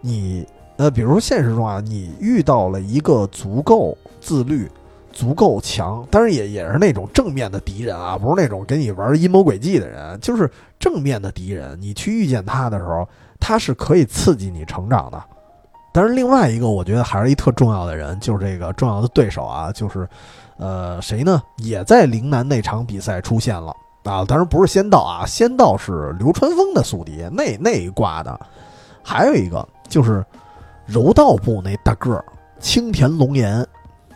[0.00, 0.46] 你。
[0.78, 4.66] 呃，比如说现实中啊，你遇到了一个足够自律、
[5.12, 11.78] 足够强，当然也也是那种正面的敌人啊，不是那种给你玩阴谋诡计的人，就是正面的敌人。
[11.78, 13.06] 你去遇见他的时候，
[13.38, 15.22] 他是可以刺激你成长的。
[16.00, 20.08] 但是另外一个，我觉得还是一特重要的人，就是这个重要的对手啊，就是
[20.56, 21.42] 呃谁呢？
[21.58, 23.70] 也在陵南那场比赛出现了
[24.04, 28.40] 啊，当然不是仙道啊，仙道是流川枫的宿敌，那那一挂的。
[29.02, 30.24] 还有一个就是。
[30.86, 32.24] 柔道部那大个儿
[32.58, 33.64] 青田龙岩，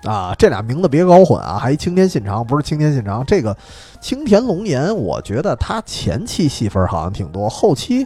[0.03, 1.57] 啊，这俩名字别搞混啊！
[1.57, 3.57] 还一青田信长不是青田信长，这个
[4.01, 8.05] 青田龙岩，我觉得他前期戏份好像挺多，后期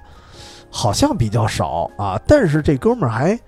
[0.69, 2.21] 好像比较少啊。
[2.27, 3.41] 但是这哥们儿还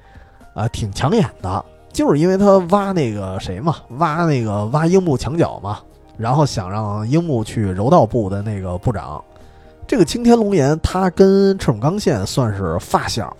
[0.60, 5.78] 啊挺抢眼的，就是因为他挖那个谁嘛，挖那个挖樱木墙角嘛，
[6.16, 9.22] 然后想让樱木去柔道部的那个部长。
[9.86, 13.34] 这个青天龙岩他跟赤木刚宪算是发小，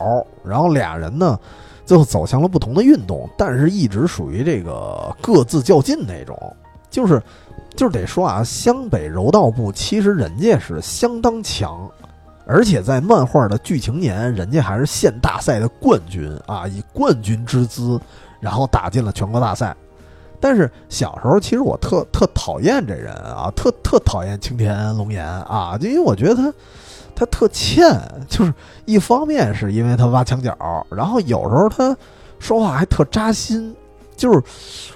[0.44, 1.38] 然后俩人呢。
[1.86, 6.38] 最后走向了不同的运动，但是一直属于这个各自较劲那种，
[6.88, 7.20] 就是，
[7.74, 11.90] 就是得说啊，湘北柔道部其实人家是相当强，
[12.50, 18.00] 而且在漫画的剧情年，人家还是县大赛的冠军啊，以冠军之姿，
[18.40, 19.76] 然后打进了全国大赛。
[20.40, 26.52] 但是小时候，其实我特特讨厌这人啊，特特讨厌青田龙岩啊，就因为我觉得他。
[27.12, 28.54] 他特欠，就是
[28.86, 30.56] 一方面是因为他挖墙角，
[30.90, 31.94] 然后有时候他
[32.38, 33.76] 说话还特扎心，
[34.16, 34.42] 就是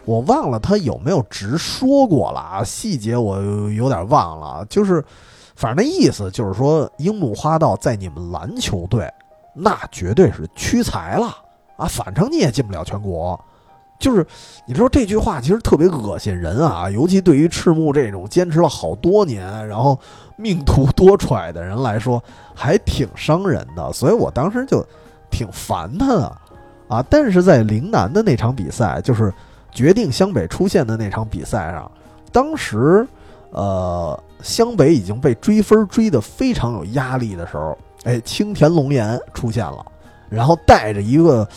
[0.06, 3.38] 我忘了他有没有直说过了啊，细节我
[3.72, 5.04] 有点忘了，就是
[5.56, 9.08] 反正那意思就是说，樱木花道在你们篮球队
[9.54, 11.26] 那绝对是屈才了
[11.76, 13.38] 啊，反正你也进不了全国。
[13.96, 14.26] 就是
[14.66, 19.98] 你说这句话其实特别恶心人啊，尤其对于赤木这种坚持了好多年，然后
[20.36, 22.22] 命途多舛的人来说，
[22.54, 23.92] 还挺伤人的。
[23.92, 24.84] 所以我当时就
[25.30, 26.36] 挺烦他的
[26.88, 27.04] 啊。
[27.08, 29.32] 但是在陵南的那场比赛，就是
[29.70, 31.90] 决定湘北出现的那场比赛上，
[32.32, 33.06] 当时
[33.52, 39.84] 呃湘北已经被追分追得非常有压力的时候，哎，青田龙岩出现了，
[40.28, 41.48] 然后带着一个。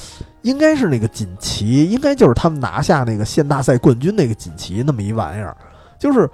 [0.43, 5.53] 应该是那个锦旗，应该就是他们拿下那个县大赛冠军那个锦旗，那么一玩意儿。
[5.99, 6.30] 就是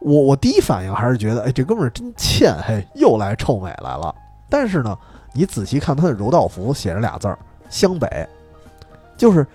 [0.00, 4.14] 我我第一反应还是觉得，哎，这哥们儿真欠，嘿，又来臭美来了。
[4.50, 4.94] 但是呢，
[5.32, 7.38] 你仔细看他的柔道服，写着俩字儿
[7.70, 8.28] “湘北”，
[9.16, 9.46] 就是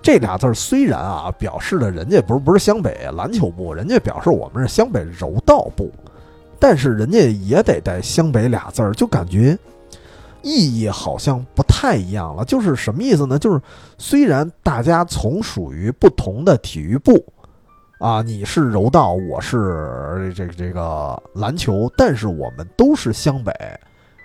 [0.00, 5.92] 这俩字儿虽然啊表示的人家不是不是湘北篮球部，人家表示我们是湘北柔道部，
[6.58, 9.58] 但是人家也得带“湘北”俩字儿，就感觉。
[10.40, 13.36] 意义好像不太一样了，就是什么意思呢？
[13.38, 13.60] 就是
[13.98, 17.22] 虽然大家从属于不同的体育部，
[17.98, 23.52] 啊，你是柔道，我是这个这个篮球，但是我们都是湘北，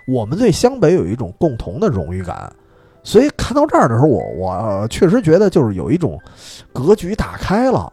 [0.06, 2.50] 我们对湘北有一种共同的荣誉感，
[3.04, 6.18] 所以看到这儿的时候，我我确实觉得就是有一种
[6.72, 7.92] 格局打开了，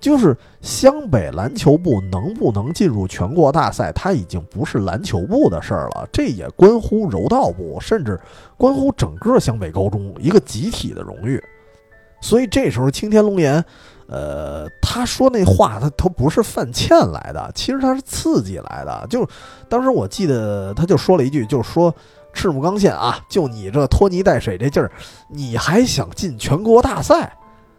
[0.00, 8.18] 就是湘北篮球部能不能进入全国大赛，它已经不是篮球部的事儿了，这也关乎柔道部，甚至
[8.56, 11.40] 关乎整个湘北高中一个集体的荣誉。
[12.20, 13.64] 所以这时候青天龙岩，
[14.08, 19.06] 呃，他说那话，他他不是范欠来的，其实他是刺激来的。
[19.08, 19.24] 就
[19.68, 21.94] 当时我记得他就说了一句，就是说。
[22.36, 24.92] 赤木刚宪啊，就你这拖泥带水这劲儿，
[25.28, 27.34] 你还想进全国大赛？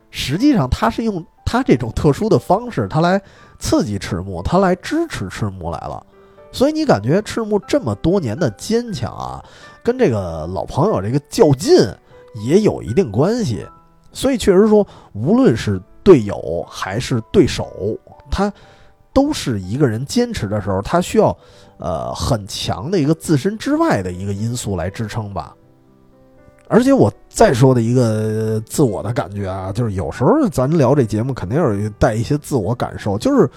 [0.09, 3.21] 实际上，他是用他这种特殊的方式，他来
[3.59, 6.03] 刺激赤木，他来支持赤木来了。
[6.51, 9.43] 所以你感觉赤木这么多年的坚强啊，
[9.83, 11.75] 跟这个老朋友这个较劲
[12.43, 13.63] 也有一定关系。
[14.11, 17.95] 所以确实说，无论是队友还是对手，
[18.31, 18.51] 他
[19.13, 21.37] 都是一个人坚持的时候，他需要。
[21.79, 25.55] 呃，很强的一个自身之外的一个因素来支撑吧。
[26.69, 33.49] 而且我再说的一个自我的感觉啊，就是有时候咱聊这节目肯定有带一些自我感受，就是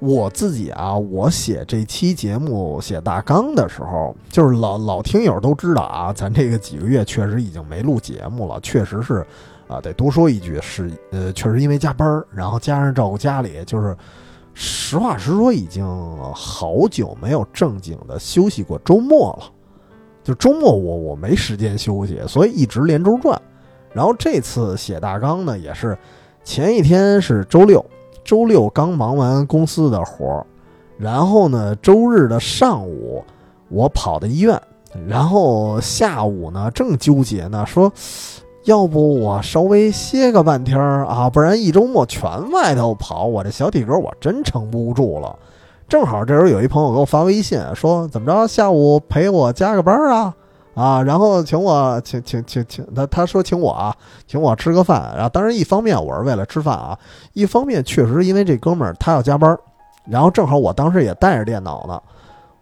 [0.00, 9.26] 我自己啊，我写这期节目写大纲的时候，就是老老听友都知道啊，咱这个几个月确实已经没录节目了，确实是
[9.66, 13.96] 啊，得多说一句，是呃，确实因为加班然后加上照顾家里，就是。
[14.62, 15.86] 实话实说，已经
[16.34, 19.50] 好久没有正经的休息过周末了。
[20.22, 23.40] 就周末我我没时间休息，所以一直连轴转。
[23.94, 25.96] 然后这次写大纲呢，也是
[26.44, 27.82] 前一天是周六，
[28.22, 30.46] 周六刚忙完公司的活儿，
[30.98, 33.24] 然后呢周日的上午
[33.70, 34.60] 我跑到医院，
[35.08, 37.90] 然后下午呢正纠结呢说。
[38.70, 45.36] 要不我稍微歇个半天儿啊，不然一周末全外头跑，我这小体格我真撑不住了。
[45.88, 50.32] 正好这时候有一朋友给我发微信说，怎么着下午陪我加个班啊？
[50.76, 53.92] 啊，然后请我请请请请他他说请我啊，
[54.28, 55.10] 请我吃个饭。
[55.16, 56.96] 然后当然一方面我是为了吃饭啊，
[57.32, 59.58] 一方面确实因为这哥们儿他要加班，
[60.06, 62.00] 然后正好我当时也带着电脑呢，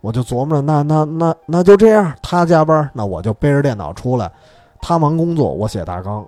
[0.01, 4.33] 我就琢磨着那那那那就这样，他加班那我就背着电脑出来。
[4.81, 6.27] 他忙工作，我写大纲，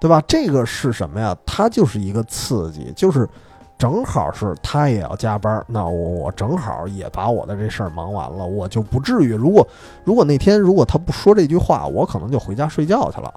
[0.00, 0.22] 对吧？
[0.28, 1.36] 这个是什么呀？
[1.44, 3.28] 他就是一个刺激，就是
[3.76, 9.34] 正好是他也要加班，那我我正好也把我的这事儿忙完了，我就不至于。
[9.34, 9.66] 如果
[10.04, 13.34] 如果那天如果他不说这句话，我可能就回家睡觉去了，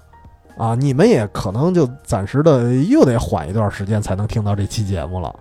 [0.57, 5.33] 啊，你们也可能就暂时的又得缓一段时间才能听到这期节目了。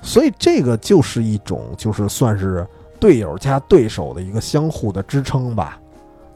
[0.00, 2.66] 所以这个就是一种，就是算是
[3.00, 5.78] 队友加对手的一个相互的支撑吧。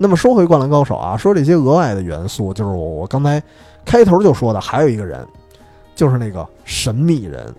[0.03, 3.41] 那么说回《灌篮高手》啊，说这些额外的元素，就是我我刚才
[3.85, 5.25] 开头就说的，还有一个人，
[5.95, 7.55] 就是那个神秘人。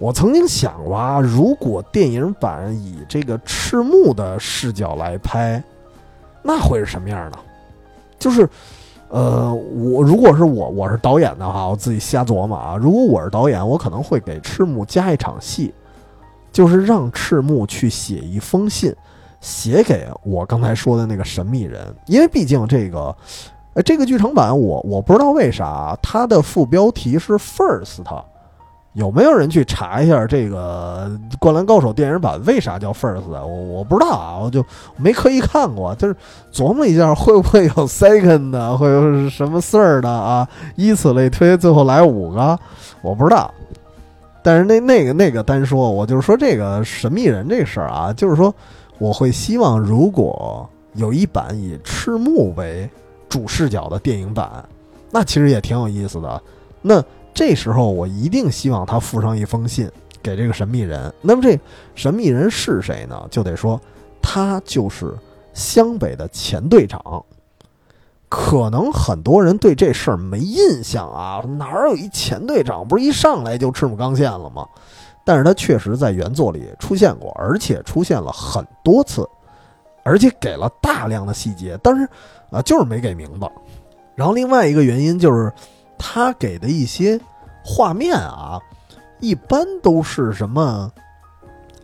[0.00, 5.62] 我曾经想过啊，如果电影版以这个赤木的视角来拍，
[6.42, 7.38] 那会是什么样的？
[8.18, 8.48] 就是，
[9.08, 12.76] 呃，我如果是我，我是导演的话，我自己瞎琢磨啊。
[12.76, 15.72] 如果我是导演，我可能会给赤木加一场戏，
[16.52, 18.92] 就是让赤木去写一封信。
[19.40, 23.14] 写给我刚才说的那个神秘人，因为毕竟这个，
[23.74, 28.02] 呃，这个剧场版我我不知道为啥它的副标题是 First，
[28.94, 31.08] 有没有人去查一下这个
[31.38, 33.22] 《灌篮高手》电影版为啥叫 First？
[33.28, 34.64] 我我不知道啊，我就
[34.96, 36.16] 没刻意看过，就是
[36.52, 40.48] 琢磨一下会不会有 Second 的，会有什么 Third 的啊？
[40.74, 42.58] 以此类推，最后来五个，
[43.02, 43.54] 我不知道。
[44.42, 48.52] 但是那那个那个单说，我就是说这个神秘人这事儿啊，就是说。
[48.98, 52.88] 我会希望，如果有一版以赤木为
[53.28, 54.64] 主视角的电影版，
[55.10, 56.42] 那其实也挺有意思的。
[56.82, 57.02] 那
[57.32, 59.88] 这时候，我一定希望他附上一封信
[60.22, 61.12] 给这个神秘人。
[61.22, 61.58] 那么，这
[61.94, 63.26] 神秘人是谁呢？
[63.30, 63.80] 就得说，
[64.20, 65.14] 他就是
[65.54, 67.24] 湘北的前队长。
[68.28, 72.86] 可能很多人对这事儿没印象啊，哪有一前队长？
[72.86, 74.66] 不是一上来就赤木刚宪了吗？
[75.28, 79.28] 但是他确实在原作里出现过，而且出现了很多次，
[80.02, 82.08] 而且给了大量的细节，但是
[82.50, 83.46] 啊，就是没给名字。
[84.14, 85.52] 然后另外一个原因就是，
[85.98, 87.20] 他给的一些
[87.62, 88.58] 画面啊，
[89.20, 90.90] 一般都是什么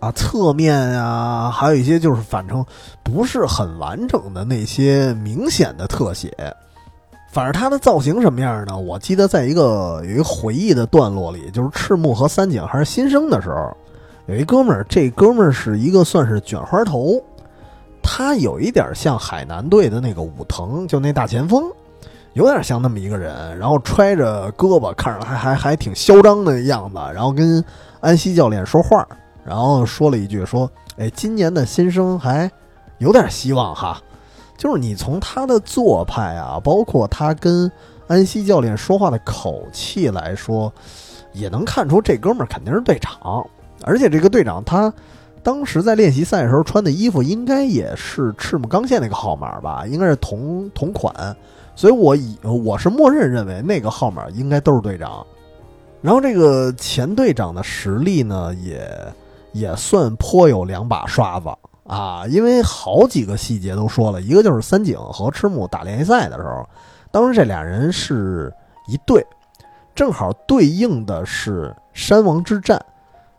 [0.01, 2.65] 啊侧面啊，还有一些就是反正
[3.03, 6.35] 不是很完整的那些明显的特写。
[7.35, 8.79] 反正他的造型什么样呢？
[8.79, 13.77] 我记得在一个有一个回忆的段落里，就是赤木和三井还是新生的时候，
[14.27, 17.21] 有一哥们儿，这哥们儿是一个算是卷花头，
[18.01, 21.65] 他有一点像海南队的那个武藤，就那大前锋，
[22.35, 27.65] 有点像那么一个人，然后揣着胳膊，看着还还还挺嚣张的样子，然后跟
[27.99, 29.05] 安西教练说话，
[29.45, 32.49] 然后说了一句说：“哎，今年的新生还
[32.99, 34.01] 有点希望哈。”
[34.65, 37.71] 就是你从他的做派啊，包括他跟
[38.07, 40.73] 安西教练说话的口气来说，
[41.35, 43.47] 也能看出这哥们儿肯定是队长。
[43.83, 44.91] 而且这个队长他
[45.43, 51.37] 当时在练习赛的时候穿的衣服，应该也是赤木刚宪那个号码吧，应该是同同款。
[51.77, 55.27] 所以我以我是默认认为那个号码应该都是队长。
[56.01, 58.91] 然后这个前队长的实力呢，也
[59.53, 61.49] 也算颇有两把刷子
[61.85, 66.67] 啊，因为好几个细节都说了，一个就是三井和赤木打联赛的时候，
[67.11, 68.53] 当时这俩人是
[68.89, 69.25] 一对，
[69.95, 72.83] 正好对应的是山王之战，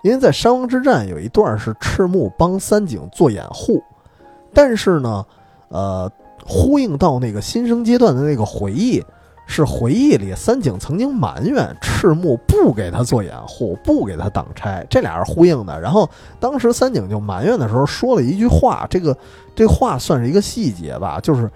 [0.04, 3.84] 因为在山王之战有一段是赤木帮三井做掩护，
[4.54, 5.26] 但是呢，
[5.70, 6.12] 呃，
[6.46, 9.04] 呼应到那个新生阶段的那个回忆。
[9.48, 15.80] 是回忆里，三井曾经埋怨赤木不给他做掩护，不给他挡拆，这俩是呼应的。
[15.80, 16.10] 然后
[16.40, 19.16] 当时三井就埋怨的时候说了一句话，这个
[19.56, 21.50] 这话算是一个细节吧，就是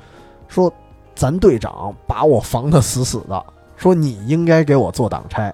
[0.47, 0.71] 说
[1.15, 3.43] 咱队长把我防得死死的，
[3.75, 5.53] 说你应该给我做挡拆。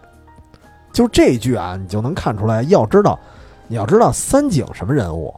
[0.92, 3.20] 就这句啊，你就能看出来，要知道，
[3.68, 5.34] 你要知道三井什么人物。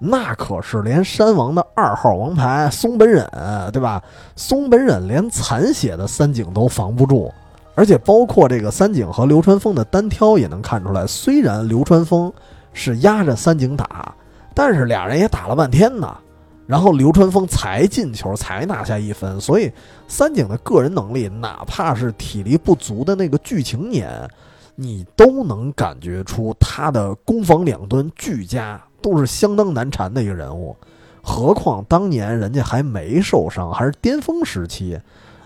[0.00, 3.28] 那可是连山王的二号王牌松本忍，
[3.72, 4.00] 对吧？
[4.36, 7.32] 松本忍连残血的三井都防不住，
[7.74, 11.04] 而且包括这个三井和流川枫的单挑也能看出来。
[11.04, 12.32] 虽然流川枫
[12.72, 14.14] 是压着三井打，
[14.54, 16.16] 但是俩人也打了半天呢。
[16.64, 19.40] 然后流川枫才进球，才拿下一分。
[19.40, 19.72] 所以
[20.06, 24.08] 三井的个人能力，哪怕是体力不足的那个剧情年，
[24.76, 28.80] 你都能感觉出他的攻防两端俱佳。
[29.00, 30.76] 都是相当难缠的一个人物，
[31.22, 34.98] 何况当年人家还没受伤，还是巅峰时期，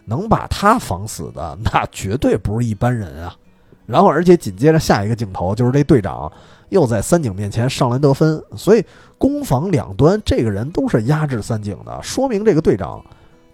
[0.07, 3.37] 能把他防死的，那绝对不是一般人啊！
[3.85, 6.31] 然后，而且紧接着下一个镜头就是这队长
[6.71, 8.85] 又在三井面前上篮得分，所以
[9.19, 13.05] 攻防两端这个人都是压制三井的，说明这个队长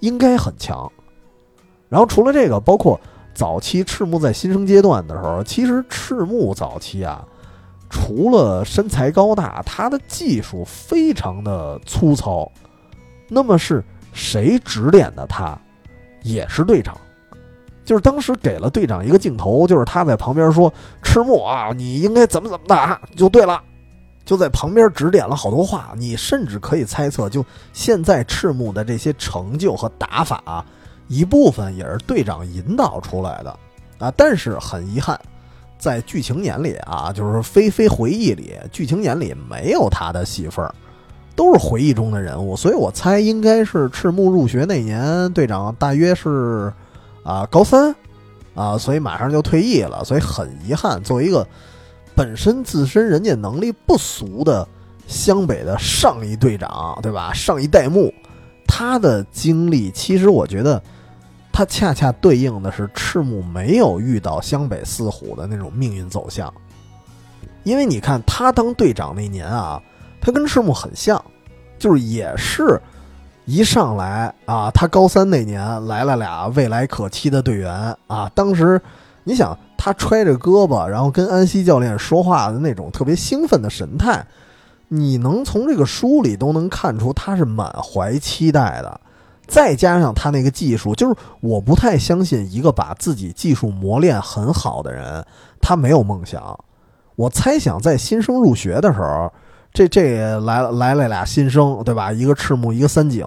[0.00, 0.90] 应该很强。
[1.88, 3.00] 然后除了这个，包括
[3.34, 7.26] 早期赤木在新生阶段的时候，其实赤木早期啊。
[7.90, 12.50] 除了身材高大，他的技术非常的粗糙。
[13.28, 15.58] 那么是谁指点的他？
[16.22, 16.96] 也是队长。
[17.84, 20.70] 就是当时给了队长一个镜头，就是他在旁边说
[21.02, 23.62] ：“赤木啊，你应该怎么怎么打就对了。”
[24.26, 25.94] 就在旁边指点了好多话。
[25.96, 27.42] 你甚至可以猜测，就
[27.72, 30.62] 现在赤木的这些成就和打法，
[31.06, 33.58] 一部分也是队长引导出来的
[33.98, 34.12] 啊。
[34.14, 35.18] 但是很遗憾。
[35.78, 40.68] 在剧情眼里啊，就是非非回忆里，剧情眼里没有他的戏份，
[41.36, 42.56] 都是回忆中的人物。
[42.56, 46.72] 所以我猜应该是赤木入学那年，队长大约是
[47.22, 47.94] 啊高三
[48.54, 50.04] 啊，所以马上就退役了。
[50.04, 51.46] 所以很遗憾，作为一个
[52.14, 54.66] 本身自身人家能力不俗的
[55.06, 57.32] 湘北的上一队长，对吧？
[57.32, 58.12] 上一代目，
[58.66, 60.82] 他的经历其实我觉得。
[61.58, 66.54] 他恰恰对应的是赤木没有遇到湘北四虎的那种命运走向，
[67.64, 69.82] 因为你看他当队长那年啊，
[70.20, 71.20] 他跟赤木很像，
[71.76, 72.80] 就是也是
[73.44, 78.80] 一上来啊，他高三那年来了俩未来可期的队员啊，当时
[79.24, 84.24] 你想他揣着胳膊，然后跟安西教练说话的那种特别兴奋的神态，
[84.86, 89.00] 你能从这个书里都能看出他是满怀期待的。
[89.48, 95.24] 再加上他那个技术，就是我不太相信一个把自己技术磨练很好的人，
[95.58, 96.56] 他没有梦想。
[97.16, 99.32] 我猜想在新生入学的时候，
[99.72, 102.12] 这这来了来了俩新生，对吧？
[102.12, 103.26] 一个赤木，一个三井，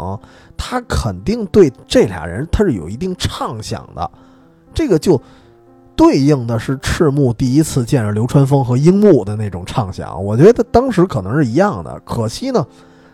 [0.55, 4.09] 他肯定对这俩人他是有一定畅想的。
[4.73, 5.19] 这个就
[5.95, 10.23] 对应的是赤木第一次见着流川枫和樱木的那种畅想。
[10.23, 11.99] 我觉得当时可能是一样的。
[12.05, 12.65] 可惜呢，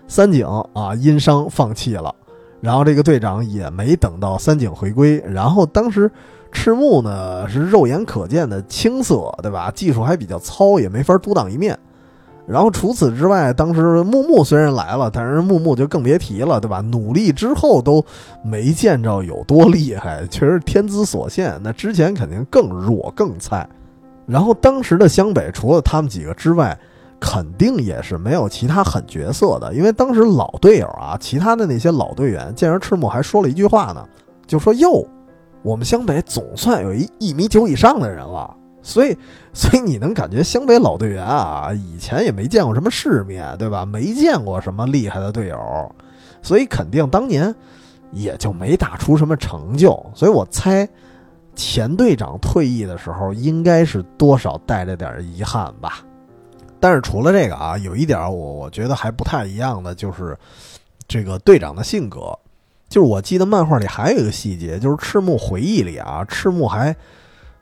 [0.07, 2.13] 三井啊因伤放弃了。
[2.59, 6.09] 然后这个队长也没等到三井回归，然后当时
[6.51, 9.71] 赤木呢是肉眼可见的青涩，对吧？
[9.71, 11.77] 技术还比较糙，也没法独当一面。
[12.47, 16.79] 然后除此之外，当时木木虽然来了，但是木木就更别提了，对吧？
[16.79, 18.03] 努力之后都
[18.41, 21.59] 没见着有多厉害，确实天资所限。
[21.61, 23.67] 那之前肯定更弱更菜。
[24.25, 26.77] 然后当时的湘北除了他们几个之外，
[27.19, 34.05] 肯定也是没有其他狠角色的，因为当时老队友啊，其他的那些老队员见着赤木还说了一句话呢，
[34.45, 35.05] 就说：“哟，
[35.63, 38.55] 我们湘北总算有一一米九以上的人了。
[38.83, 39.17] ”所以，
[39.51, 43.85] 所以你能感觉湘北老队员啊，以前也没见过什么世面，对吧？
[43.85, 45.95] 没见过什么厉害的队友，
[46.41, 47.53] 所以肯定当年
[48.11, 50.01] 也就没打出什么成就。
[50.13, 50.87] 所以我猜，
[51.53, 55.99] 前队长退役的时候，应该是多少带着点遗憾吧。
[56.79, 60.37] 但是除了这个啊，有一点我我觉得还不太一样的，就是
[61.07, 62.37] 这个队长的性格。
[62.89, 66.95] 就是我记得漫画里还有一个细节，就是赤木回忆里啊，赤木还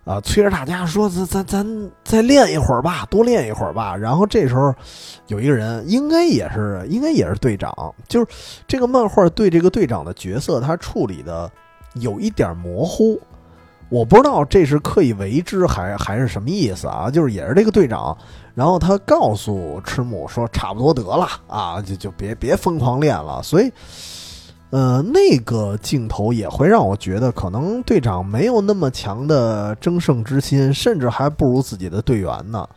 [0.03, 4.71] 啊催着大家说：“咱咱咱再练一会儿吧，多练一会儿吧。”然后这时候
[5.25, 7.73] 有一个人，应该也是应该也是队长，
[8.07, 8.27] 就是
[8.67, 11.51] 这个漫画对这个队长的角色他处理的
[11.95, 13.19] 有一点模糊，
[13.89, 17.09] 我不知道这是刻意为之还还是什么意思啊？
[17.09, 18.17] 就是也是这个队长，
[18.53, 23.71] 然后他告诉赤木说：“差不多得了啊，就就别别疯狂练了。”所以。
[24.71, 32.67] 呃，那个镜头也会让我觉得，可能队长没有那么强的争胜之心，甚至还不如自己的队员呢。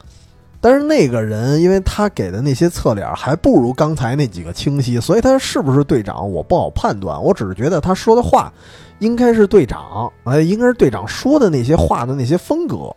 [0.61, 7.23] 但是那个人，因为他给的那些侧脸还不如刚才那几个清晰，所以他是不是队长，我不好判断。
[7.23, 8.53] 我只是觉得他说的话
[8.99, 12.93] 应该是队长，哎，应该是队长说的那些话的那些风格。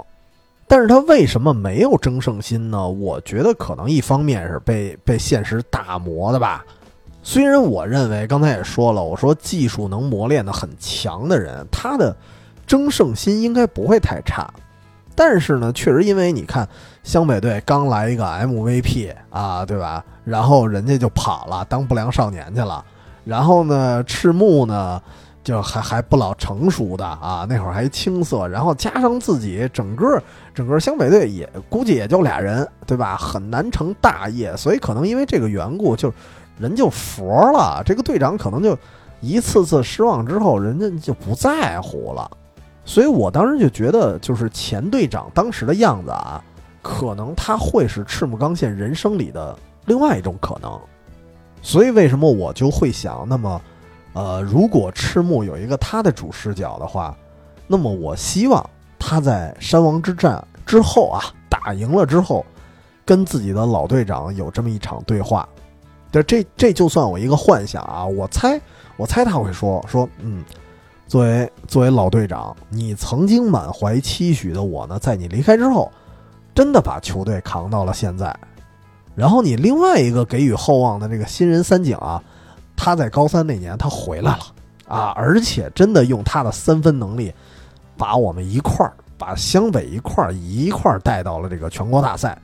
[0.67, 2.87] 但是他为什么没有争胜心呢？
[2.87, 6.65] 我觉得可能一方面是被被现实打磨的吧。
[7.21, 12.15] 虽然我认为刚才也说了，我说技术能磨练的很强的人，他的
[12.65, 14.51] 争胜心应该不会太差。
[15.13, 16.67] 但是呢，确实因为你看
[17.03, 20.03] 湘北队刚来一个 MVP 啊，对吧？
[20.23, 22.83] 然后人家就跑了，当不良少年去了。
[23.25, 25.01] 然后呢，赤木呢
[25.43, 28.47] 就还还不老成熟的啊，那会儿还青涩。
[28.47, 30.21] 然后加上自己整个
[30.53, 33.17] 整个湘北队也估计也就俩人，对吧？
[33.17, 36.13] 很难成大业，所以可能因为这个缘故就。
[36.59, 38.77] 人就佛了，这个队长可能就
[39.19, 42.29] 一次次失望之后，人家就不在乎了。
[42.85, 46.39] 所以我当时就觉得，就是前队长当时的样子啊，
[46.81, 50.79] 可能他会是赤木刚宪人生里的另外一种可能。
[51.61, 53.61] 所以为什么我就会想，那么，
[54.13, 57.15] 呃，如果赤木有一个他的主视角的话，
[57.67, 58.67] 那么我希望
[58.97, 62.45] 他在山王之战之后啊，打赢了之后，
[63.05, 65.47] 跟自己的老队长有这么一场对话。
[66.11, 68.03] 这这这就算我一个幻想啊！
[68.03, 68.59] 我猜，
[68.97, 70.43] 我猜他会说说，嗯，
[71.07, 75.89] 作为作为老队长，你曾经满怀期许的我呢，在你离开之后，
[76.53, 78.35] 真的把球队扛到了现在。
[79.15, 82.23] 然后你另外一个给予厚望的这个新人三井啊，
[82.75, 84.43] 他在高三那年他回来了
[84.87, 87.33] 啊，而且真的用他的三分能力，
[87.97, 92.37] 把我们一块儿把湘北一块儿一块儿带到了这个全国大赛。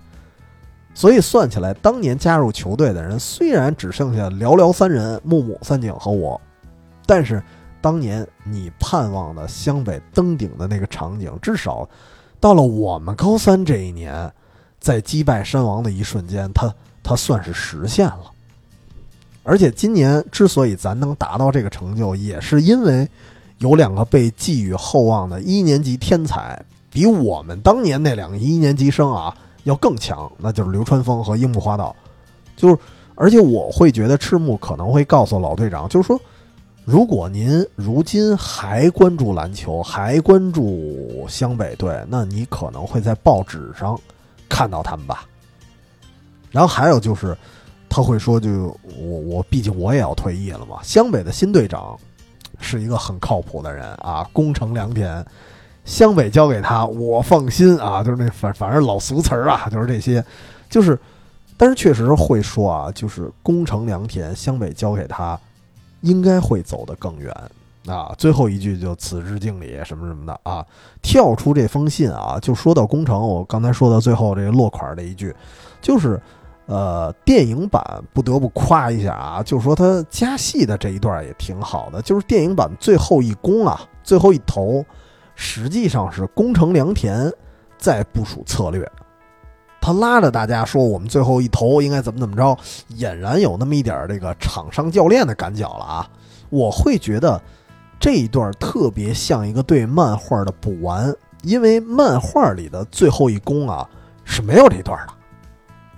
[0.93, 6.39] 所以算起来，当年加入球队的人虽然只剩下寥寥三人，木木、三井和我，
[7.05, 7.41] 但是
[7.79, 11.87] 当年你盼望的湘北登顶的那个场景，至少
[12.47, 14.31] 到了我们高三这一年，
[14.79, 18.31] 在击败山王的一瞬间，他他算是实现了。
[19.43, 23.05] 而且今年之所以咱能达到这个成就，也是因为
[23.57, 26.57] 有两个被寄予厚望的一年级天才，
[26.89, 29.35] 比我们当年那两个一年级生啊。
[29.65, 31.93] 要更强，那就是流川枫和樱木花道，
[32.55, 32.77] 就是，
[33.15, 36.17] 而且我会觉得赤木可能会告诉老队长，就是说，
[36.87, 43.99] 如果您如今还关注篮球，还关注湘北队，那你可能会在报纸上
[44.47, 45.27] 看到他们吧。
[46.49, 47.37] 然后还有就是，
[47.89, 48.49] 他会说，就
[48.97, 51.99] 我我毕竟我也要退役了嘛，湘北的新队长
[52.61, 55.25] 是一个很靠谱的人啊，功成良田。
[55.83, 60.23] 湘北交给他，我放心啊，就是那反反正老俗词儿啊，就是这些，
[60.69, 60.97] 就是，
[61.57, 65.37] 但是确实会说啊，就是功成良田，湘北交给他，
[66.01, 67.33] 应该会走得更远
[67.87, 68.13] 啊。
[68.17, 70.65] 最后一句就此致敬礼什么什么的啊，
[71.01, 75.35] 跳出这封信啊，就说到工程，我刚才说到最后这个落款的一句，
[75.81, 76.21] 就是
[76.65, 77.81] 呃，电影版
[78.13, 84.85] 不得不夸一下啊，就说他加戏的这一段也挺好的，就是电影版最后一攻啊，最后一投。
[85.39, 87.31] 实际上是攻城良田
[87.77, 88.91] 在部署策略，
[89.87, 92.57] 他拉着大家说：“我们最后一投应该怎么怎么着。”
[92.99, 96.09] 俨然有那么一点这个场上教练的感脚了啊！
[96.49, 97.41] 我会觉得
[97.97, 103.89] 这一段特别像一个对漫画的补完，因为漫画里的最后一攻啊
[104.25, 105.13] 是没有这段的。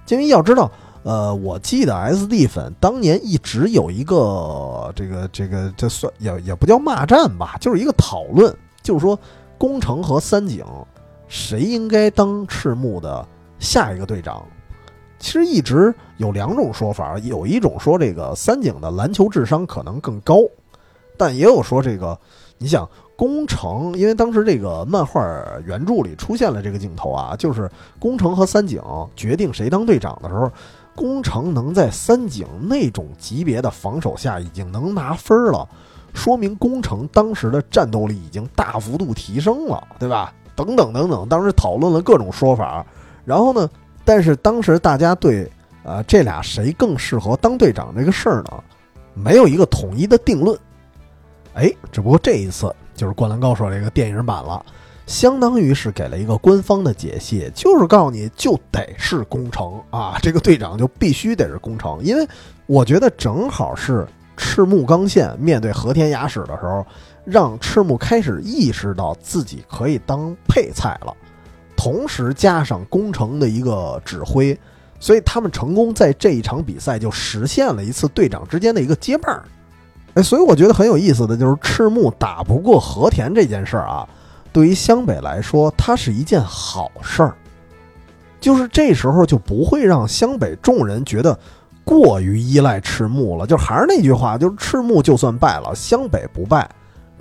[0.10, 0.72] 因为要知道，
[1.02, 8.56] 呃，我记得 SD 粉当年一直有一个这个这个这算也也不叫骂战吧，就是一个讨论。
[8.84, 9.18] 就是说，
[9.58, 10.64] 宫城和三井，
[11.28, 13.28] 谁应该当赤木的
[13.60, 14.44] 下一个队长？
[15.20, 20.38] 其实一直有两种说法，有一种说这个三井的篮球智商可能更高，
[21.18, 22.18] 但也有说这个，
[22.58, 25.22] 你想宫城，因为当时这个漫画
[25.66, 27.70] 原著里出现了这个镜头啊，就是
[28.00, 28.82] 宫城和三井
[29.14, 30.50] 决定谁当队长的时候，
[30.96, 35.68] 宫城能在三井那种级别的防守下已经能拿分了。
[36.14, 40.34] 说明工程当时的战斗力已经大幅度提升了，对吧？
[40.56, 42.86] 等等等等，当时讨论了各种说法。
[43.30, 43.70] 然后呢，
[44.04, 45.48] 但是当时大家对
[45.84, 48.64] 呃这俩谁更适合当队长这个事儿呢，
[49.14, 50.58] 没有一个统一的定论。
[51.54, 54.66] 哎，只不过这一次就是《灌篮高手》这个电影版了，
[55.06, 62.28] 相当于是给了一个官方的解析，就是告诉你就得是工程啊，这个队长就必须得是工程，因为
[62.66, 64.08] 我觉得正好是
[64.38, 66.86] 赤木刚宪面对和田雅史的时候，
[67.26, 71.14] 让赤木开始意识到自己可以当配菜了，
[71.80, 74.60] 同时加上工程的一个指挥，
[75.00, 79.46] 所以他们成功在这一场比赛就实现了一次队长之间的一个接棒儿。
[80.16, 84.06] 哎，所以我觉得很有意思的就是赤木打不过和田这件事儿啊，
[84.52, 87.34] 对于湘北来说，它是一件好事儿，
[88.42, 91.40] 就是这时候就不会让湘北众人觉得
[91.86, 93.48] 过于依赖赤木了。
[93.48, 96.68] 就还是那句话，就是赤木就算败了，湘北不败；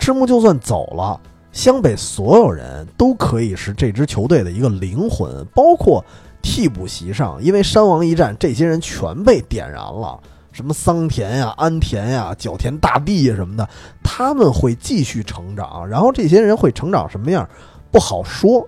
[0.01, 1.21] 赤木就算走了，
[1.53, 6.05] 湘北所有人都可以是这支球队的一个灵魂，包括
[6.43, 10.21] 替补席上，因为山王一战，这些人全被点燃了。
[10.51, 13.69] 什么桑田呀、安田呀、角田大地呀什么的，
[14.03, 17.49] 他们会继续成长，然后这些人会成长什么样，
[17.93, 18.67] 不好说。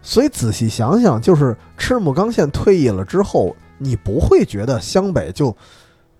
[0.00, 5.56] 所以仔细想想，就是赤木刚宪退役了之后，你不会觉得湘北就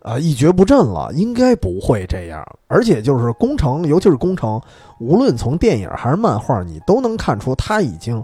[0.02, 2.44] 啊一蹶不振了，应该不会这样。
[2.66, 4.60] 而且就是工程，尤其是工程，
[5.00, 8.22] 无论从电影还是漫画，你都能看出他已经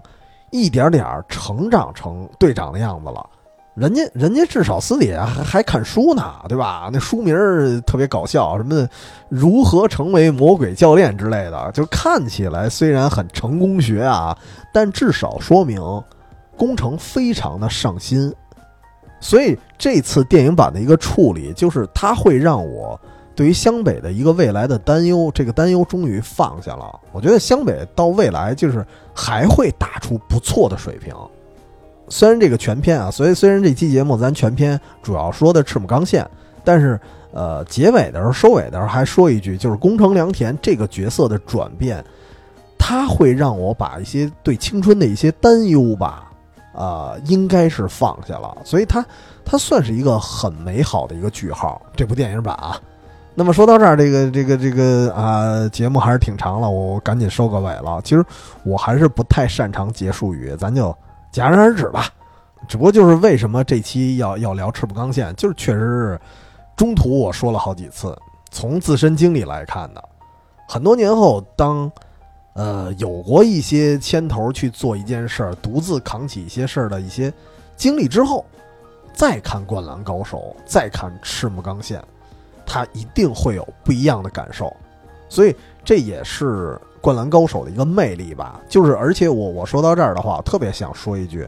[0.51, 3.29] 一点点成长成队长的样子了。
[3.75, 6.89] 人家人家至少私底下还还看书呢，对吧？
[6.93, 7.35] 那书名
[7.81, 8.87] 特别搞笑，什么
[9.27, 14.37] 如何成为魔鬼教练之类的，就看起来虽然很成功学啊，
[14.73, 15.81] 但至少说明
[16.55, 18.33] 工程非常的上心。
[19.25, 22.99] 所以这次电影版的一个处理，就是它会让我
[23.33, 26.99] 对于湘北的一个未来的担忧，这个担忧终于放下了。
[27.11, 28.85] 我觉得湘北到未来就是
[29.15, 31.11] 还会打出不错的水平。
[32.07, 36.23] 虽然这个全篇啊，所以虽然这期节目咱全篇主要说的赤木刚宪，
[36.63, 36.99] 但是
[37.33, 42.05] 呃，结尾的时候、收尾的时候还说一句，就是宫城良田这个角色的转变，
[42.77, 46.31] 他会让我把一些对青春的一些担忧吧，
[46.75, 49.05] 啊，应该是放下了，所以它，
[49.43, 51.81] 它算是一个很美好的一个句号。
[51.95, 52.79] 这部电影版啊，
[53.33, 58.01] 那么说到这儿，这个这个这个啊，节目还是挺长了，我赶紧收个尾了。
[58.03, 58.25] 其实
[58.63, 60.95] 我还是不太擅长结束语，咱就。
[61.33, 62.07] 戛然而止吧，
[62.65, 66.21] 只不过就是为什么这期要要聊赤木刚宪，就是确实是
[66.77, 68.17] 中途我说了好几次，
[68.51, 70.01] 从自身经历来看的，
[70.65, 71.91] 很多年后当
[72.55, 77.31] 呃有过一些牵头去做一件事儿，独自扛起一些事儿的一些
[77.77, 78.43] 经历之后，
[79.13, 82.03] 再看《灌篮高手》，再看赤木刚宪，
[82.65, 84.75] 他一定会有不一样的感受，
[85.29, 86.79] 所以这也是。
[87.01, 91.47] 灌篮高手的一个魅力吧，就是而且我我说到这儿的话，特别想说一句，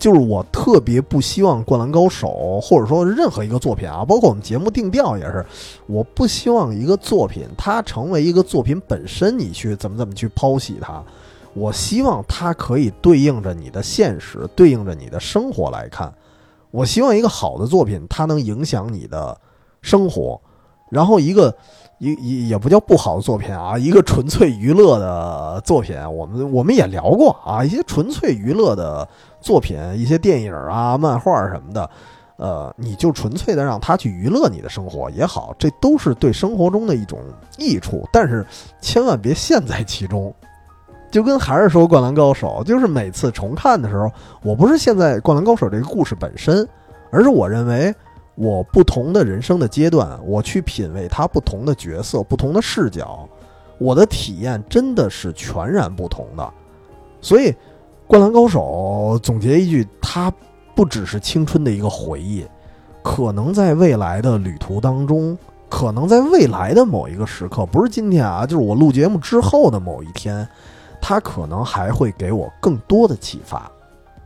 [0.00, 5.44] 就是我特别不希望灌篮高手或者说任何一个作品啊，包括我们节目定调也是，
[5.86, 11.04] 我不希望一个作品它成为一个作品本身，你去怎么怎么去剖析它，
[11.52, 16.10] 我希望它可以对应着你的现实，对应着你的生活来看，
[16.70, 19.38] 我希望一个好的作品它能影响你的
[19.82, 20.40] 生活，
[20.90, 21.54] 然后一个。
[22.00, 29.06] 也也也不叫不好的作品啊，一个纯粹娱乐的作品，我们我们也聊过啊，一些纯粹娱乐的
[29.40, 31.90] 作品，一些电影啊、漫画什么的，
[32.36, 37.18] 呃，你就纯粹的让他去娱乐你的生活也好，这都是对生活中的一种
[37.58, 38.46] 益处，但是
[38.80, 40.34] 千万别陷在其中。
[41.10, 44.10] 就跟还是说《灌篮高手》，就是每次重看的时候，
[44.42, 46.66] 我不是现在《灌篮高手》这个故事本身，
[47.10, 47.94] 而是我认为。
[48.36, 53.28] 我不同的人生的阶段，我去品味他不同的角色、不同的视角，
[53.76, 56.50] 我的体验真的是全然不同的。
[57.20, 57.50] 所以，
[58.10, 60.32] 《灌篮高手》总结一句，它
[60.74, 62.44] 不只是青春的一个回忆，
[63.04, 65.38] 可能在未来的旅途当中，
[65.68, 70.44] 可能在未来的某一个时刻，不是今天啊，就是我录节目之后的某一天，
[71.00, 73.70] 它可能还会给我更多的启发。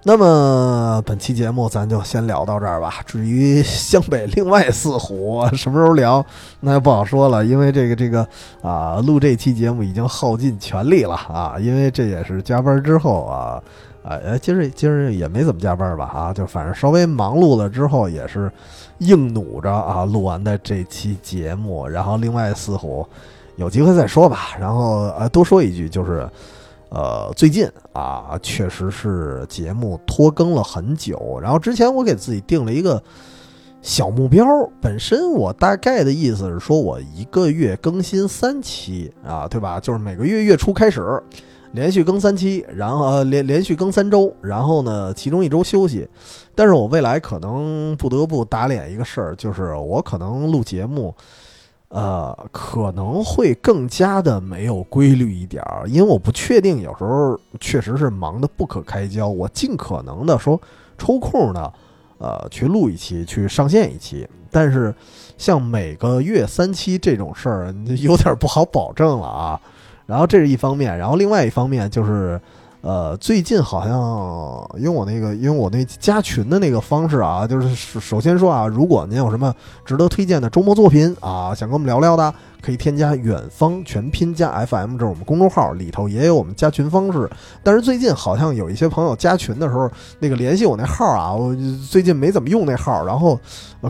[0.07, 2.97] 那么本期节目咱就先聊到这儿吧。
[3.07, 6.23] 至于湘北另外四虎什么时候聊，
[6.61, 7.43] 那就不好说了。
[7.43, 8.29] 因为这个这个
[8.61, 11.57] 啊，录这期节目已经耗尽全力了啊。
[11.59, 13.63] 因为这也是加班之后啊，
[14.03, 18.53] 啊，今儿今儿也没怎么加班吧啊，就反正稍微忙碌了之后，也是
[18.99, 21.89] 硬努着啊录完的这期节目。
[21.89, 23.09] 然后另外四虎
[23.57, 24.49] 有机会再说吧。
[24.61, 26.29] 然后呃，多说一句就是。
[26.95, 31.41] 呃，最近啊，确实是节目拖更了很久。
[31.43, 33.03] 然后之前我给自己定了一个
[33.83, 34.47] 小目标，
[34.81, 39.81] 本身我大概的意思是说，我一个月更新三期啊，对吧？
[39.81, 41.21] 就是每个月月初开始
[41.73, 46.09] 连续更三期，然后连连续更三周，然后呢，其中一周休息。
[46.55, 51.12] 但是我未来可能不得不打脸一个事儿，就是我可能录节目。
[51.95, 60.61] 呃，可能会更加的没有规律一点儿，因为我不确定，有时候确实是忙得不可开交，我尽可能的说
[60.99, 61.73] 抽空呢，
[62.19, 64.93] 呃，去录一期，去上线一期，但是
[65.39, 69.61] 像每个月三期这种事儿，有点不好保证了啊。
[70.07, 72.41] 然后这是一方面，然后另外一方面就是。
[72.85, 79.55] 呃，最近好像用我那个，因为我那加群的那个方式啊，就是首先说啊，如果您有什么
[79.86, 87.27] 值得推荐的周末作品啊，想跟我们聊聊的，可以添加远方全拼加 FM，这是我们公众号里头也有我们加群方式。
[87.62, 91.56] 但是最近好像有一些朋友加群的时候，那个联系我那号啊，我
[91.90, 93.40] 最近没怎么用那号，然后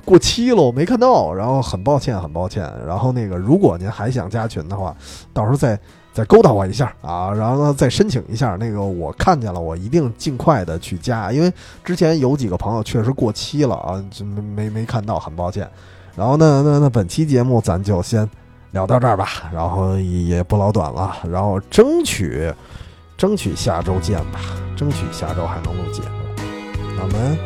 [0.04, 2.72] 过期了，我没看到，然后很抱歉，很抱歉。
[2.86, 4.96] 然后那个如果您还想加群的话，
[5.32, 5.76] 到时候再。
[6.14, 15.68] 再勾搭我一下啊，然后呢再申请一下那个，我看见了，我一定尽快的去加，因为之前有几个朋友确实过期了啊，就没没没看到，很抱歉。
[16.14, 18.30] 然后呢， 那那本期节目咱就先
[18.70, 22.54] 聊到这儿吧，然后也不老短了，然后争取
[23.16, 24.38] 争取下周见吧，
[24.76, 27.02] 争取下周还能录节目。
[27.02, 27.36] 我们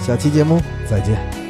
[0.00, 1.45] 下期节目再见。